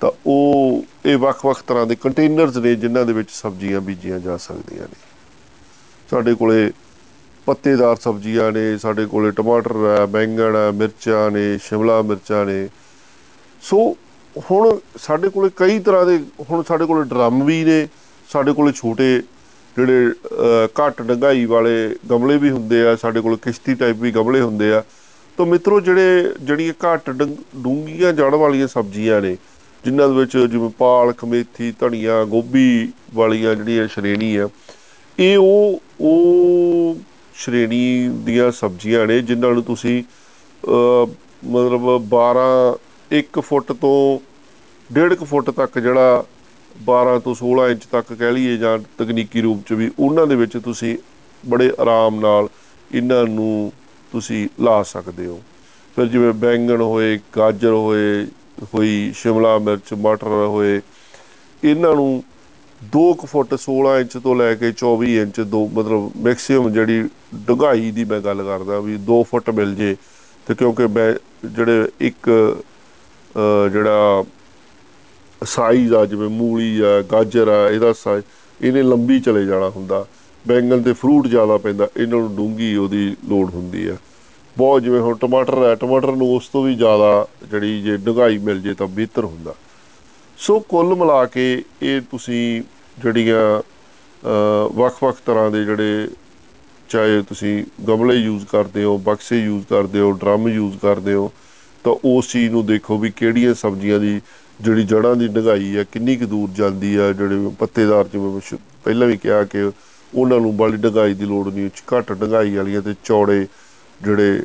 ਤਾਂ 0.00 0.10
ਉਹ, 0.26 0.84
ਇਹ 1.06 1.18
ਵੱਖ-ਵੱਖ 1.18 1.62
ਤਰ੍ਹਾਂ 1.62 1.86
ਦੇ 1.86 1.94
ਕੰਟੇਨਰਸ 1.94 2.56
ਨੇ, 2.56 2.74
ਜਿਨ੍ਹਾਂ 2.74 3.04
ਦੇ 3.06 3.12
ਵਿੱਚ 3.12 3.30
ਸਬਜ਼ੀਆਂ 3.32 3.80
ਬੀਜੀਆਂ 3.80 4.18
ਜਾ 4.20 4.36
ਸਕਦੀਆਂ 4.36 4.82
ਨੇ। 4.82 5.00
ਸਾਡੇ 6.10 6.34
ਕੋਲੇ 6.34 6.70
ਪੱਤੇਦਾਰ 7.46 7.96
ਸਬਜ਼ੀਆਂ 7.96 8.50
ਨੇ, 8.52 8.76
ਸਾਡੇ 8.78 9.04
ਕੋਲੇ 9.06 9.30
ਟਮਾਟਰ 9.30 9.72
ਹੈ, 9.86 10.04
ਬੈਂਗਣ 10.06 10.56
ਹੈ, 10.56 10.70
ਮਿਰਚਾਂ 10.72 11.30
ਨੇ, 11.30 11.58
ਸ਼ਿਮਲਾ 11.62 12.00
ਮਿਰਚਾਂ 12.02 12.44
ਨੇ। 12.46 12.68
ਸੋ 13.62 13.78
ਹੁਣ 14.36 14.78
ਸਾਡੇ 14.98 15.28
ਕੋਲੇ 15.28 15.50
ਕਈ 15.56 15.78
ਤਰ੍ਹਾਂ 15.78 16.06
ਦੇ, 16.06 16.18
ਹੁਣ 16.50 16.62
ਸਾਡੇ 16.68 16.86
ਕੋਲੇ 16.86 17.08
ਡਰਮ 17.08 17.44
ਵੀ 17.44 17.62
ਨੇ, 17.64 17.86
ਸਾਡੇ 18.30 18.52
ਕੋਲੇ 18.52 18.72
ਛੋਟੇ 18.72 19.22
ਜਿਹੜੇ 19.76 20.12
ਘੱਟ 20.80 21.02
ਡੰਗਾਈ 21.02 21.44
ਵਾਲੇ 21.46 21.74
ਗਮਲੇ 22.10 22.36
ਵੀ 22.38 22.50
ਹੁੰਦੇ 22.50 22.82
ਆ, 22.86 22.94
ਸਾਡੇ 22.96 23.20
ਕੋਲ 23.20 23.36
ਕਿਸ਼ਤੀ 23.36 23.74
ਟਾਈਪ 23.74 23.96
ਵੀ 23.96 24.10
ਗਮਲੇ 24.10 24.40
ਹੁੰਦੇ 24.40 24.72
ਆ। 24.72 24.82
ਤਾਂ 25.38 25.46
ਮਿੱਤਰੋ, 25.46 25.80
ਜਿਹੜੇ, 25.80 26.32
ਜਿਹੜੀਆਂ 26.40 26.74
ਘੱਟ 26.84 27.10
ਡੂੰਗੀਆਂ 27.10 28.12
ਜੜ 28.12 28.34
ਵਾਲੀਆਂ 28.34 28.66
ਸਬਜ਼ੀਆਂ 28.68 29.20
ਨੇ, 29.20 29.36
ਜਿਨ੍ਹਾਂ 29.84 30.08
ਦੇ 30.08 30.14
ਵਿੱਚ 30.14 30.36
ਜਿਵੇਂ 30.38 30.70
ਪਾਲਕ 30.78 31.24
ਮੇਥੀ 31.24 31.72
ਧਨੀਆ, 31.80 32.24
ਗੋਭੀ 32.24 32.92
ਵਾਲੀਆਂ 33.14 33.54
ਜਿਹੜੀਆਂ 33.54 33.86
ਸ਼੍ਰੇਣੀ 33.88 34.36
ਆ, 34.36 34.48
ਇਹ 35.18 35.38
ਉਹ 35.38 35.80
ਉਹ 36.00 36.96
ਸ਼੍ਰੇਣੀ 37.34 38.08
ਦੀਆਂ 38.24 38.50
ਸਬਜ਼ੀਆਂ 38.52 39.06
ਨੇ, 39.06 39.20
ਜਿਨ੍ਹਾਂ 39.22 39.52
ਨੂੰ 39.52 39.62
ਤੁਸੀਂ 39.62 40.02
ਮਤਲਬ 41.44 41.86
12 42.10 42.48
1 43.10 43.40
ਫੁੱਟ 43.40 43.72
ਤੋਂ 43.72 44.18
1.5 44.90 45.24
ਫੁੱਟ 45.24 45.50
ਤੱਕ 45.50 45.78
ਜਿਹੜਾ 45.78 46.24
12 46.88 47.18
ਤੋਂ 47.24 47.34
16 47.38 47.68
ਇੰਚ 47.70 47.86
ਤੱਕ 47.92 48.12
ਕਹਿ 48.12 48.32
ਲਈਏ 48.32 48.56
ਜਾਂ 48.56 48.78
ਤਕਨੀਕੀ 48.98 49.40
ਰੂਪ 49.40 49.62
ਚ 49.68 49.72
ਵੀ, 49.72 49.90
ਉਹਨਾਂ 49.98 50.26
ਦੇ 50.26 50.36
ਵਿੱਚ 50.36 50.56
ਤੁਸੀਂ 50.64 50.96
ਬੜੇ 51.44 51.70
ਆਰਾਮ 51.80 52.20
ਨਾਲ 52.20 52.48
ਇਹਨਾਂ 52.90 53.24
ਨੂੰ 53.28 53.72
ਤੁਸੀਂ 54.12 54.48
ਲਾ 54.60 54.82
ਸਕਦੇ 54.82 55.26
ਹੋ। 55.26 55.40
ਫਿਰ 55.96 56.06
ਜਿਵੇਂ 56.06 56.32
ਬੈਂਗਣ 56.34 56.80
ਹੋਏ, 56.82 57.18
ਗਾਜਰ 57.36 57.72
ਹੋਏ, 57.72 58.26
ਹੋਈ 58.74 59.12
ਸ਼ਿਮਲਾ 59.16 59.58
ਮਿਰਚ, 59.58 59.92
ਮਟਰ 59.94 60.26
ਹੋਏ, 60.26 60.80
ਇਹਨਾਂ 61.62 61.94
ਨੂੰ 61.94 62.22
2 62.82 63.02
ਫੁੱਟ 63.26 63.54
16 63.62 63.94
ਇੰਚ 64.00 64.16
ਤੋਂ 64.18 64.34
ਲੈ 64.36 64.54
ਕੇ 64.54 64.72
24 64.78 65.16
ਇੰਚ 65.22 65.40
ਦੋ, 65.40 65.60
ਮਤਲਬ 65.74 66.10
ਮੈਕਸਿਮਮ 66.22 66.70
ਜਿਹੜੀ 66.72 67.08
ਡੁਗਾਈ 67.46 67.90
ਦੀ 67.90 68.04
ਮੈਂ 68.04 68.20
ਗੱਲ 68.20 68.42
ਕਰਦਾ 68.44 68.80
ਵੀ 68.80 68.96
2 69.08 69.22
ਫੁੱਟ 69.30 69.50
ਮਿਲ 69.50 69.74
ਜੇ 69.74 69.96
ਤੇ 70.46 70.54
ਕਿਉਂਕਿ 70.54 70.88
ਜਿਹੜੇ 71.46 71.86
ਇੱਕ 72.00 72.28
ਜਿਹੜਾ 73.72 74.24
ਸਾਈਜ਼ 75.42 75.94
ਆ, 75.94 76.04
ਜਿਵੇਂ 76.06 76.28
ਮੂਲੀ 76.30 76.80
ਆ, 76.80 77.00
ਗਾਜਰ 77.12 77.48
ਆ, 77.48 77.68
ਇਹਦਾ 77.68 77.92
ਸਾਈਜ਼ 77.92 78.24
ਇਹਨੇ 78.60 78.82
ਲੰਬੀ 78.82 79.20
ਚਲੇ 79.20 79.44
ਜਾਣਾ 79.46 79.68
ਹੁੰਦਾ। 79.70 80.04
ਬੈਂਗਣ 80.44 80.82
ਤੇ 80.82 80.92
ਫਰੂਟ 80.92 81.26
ਜ਼ਿਆਦਾ 81.26 81.56
ਪੈਂਦਾ, 81.56 81.88
ਇਹਨਾਂ 81.96 82.18
ਨੂੰ 82.18 82.34
ਡੂੰਗੀ 82.36 82.74
ਉਹਦੀ 82.76 83.16
ਲੋੜ 83.28 83.48
ਹੁੰਦੀ 83.54 83.86
ਆ। 83.88 83.96
ਬਹੁਤ 84.56 84.82
ਜਿਵੇਂ 84.82 85.00
ਹੁਣ 85.00 85.16
ਟਮਾਟਰ 85.16 85.62
ਹੈ, 85.64 85.74
ਟਮਾਟਰ 85.74 86.16
ਨੂੰ 86.16 86.34
ਉਸ 86.36 86.48
ਤੋਂ 86.48 86.62
ਵੀ 86.64 86.74
ਜ਼ਿਆਦਾ 86.74 87.26
ਜਿਹੜੀ 87.50 87.80
ਜੇ 87.82 87.96
ਡੁਗਾਈ 87.96 88.38
ਮਿਲ 88.38 88.60
ਜੇ 88.62 88.74
ਤਾਂ 88.74 88.86
ਬਿਹਤਰ 88.88 89.24
ਹੁੰਦਾ। 89.24 89.54
ਸੋ 90.42 90.58
ਕੁੱਲ 90.68 90.94
ਮਿਲਾ 90.94 91.24
ਕੇ 91.26 91.42
ਇਹ 91.82 92.00
ਤੁਸੀਂ 92.10 92.62
ਜਿਹੜੀਆਂ 92.98 93.62
ਵੱਖ-ਵੱਖ 94.76 95.18
ਤਰ੍ਹਾਂ 95.26 95.50
ਦੇ 95.50 95.64
ਜਿਹੜੇ 95.64 96.08
ਚਾਹੇ 96.90 97.20
ਤੁਸੀਂ 97.28 97.52
ਗਮਲੇ 97.88 98.14
ਯੂਜ਼ 98.14 98.46
ਕਰਦੇ 98.46 98.84
ਹੋ, 98.84 98.96
ਬਕਸੇ 98.98 99.38
ਯੂਜ਼ 99.38 99.66
ਕਰਦੇ 99.66 100.00
ਹੋ 100.00 100.10
ਡਰਮ 100.12 100.48
ਯੂਜ਼ 100.48 100.76
ਕਰਦੇ 100.78 101.14
ਹੋ, 101.14 101.30
ਤਾਂ 101.84 101.94
ਉਸ 102.04 102.28
ਚੀਜ਼ 102.28 102.50
ਨੂੰ 102.52 102.64
ਦੇਖੋ 102.66 102.98
ਵੀ 102.98 103.10
ਕਿਹੜੀਆਂ 103.10 103.54
ਸਬਜ਼ੀਆਂ 103.54 103.98
ਦੀ 104.00 104.20
ਜਿਹੜੀ 104.60 104.84
ਜੜਾਂ 104.84 105.14
ਦੀ 105.16 105.28
ਡੰਗਾਈ 105.28 105.76
ਆ, 105.76 105.84
ਕਿੰਨੀ 105.92 106.16
ਕੁ 106.16 106.26
ਦੂਰ 106.26 106.48
ਜਾਂਦੀ 106.56 106.94
ਆ, 106.96 107.12
ਜਿਹੜੇ 107.12 107.50
ਪੱਤੇਦਾਰ 107.58 108.08
ਜਿਵੇਂ 108.12 108.58
ਪਹਿਲਾਂ 108.84 109.08
ਵੀ 109.08 109.16
ਕਿਹਾ 109.16 109.42
ਕਿ 109.44 109.70
ਉਹਨਾਂ 110.12 110.40
ਨੂੰ 110.40 110.56
ਬੜੀ 110.56 110.76
ਡੰਗਾਈ 110.76 111.14
ਦੀ 111.14 111.24
ਲੋੜ 111.24 111.46
ਨਹੀਂ, 111.48 111.68
ਘੱਟ 111.94 112.12
ਡੰਗਾਈ 112.14 112.56
ਵਾਲੀਆਂ 112.56 112.82
ਤੇ 112.82 112.94
ਚੌੜੇ 113.04 113.46
ਜਿਹੜੇ 114.00 114.42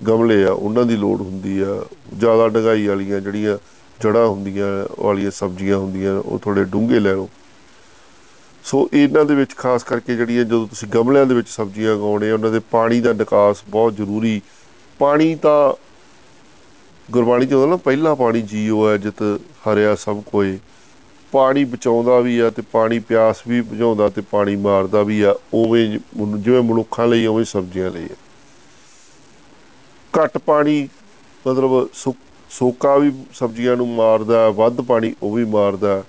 ਗਮਲੇ 0.00 0.42
ਆ, 0.44 0.52
ਉਹਨਾਂ 0.52 0.84
ਦੀ 0.84 0.96
ਲੋੜ 0.96 1.20
ਹੁੰਦੀ 1.20 1.58
ਆ, 1.60 1.82
ਜ਼ਿਆਦਾ 2.18 2.48
ਡੰਗਾਈ 2.48 2.86
ਵਾਲੀਆਂ 2.86 3.20
ਜਿਹੜੀਆਂ 3.20 3.58
ਜੜਾਂ 4.02 4.26
ਹੁੰਦੀਆਂ, 4.26 4.66
ਵਾਲੀਆਂ 4.98 5.30
ਸਬਜ਼ੀਆਂ 5.30 5.76
ਹੁੰਦੀਆਂ, 5.76 6.14
ਉਹ 6.14 6.38
ਥੋੜੇ 6.38 6.64
ਡੂੰਘੇ 6.64 7.00
ਲੈ 7.00 7.12
ਲਓ 7.12 7.28
ਸੋ 8.64 8.88
ਇਹਨਾਂ 8.92 9.24
ਦੇ 9.24 9.34
ਵਿੱਚ 9.34 9.54
ਖਾਸ 9.56 9.82
ਕਰਕੇ 9.82 10.16
ਜਿਹੜੀਆਂ 10.16 10.44
ਜਦੋਂ 10.44 10.66
ਤੁਸੀਂ 10.68 10.88
ਗਮਲਿਆਂ 10.88 11.26
ਦੇ 11.26 11.34
ਵਿੱਚ 11.34 11.48
ਸਬਜ਼ੀਆਂ 11.48 11.92
ਉਗਾਉਣੇ 11.94 12.30
ਉਹਨਾਂ 12.32 12.50
ਦੇ 12.50 12.58
ਪਾਣੀ 12.70 13.00
ਦਾ 13.00 13.12
ਨਿਕਾਸ 13.12 13.62
ਬਹੁਤ 13.68 13.94
ਜ਼ਰੂਰੀ। 13.96 14.40
ਪਾਣੀ 15.00 15.34
ਤਾਂ 15.34 15.72
ਗੁਰਬਾਣੀ 17.08 17.46
ਚ 17.46 17.52
ਹੁੰਦਾ 17.52 17.66
ਨਾ, 17.66 17.76
ਪਹਿਲਾ 17.76 18.14
ਪਾਣੀ 18.14 18.42
ਜੀਓ 18.42 18.88
ਹੈ, 18.88 18.96
ਜਿਤ 18.96 19.22
ਹਰਿਆ 19.66 19.94
ਸਭ 19.94 20.22
ਕੋਈ 20.26 20.58
ਪਾਣੀ 21.32 21.64
ਬਚਾਉਂਦਾ 21.64 22.18
ਵੀ 22.20 22.38
ਆ 22.38 22.50
ਤੇ 22.50 22.62
ਪਾਣੀ 22.72 22.98
ਪਿਆਸ 22.98 23.42
ਵੀ 23.48 23.60
ਬੁਝਾਉਂਦਾ 23.60 24.08
ਤੇ 24.08 24.22
ਪਾਣੀ 24.30 24.56
ਮਾਰਦਾ 24.56 25.02
ਵੀ 25.02 25.20
ਆ, 25.22 25.34
ਉਵੇਂ 25.54 25.86
ਜਿਵੇਂ 26.16 26.62
ਮਨੁੱਖਾਂ 26.62 27.06
ਲਈ, 27.06 27.26
ਉਵੇਂ 27.26 27.44
ਸਬਜ਼ੀਆਂ 27.44 27.90
ਲਈ 27.90 28.08
ਘੱਟ 30.14 30.38
ਪਾਣੀ, 30.38 30.88
ਮਤਲਬ 31.44 31.88
ਸੋਕਾ 31.94 32.29
ਵੀ 33.00 33.12
ਸਬਜ਼ੀਆਂ 33.34 33.76
ਨੂੰ 33.76 33.88
ਮਾਰਦਾ, 33.88 34.48
ਵੱਧ 34.50 34.80
ਪਾਣੀ 34.80 35.14
ਉਹ 35.22 35.34
ਵੀ 35.34 35.44
ਮਾਰਦਾ। 35.44 36.02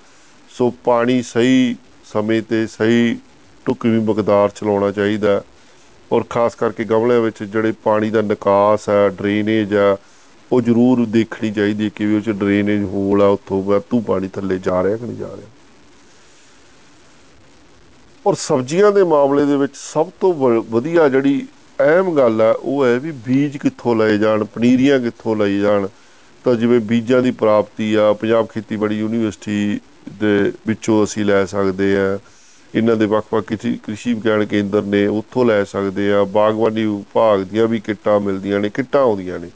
ਸੋ 0.50 0.70
ਪਾਣੀ 0.84 1.22
ਸਹੀ 1.22 1.76
ਸਮੇਂ 2.06 2.42
ਤੇ 2.42 2.68
ਸਹੀ 2.68 3.18
ਟੁਕਵੀਂ 3.66 4.02
ਮਕਦਾਰ 4.02 4.50
ਚਲਾਉਣਾ 4.50 4.92
ਚਾਹੀਦਾ। 4.92 5.42
ਔਰ 6.12 6.24
ਖਾਸ 6.30 6.56
ਕਰਕੇ 6.56 6.84
ਗਮਲਿਆਂ 6.84 7.22
ਵਿੱਚ 7.22 7.44
ਜਿਹੜੇ 7.44 7.72
ਪਾਣੀ 7.84 8.10
ਦਾ 8.10 8.22
ਨਿਕਾਸ 8.22 8.90
ਹੈ, 8.90 9.10
ਡਰੇਨੇਜ 9.10 9.76
ਆ 9.76 9.98
ਉਹ 10.52 10.62
ਜ਼ਰੂਰ 10.62 11.06
ਦੇਖਣੀ 11.06 11.52
ਚਾਹੀਦੀ 11.52 11.84
ਹੈ 11.84 11.90
ਕਿ 11.96 12.06
ਵੀ 12.06 12.16
ਉਹ 12.16 12.22
ਚ 12.22 12.30
ਡਰੇਨੇਜ 12.30 12.84
ਹੋਲ 12.84 13.22
ਆ, 13.22 13.28
ਉੱਥੋਂ 13.28 13.64
ਵਾਧੂ 13.64 14.00
ਪਾਣੀ 14.02 14.28
ਥੱਲੇ 14.28 14.60
ਜਾ 14.60 14.84
ਰਿਹਾ 14.84 14.98
ਕਿ 14.98 15.06
ਨਹੀਂ 15.06 15.18
ਜਾ 15.18 15.28
ਰਿਹਾ। 15.28 15.48
ਔਰ 18.28 18.36
ਸਬਜ਼ੀਆਂ 18.36 18.92
ਦੇ 18.92 19.04
ਮਾਮਲੇ 19.04 19.46
ਦੇ 19.46 19.56
ਵਿੱਚ 19.58 19.76
ਸਭ 19.76 20.10
ਤੋਂ 20.20 20.34
ਵਧੀਆ 20.72 21.10
ਜਿਹੜੀ 21.10 21.48
ਅਹਿਮ 21.80 22.16
ਗੱਲ 22.16 22.42
ਹੈ, 22.42 22.52
ਉਹ 22.52 22.86
ਹੈ 22.86 23.00
ਵੀ 23.00 23.12
ਬੀਜ 23.12 23.58
ਕਿੱਥੋਂ 23.58 23.96
ਲਏ 23.96 24.18
ਜਾਣ, 24.18 24.44
ਪਨੀਰੀਆਂ 24.44 25.00
ਕਿੱਥੋਂ 25.00 25.36
ਲਏ 25.36 25.60
ਜਾਣ। 25.60 25.88
ਤਾਂ 26.44 26.56
ਜਿਵੇਂ 26.56 26.80
ਬੀਜਾਂ 26.82 27.22
ਦੀ 27.22 27.32
ਪ੍ਰਾਪਤੀ 27.32 27.94
ਆ, 27.94 28.12
ਪੰਜਾਬ 28.14 28.48
ਖੇਤੀਬਾੜੀ 28.48 28.98
ਯੂਨੀਵਰਸਿਟੀ 29.00 29.80
ਦੇ 30.20 30.52
ਵਿੱਚੋਂ 30.68 31.04
ਅਸੀਂ 31.04 31.26
ਲੈ 31.26 31.44
ਸਕਦੇ 31.46 31.96
ਆ। 31.98 32.20
ਇਹਨਾਂ 32.74 32.96
ਦੇ 32.96 33.06
ਵੱਖ-ਵੱਖ 33.06 33.54
ਕ੍ਰਿਸ਼ੀ 33.54 34.14
ਵਿਗਿਆਨ 34.14 34.46
ਕੇਂਦਰ 34.46 34.82
ਨੇ 34.84 35.06
ਉੱਥੋਂ 35.08 35.46
ਲੈ 35.46 35.64
ਸਕਦੇ 35.64 36.12
ਆ। 36.14 36.24
ਬਾਗਬਾਨੀ 36.24 36.86
ਵਿਭਾਗ 36.86 37.44
ਦੀਆਂ 37.44 37.68
ਵੀ 37.68 37.80
ਕਿੱਟਾਂ 37.80 38.20
ਮਿਲਦੀਆਂ 38.20 38.60
ਨੇ, 38.60 38.70
ਕਿੱਟਾਂ 38.70 39.02
ਆਉਂਦੀਆਂ 39.02 39.40
ਨੇ, 39.40 39.50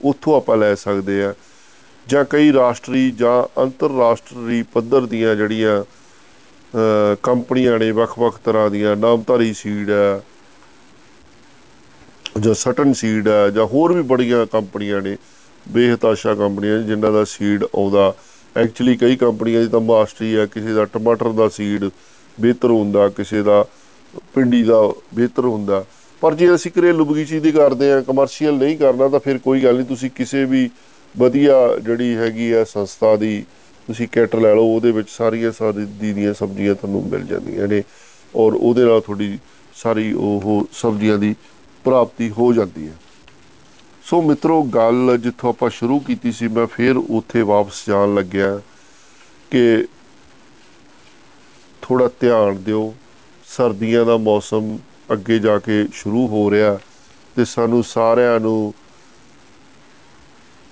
ਉੱਥੋਂ 0.00 0.36
ਆਪਾਂ 0.36 0.56
ਲੈ 0.56 0.74
ਸਕਦੇ 0.74 1.22
ਆ। 1.24 1.34
ਜਾਂ 2.06 2.24
ਕਈ 2.30 2.52
ਰਾਸ਼ਟਰੀ 2.52 3.10
ਜਾਂ 3.10 3.62
ਅੰਤਰਰਾਸ਼ਟਰੀ 3.62 4.62
ਪੱਧਰ 4.72 5.06
ਦੀਆਂ 5.06 5.34
ਜਿਹੜੀਆਂ 5.36 5.82
ਕੰਪਨੀਆਂ 7.22 7.78
ਨੇ 7.78 7.90
ਵੱਖ-ਵੱਖ 7.90 8.38
ਤਰ੍ਹਾਂ 8.44 8.70
ਦੀਆਂ, 8.70 8.96
ਨਾਮਧਾਰੀ 8.96 9.52
ਸੀਡ 9.52 9.90
ਹੈ 9.90 10.20
ਜਾਂ 12.40 12.54
ਸਟਨ 12.54 12.92
ਸੀਡ 12.92 13.28
ਹੈ 13.28 13.48
ਜਾਂ 13.50 13.66
ਹੋਰ 13.66 13.92
ਵੀ 13.92 14.02
ਬੜੀਆਂ 14.02 14.46
ਕੰਪਨੀਆਂ 14.46 15.00
ਨੇ 15.02 15.16
ਬੇਹਤਾਸ਼ਾ 15.68 16.34
ਕੰਪਨੀਆਂ 16.34 16.78
ਜਿਨ੍ਹਾਂ 16.78 17.12
ਦਾ 17.12 17.24
ਸੀਡ 17.24 17.64
ਆਉਂਦਾ। 17.64 18.12
ਐਕਚੁਅਲੀ 18.56 18.96
ਕਈ 18.96 19.16
ਕੰਪਨੀਆਂ 19.16 19.60
ਦੀ 19.60 19.68
ਤਾਂ 19.68 19.80
ਮਾਸਟਰੀ 19.80 20.36
ਹੈ, 20.36 20.46
ਕਿਸੇ 20.46 20.72
ਦਾ 20.72 20.84
ਟਮਾਟਰ 20.84 21.32
ਦਾ 21.32 21.48
ਸੀਡ 21.48 21.88
ਬਿਹਤਰ 22.38 22.70
ਹੁੰਦਾ, 22.70 23.08
ਕਿਸੇ 23.08 23.42
ਦਾ 23.42 23.64
ਪਿੰਡੀ 24.34 24.62
ਦਾ 24.62 24.80
ਬਿਹਤਰ 25.14 25.44
ਹੁੰਦਾ। 25.44 25.84
ਪਰ 26.22 26.34
ਜੇ 26.34 26.54
ਅਸੀਂ 26.54 26.70
ਘਰੇਲੂ 26.78 27.04
ਬਗੀਚੀ 27.04 27.40
ਦੀ 27.40 27.52
ਕਰਦੇ 27.52 27.92
ਆ 27.92 28.00
ਕਮਰਸ਼ੀਅਲ 28.00 28.54
ਨਹੀਂ 28.54 28.76
ਕਰਨਾ, 28.78 29.08
ਤਾਂ 29.08 29.20
ਫਿਰ 29.20 29.38
ਕੋਈ 29.38 29.62
ਗੱਲ 29.64 29.76
ਨਹੀਂ, 29.76 29.86
ਤੁਸੀਂ 29.86 30.10
ਕਿਸੇ 30.10 30.44
ਵੀ 30.44 30.68
ਵਧੀਆ 31.14 31.54
ਜਿਹੜੀ 31.78 32.14
ਹੈਗੀ 32.16 32.50
ਆ 32.52 32.64
ਸੰਸਥਾ 32.64 33.16
ਦੀ 33.16 33.44
ਤੁਸੀਂ 33.88 34.08
ਕਿੱਟ 34.08 34.36
ਲੈ 34.36 34.54
ਲਓ, 34.54 34.64
ਉਹਦੇ 34.64 34.90
ਵਿੱਚ 34.92 35.08
ਸਾਰੀਆਂ 35.10 35.52
ਸਾਰੀ 35.52 36.12
ਦੀਆਂ 36.12 36.34
ਸਬਜ਼ੀਆਂ 36.34 36.74
ਤੁਹਾਨੂੰ 36.74 37.02
ਮਿਲ 37.08 37.24
ਜਾਂਦੀਆਂ 37.24 37.68
ਨੇ 37.68 37.82
ਔਰ 38.34 38.54
ਉਹਦੇ 38.54 38.84
ਨਾਲ 38.84 39.00
ਤੁਹਾਡੀ 39.00 39.38
ਸਾਰੀ 39.76 40.12
ਉਹ 40.12 40.66
ਸਬਜ਼ੀਆਂ 40.72 41.18
ਦੀ 41.18 41.34
ਪ੍ਰਾਪਤੀ 41.84 42.30
ਹੋ 42.30 42.52
ਜਾਂਦੀ 42.52 42.86
ਹੈ। 42.88 42.94
ਸੋ 44.04 44.20
ਮਿੱਤਰੋ, 44.22 44.62
ਗੱਲ 44.62 45.18
ਜਿੱਥੋਂ 45.18 45.50
ਆਪਾਂ 45.50 45.70
ਸ਼ੁਰੂ 45.70 45.98
ਕੀਤੀ 46.00 46.32
ਸੀ, 46.32 46.48
ਮੈਂ 46.48 46.66
ਫੇਰ 46.66 46.96
ਉੱਥੇ 46.96 47.42
ਵਾਪਸ 47.42 47.86
ਜਾਣ 47.88 48.14
ਲੱਗਿਆ 48.14 48.60
ਕਿ 49.50 49.84
ਥੋੜਾ 51.82 52.10
ਧਿਆਨ 52.20 52.62
ਦਿਓ, 52.62 52.94
ਸਰਦੀਆਂ 53.46 54.04
ਦਾ 54.04 54.16
ਮੌਸਮ 54.16 54.78
ਅੱਗੇ 55.12 55.38
ਜਾ 55.38 55.58
ਕੇ 55.58 55.86
ਸ਼ੁਰੂ 55.92 56.26
ਹੋ 56.26 56.50
ਰਿਹਾ 56.50 56.78
ਤੇ 57.36 57.44
ਸਾਨੂੰ 57.44 57.84
ਸਾਰਿਆਂ 57.84 58.40
ਨੂੰ 58.40 58.74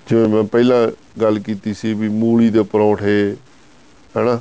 ਜਿਵੇਂ 0.07 0.29
ਮੈਂ 0.29 0.43
ਪਹਿਲਾਂ 0.43 0.89
ਗੱਲ 1.21 1.39
ਕੀਤੀ 1.39 1.75
ਸੀ 1.75 1.95
ਵੀ 1.95 2.09
ਮੂਲੀ 2.09 2.51
ਦੇ 2.51 2.63
ਪਰੌਂਠੇ, 2.63 3.37
ਹੈਨਾ? 4.17 4.41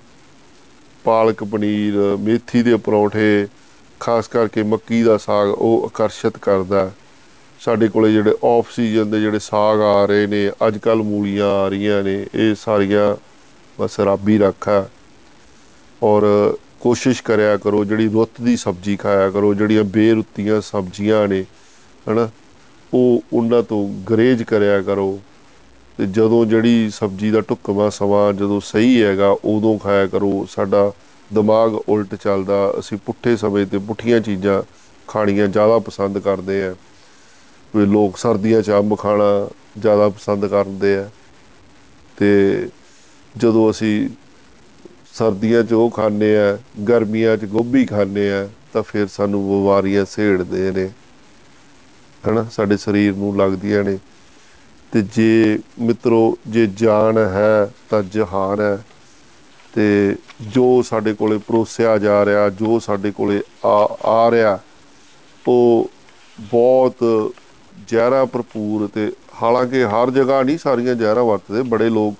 ਪਾਲਕ 1.04 1.44
ਪਨੀਰ, 1.44 2.18
ਮੇਥੀ 2.20 2.64
ਦੇ 2.64 2.76
ਪਰੌਂਠੇ, 2.76 3.48
ਖਾਸ 4.00 4.28
ਕਰਕੇ 4.28 4.64
ਮੱਕੀ 4.64 5.04
ਦਾ 5.04 5.18
ਸਾਗ, 5.18 5.50
ਉਹ 5.50 5.86
ਆਕਰਸ਼ਿਤ 5.86 6.38
ਕਰਦਾ। 6.38 6.92
ਸਾਡੇ 7.60 7.88
ਕੋਲੇ 7.88 8.14
ਜਿਹੜੇ 8.14 8.34
ਆਫ 8.44 8.72
ਸੀਜ਼ਨ 8.72 9.12
ਦੇ 9.12 9.22
ਜਿਹੜੇ 9.22 9.40
ਸਾਗ 9.40 9.82
ਆ 9.82 10.06
ਰਹੇ 10.06 10.28
ਨੇ 10.28 10.52
ਅੱਜ 10.68 10.78
ਕੱਲ 10.78 10.96
ਮੂਲੀਆਂ 10.96 11.48
ਆ 11.48 11.68
ਰਹੀਆਂ 11.68 12.04
ਨੇ, 12.04 12.26
ਇਹ 12.36 12.56
ਸਾਰੀਆਂ 12.56 13.16
ਬਸ 13.82 14.00
ਰੱਬ 14.00 14.30
ਹੀ 14.30 14.38
ਰੱਖਾ। 14.38 14.90
ਔਰ 16.04 16.58
ਕੋਸ਼ਿਸ਼ 16.80 17.24
ਕਰਿਆ 17.24 17.58
ਕਰੋ, 17.58 17.86
ਜਿਹੜੀ 17.86 18.08
ਰੁੱਤ 18.08 18.42
ਦੀ 18.42 18.58
ਸਬਜ਼ੀ 18.58 18.96
ਖਾਇਆ 18.96 19.30
ਕਰੋ, 19.30 19.54
ਜਿਹੜੀਆਂ 19.54 19.84
ਬੇਰੁੱਤੀਆਂ 19.84 20.62
ਸਬਜ਼ੀਆਂ 20.62 21.28
ਨੇ, 21.28 21.46
ਹਨਾ, 22.10 22.30
ਉਹ 22.94 23.24
ਉਹਨਾਂ 23.34 23.64
ਤੋਂ 23.64 23.90
ਗਰੇਜ 23.90 24.44
ਕਰਿਆ 24.44 24.82
ਕਰੋ। 24.82 25.20
ਤੇ 25.98 26.06
ਜਦੋਂ 26.06 26.46
ਜਿਹੜੀ 26.46 26.90
ਸਬਜ਼ੀ 26.90 27.32
ਦਾ 27.32 27.42
ਟੁਕਮਾ 27.42 27.90
ਸਮਾਂ 27.90 28.34
ਜਦੋਂ 28.34 28.60
ਸਹੀ 28.60 29.04
ਹੈਗਾ, 29.04 29.30
ਉਦੋਂ 29.30 29.80
ਖਾਇਆ 29.80 30.08
ਕਰੋ। 30.08 30.48
ਸਾਡਾ 30.50 30.92
ਦਿਮਾਗ 31.34 31.76
ਉਲਟ 31.76 32.16
ਚੱਲਦਾ, 32.16 32.74
ਅਸੀਂ 32.80 32.98
ਪੁੱਠੇ 33.06 33.38
ਸਮੇਂ 33.38 33.66
ਤੇ 33.66 33.78
ਪੁੱਠੀਆਂ 33.78 34.20
ਚੀਜ਼ਾਂ 34.20 34.64
ਖਾਣੀਆਂ 35.08 35.48
ਜ਼ਿਆਦਾ 35.48 35.80
ਪਸੰਦ 35.80 36.20
ਕਰਦੇ 36.20 36.64
ਆ। 36.64 36.76
ਵੀ 37.76 37.86
ਲੋਕ 37.86 38.18
ਸਰਦੀਆਂ 38.18 38.62
'ਚ 38.62 38.72
ਅੰਬ 38.72 38.98
ਖਾਣਾ 38.98 39.50
ਜ਼ਿਆਦਾ 39.80 40.10
ਪਸੰਦ 40.10 40.46
ਕਰਦੇ 40.46 40.98
ਆ। 40.98 41.10
ਤੇ 42.18 42.70
ਜਦੋਂ 43.38 43.72
ਅਸੀਂ 43.72 44.10
ਸਰਦੀਆਂ 45.14 45.64
'ਚ 45.64 45.74
ਉਹ 45.74 45.90
ਖਾਂਦੇ 45.90 46.38
ਆ, 46.38 46.58
ਗਰਮੀਆਂ 46.90 47.38
'ਚ 47.38 47.46
ਗੋਭੀ 47.46 47.86
ਖਾਂਦੇ 47.86 48.34
ਆ, 48.34 48.50
ਤਾਂ 48.74 48.84
ਫਿਰ 48.84 49.08
ਸਾਨੂੰ 49.08 49.48
ਬਿਮਾਰੀਆਂ 49.48 50.06
ਸੇੜਦੇ 50.06 50.72
ਨੇ। 50.72 50.90
ਹਨਾ, 52.30 52.44
ਸਾਡੇ 52.52 52.78
ਸਰੀਰ 52.78 53.16
ਨੂੰ 53.16 53.38
ਲੱਗਦੀਆਂ 53.38 53.84
ਨੇ। 53.84 54.00
ਤੇ 54.92 55.02
ਜੇ 55.02 55.60
ਮਿੱਤਰੋ, 55.80 56.38
ਜੇ 56.48 56.68
ਜਾਨ 56.68 57.18
ਹੈ 57.18 57.72
ਤਾਂ 57.90 58.04
ਜਹਾਨ 58.04 58.62
ਹੈ। 58.62 58.86
ਤੇ 59.74 60.16
ਜੋ 60.42 60.82
ਸਾਡੇ 60.82 61.14
ਕੋਲੇ 61.14 61.38
ਪਰੋਸਿਆ 61.38 61.98
ਜਾ 61.98 62.26
ਰਿਹਾ, 62.26 62.50
ਜੋ 62.50 62.80
ਸਾਡੇ 62.80 63.12
ਕੋਲੇ 63.12 63.42
ਆ 63.66 63.98
ਆ 64.04 64.32
ਰਿਹਾ, 64.32 64.60
ਉਹ 65.48 65.90
ਬਹੁਤ 66.40 67.32
ਜ਼ਹਿਰਾ 67.88 68.24
ਭਰਪੂਰ 68.26 68.88
ਤੇ 68.94 69.12
ਹਾਲਾਂਕਿ 69.42 69.84
ਹਰ 69.84 70.12
ਜਗ੍ਹਾ 70.12 70.42
ਨਹੀਂ 70.44 70.58
ਸਾਰੀਆਂ 70.58 70.96
ਜ਼ਹਿਰਾ 70.96 71.24
ਵਰਤਦੇ, 71.24 71.62
ਬੜੇ 71.64 71.90
ਲੋਕ 71.90 72.16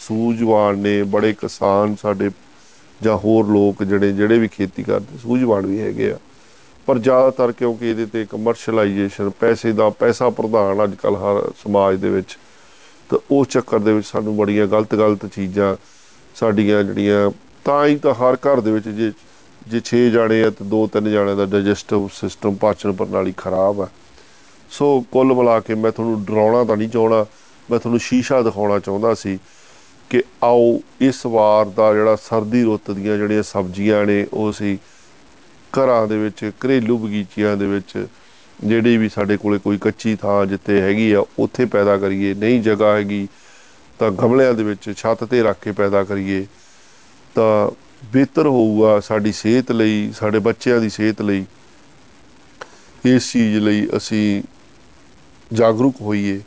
ਸੂਝਵਾਨ 0.00 0.78
ਨੇ, 0.78 1.02
ਬੜੇ 1.02 1.32
ਕਿਸਾਨ 1.32 1.94
ਸਾਡੇ 2.02 2.30
ਜਾਂ 3.00 3.16
ਹੋਰ 3.16 3.46
ਲੋਕ 3.46 3.82
ਜਿਹੜੇ 3.82 4.12
ਜਿਹੜੇ 4.12 4.38
ਵੀ 4.38 4.48
ਖੇਤੀ 4.48 4.82
ਕਰਦੇ, 4.82 5.18
ਸੂਝਵਾਨ 5.22 5.66
ਵੀ 5.66 5.80
ਹੈਗੇ 5.80 6.10
ਆ। 6.12 6.18
ਪਰ 6.88 6.98
ਜ਼ਿਆਦਾਤਰ 6.98 7.52
ਕਿਉਂਕਿ 7.52 7.90
ਇਹਦੇ 7.90 8.06
ਤੇ 8.06 8.24
ਕਮਰਸ਼ੀਅਲਾਈਜੇਸ਼ਨ 8.30 9.30
ਪੈਸੇ 9.40 9.72
ਦਾ 9.72 9.88
ਪੈਸਾ 9.98 10.28
ਪ੍ਰਧਾਨ 10.30 10.82
ਅੱਜ 10.84 10.94
ਕੱਲ 10.94 11.16
ਹਰ 11.16 11.42
ਸਮਾਜ 11.62 11.96
ਦੇ 11.96 12.10
ਵਿੱਚ, 12.10 12.36
ਤਾਂ 13.10 13.18
ਉਸ 13.30 13.48
ਚੱਕਰ 13.48 13.78
ਦੇ 13.78 13.92
ਵਿੱਚ 13.92 14.06
ਸਾਨੂੰ 14.06 14.36
ਬੜੀਆਂ 14.36 14.66
ਗਲਤ 14.66 14.94
ਗਲਤ 14.94 15.26
ਚੀਜ਼ਾਂ 15.26 15.74
ਸਾਡੀਆਂ 16.36 16.82
ਜਿਹੜੀਆਂ, 16.84 17.30
ਤਾਂ 17.64 17.86
ਹੀ 17.86 17.96
ਤਾਂ 17.96 18.14
ਹਰ 18.14 18.36
ਘਰ 18.46 18.60
ਦੇ 18.60 18.70
ਵਿੱਚ 18.70 18.88
ਜੇ 18.88 19.12
ਜੇ 19.66 19.80
6 19.80 19.98
ਜਾਣੇ 20.10 20.42
ਆ 20.44 20.48
ਤੇ 20.50 20.64
2-3 20.70 21.08
ਜਾਣਿਆਂ 21.10 21.36
ਦਾ 21.36 21.44
ਡਾਈਜੈਸਟਿਵ 21.52 22.08
ਸਿਸਟਮ 22.12 22.54
ਪਾਚਨ 22.62 22.92
ਪ੍ਰਣਾਲੀ 22.92 23.32
ਖਰਾਬ 23.36 23.80
ਆ। 23.80 23.86
ਸੋ 24.74 24.86
ਕੁੱਲ 25.12 25.32
ਮਿਲਾ 25.34 25.58
ਕੇ 25.60 25.74
ਮੈਂ 25.74 25.90
ਤੁਹਾਨੂੰ 25.92 26.24
ਡਰਾਉਣਾ 26.24 26.64
ਤਾਂ 26.64 26.76
ਨਹੀਂ 26.76 26.88
ਚਾਹਣਾ 26.88 27.24
ਮੈਂ 27.68 27.78
ਤੁਹਾਨੂੰ 27.78 28.00
ਸ਼ੀਸ਼ਾ 28.00 28.40
ਦਿਖਾਉਣਾ 28.42 28.78
ਚਾਹੁੰਦਾ 28.78 29.14
ਸੀ 29.14 29.38
ਕਿ 30.10 30.22
ਆਓ 30.42 30.80
ਇਸ 31.00 31.24
ਵਾਰ 31.26 31.66
ਦਾ 31.66 31.92
ਜਿਹੜਾ 31.94 32.16
ਸਰਦੀ 32.16 32.62
ਰੁੱਤ 32.62 32.90
ਦੀਆਂ 32.90 33.16
ਜਿਹੜੀਆਂ 33.16 33.42
ਸਬਜ਼ੀਆਂ 33.42 34.04
ਨੇ, 34.06 34.26
ਉਹ 34.32 34.52
ਸੀ 34.52 34.78
ਘਰਾਂ 35.72 36.06
ਦੇ 36.06 36.18
ਵਿੱਚ, 36.18 36.50
ਘਰੇਲੂ 36.64 36.98
ਬਗੀਚਿਆਂ 36.98 37.56
ਦੇ 37.56 37.66
ਵਿੱਚ 37.66 38.06
ਜਿਹੜੀ 38.64 38.96
ਵੀ 38.96 39.08
ਸਾਡੇ 39.08 39.36
ਕੋਲੇ 39.36 39.58
ਕੋਈ 39.58 39.78
ਕੱਚੀ 39.78 40.14
ਥਾਂ 40.16 40.44
ਜਿੱਥੇ 40.46 40.80
ਹੈਗੀ 40.80 41.12
ਆ, 41.12 41.24
ਉੱਥੇ 41.38 41.64
ਪੈਦਾ 41.66 41.96
ਕਰੀਏ। 41.98 42.34
ਨਹੀਂ 42.34 42.60
ਜਗ੍ਹਾ 42.62 42.94
ਹੈਗੀ 42.96 43.26
ਤਾਂ 43.98 44.10
ਗਮਲਿਆਂ 44.10 44.54
ਦੇ 44.54 44.62
ਵਿੱਚ 44.62 44.90
ਛੱਤ 44.96 45.24
ਤੇ 45.24 45.42
ਰੱਖ 45.42 45.58
ਕੇ 45.60 45.72
ਪੈਦਾ 45.72 46.02
ਕਰੀਏ। 46.04 46.46
ਤਾਂ 47.34 47.70
ਬਿਹਤਰ 48.12 48.46
ਹੋਊਗਾ 48.46 48.98
ਸਾਡੀ 49.00 49.32
ਸਿਹਤ 49.32 49.72
ਲਈ, 49.72 50.12
ਸਾਡੇ 50.12 50.38
ਬੱਚਿਆਂ 50.38 50.80
ਦੀ 50.80 50.88
ਸਿਹਤ 50.88 51.22
ਲਈ 51.22 51.44
ਇਸ 53.06 53.32
ਚੀਜ਼ 53.32 53.58
ਲਈ 53.58 53.86
ਅਸੀਂ 53.96 54.42
ਜਾਗਰੂਕ 55.54 55.94
ਹੋਈਏ 56.00 56.40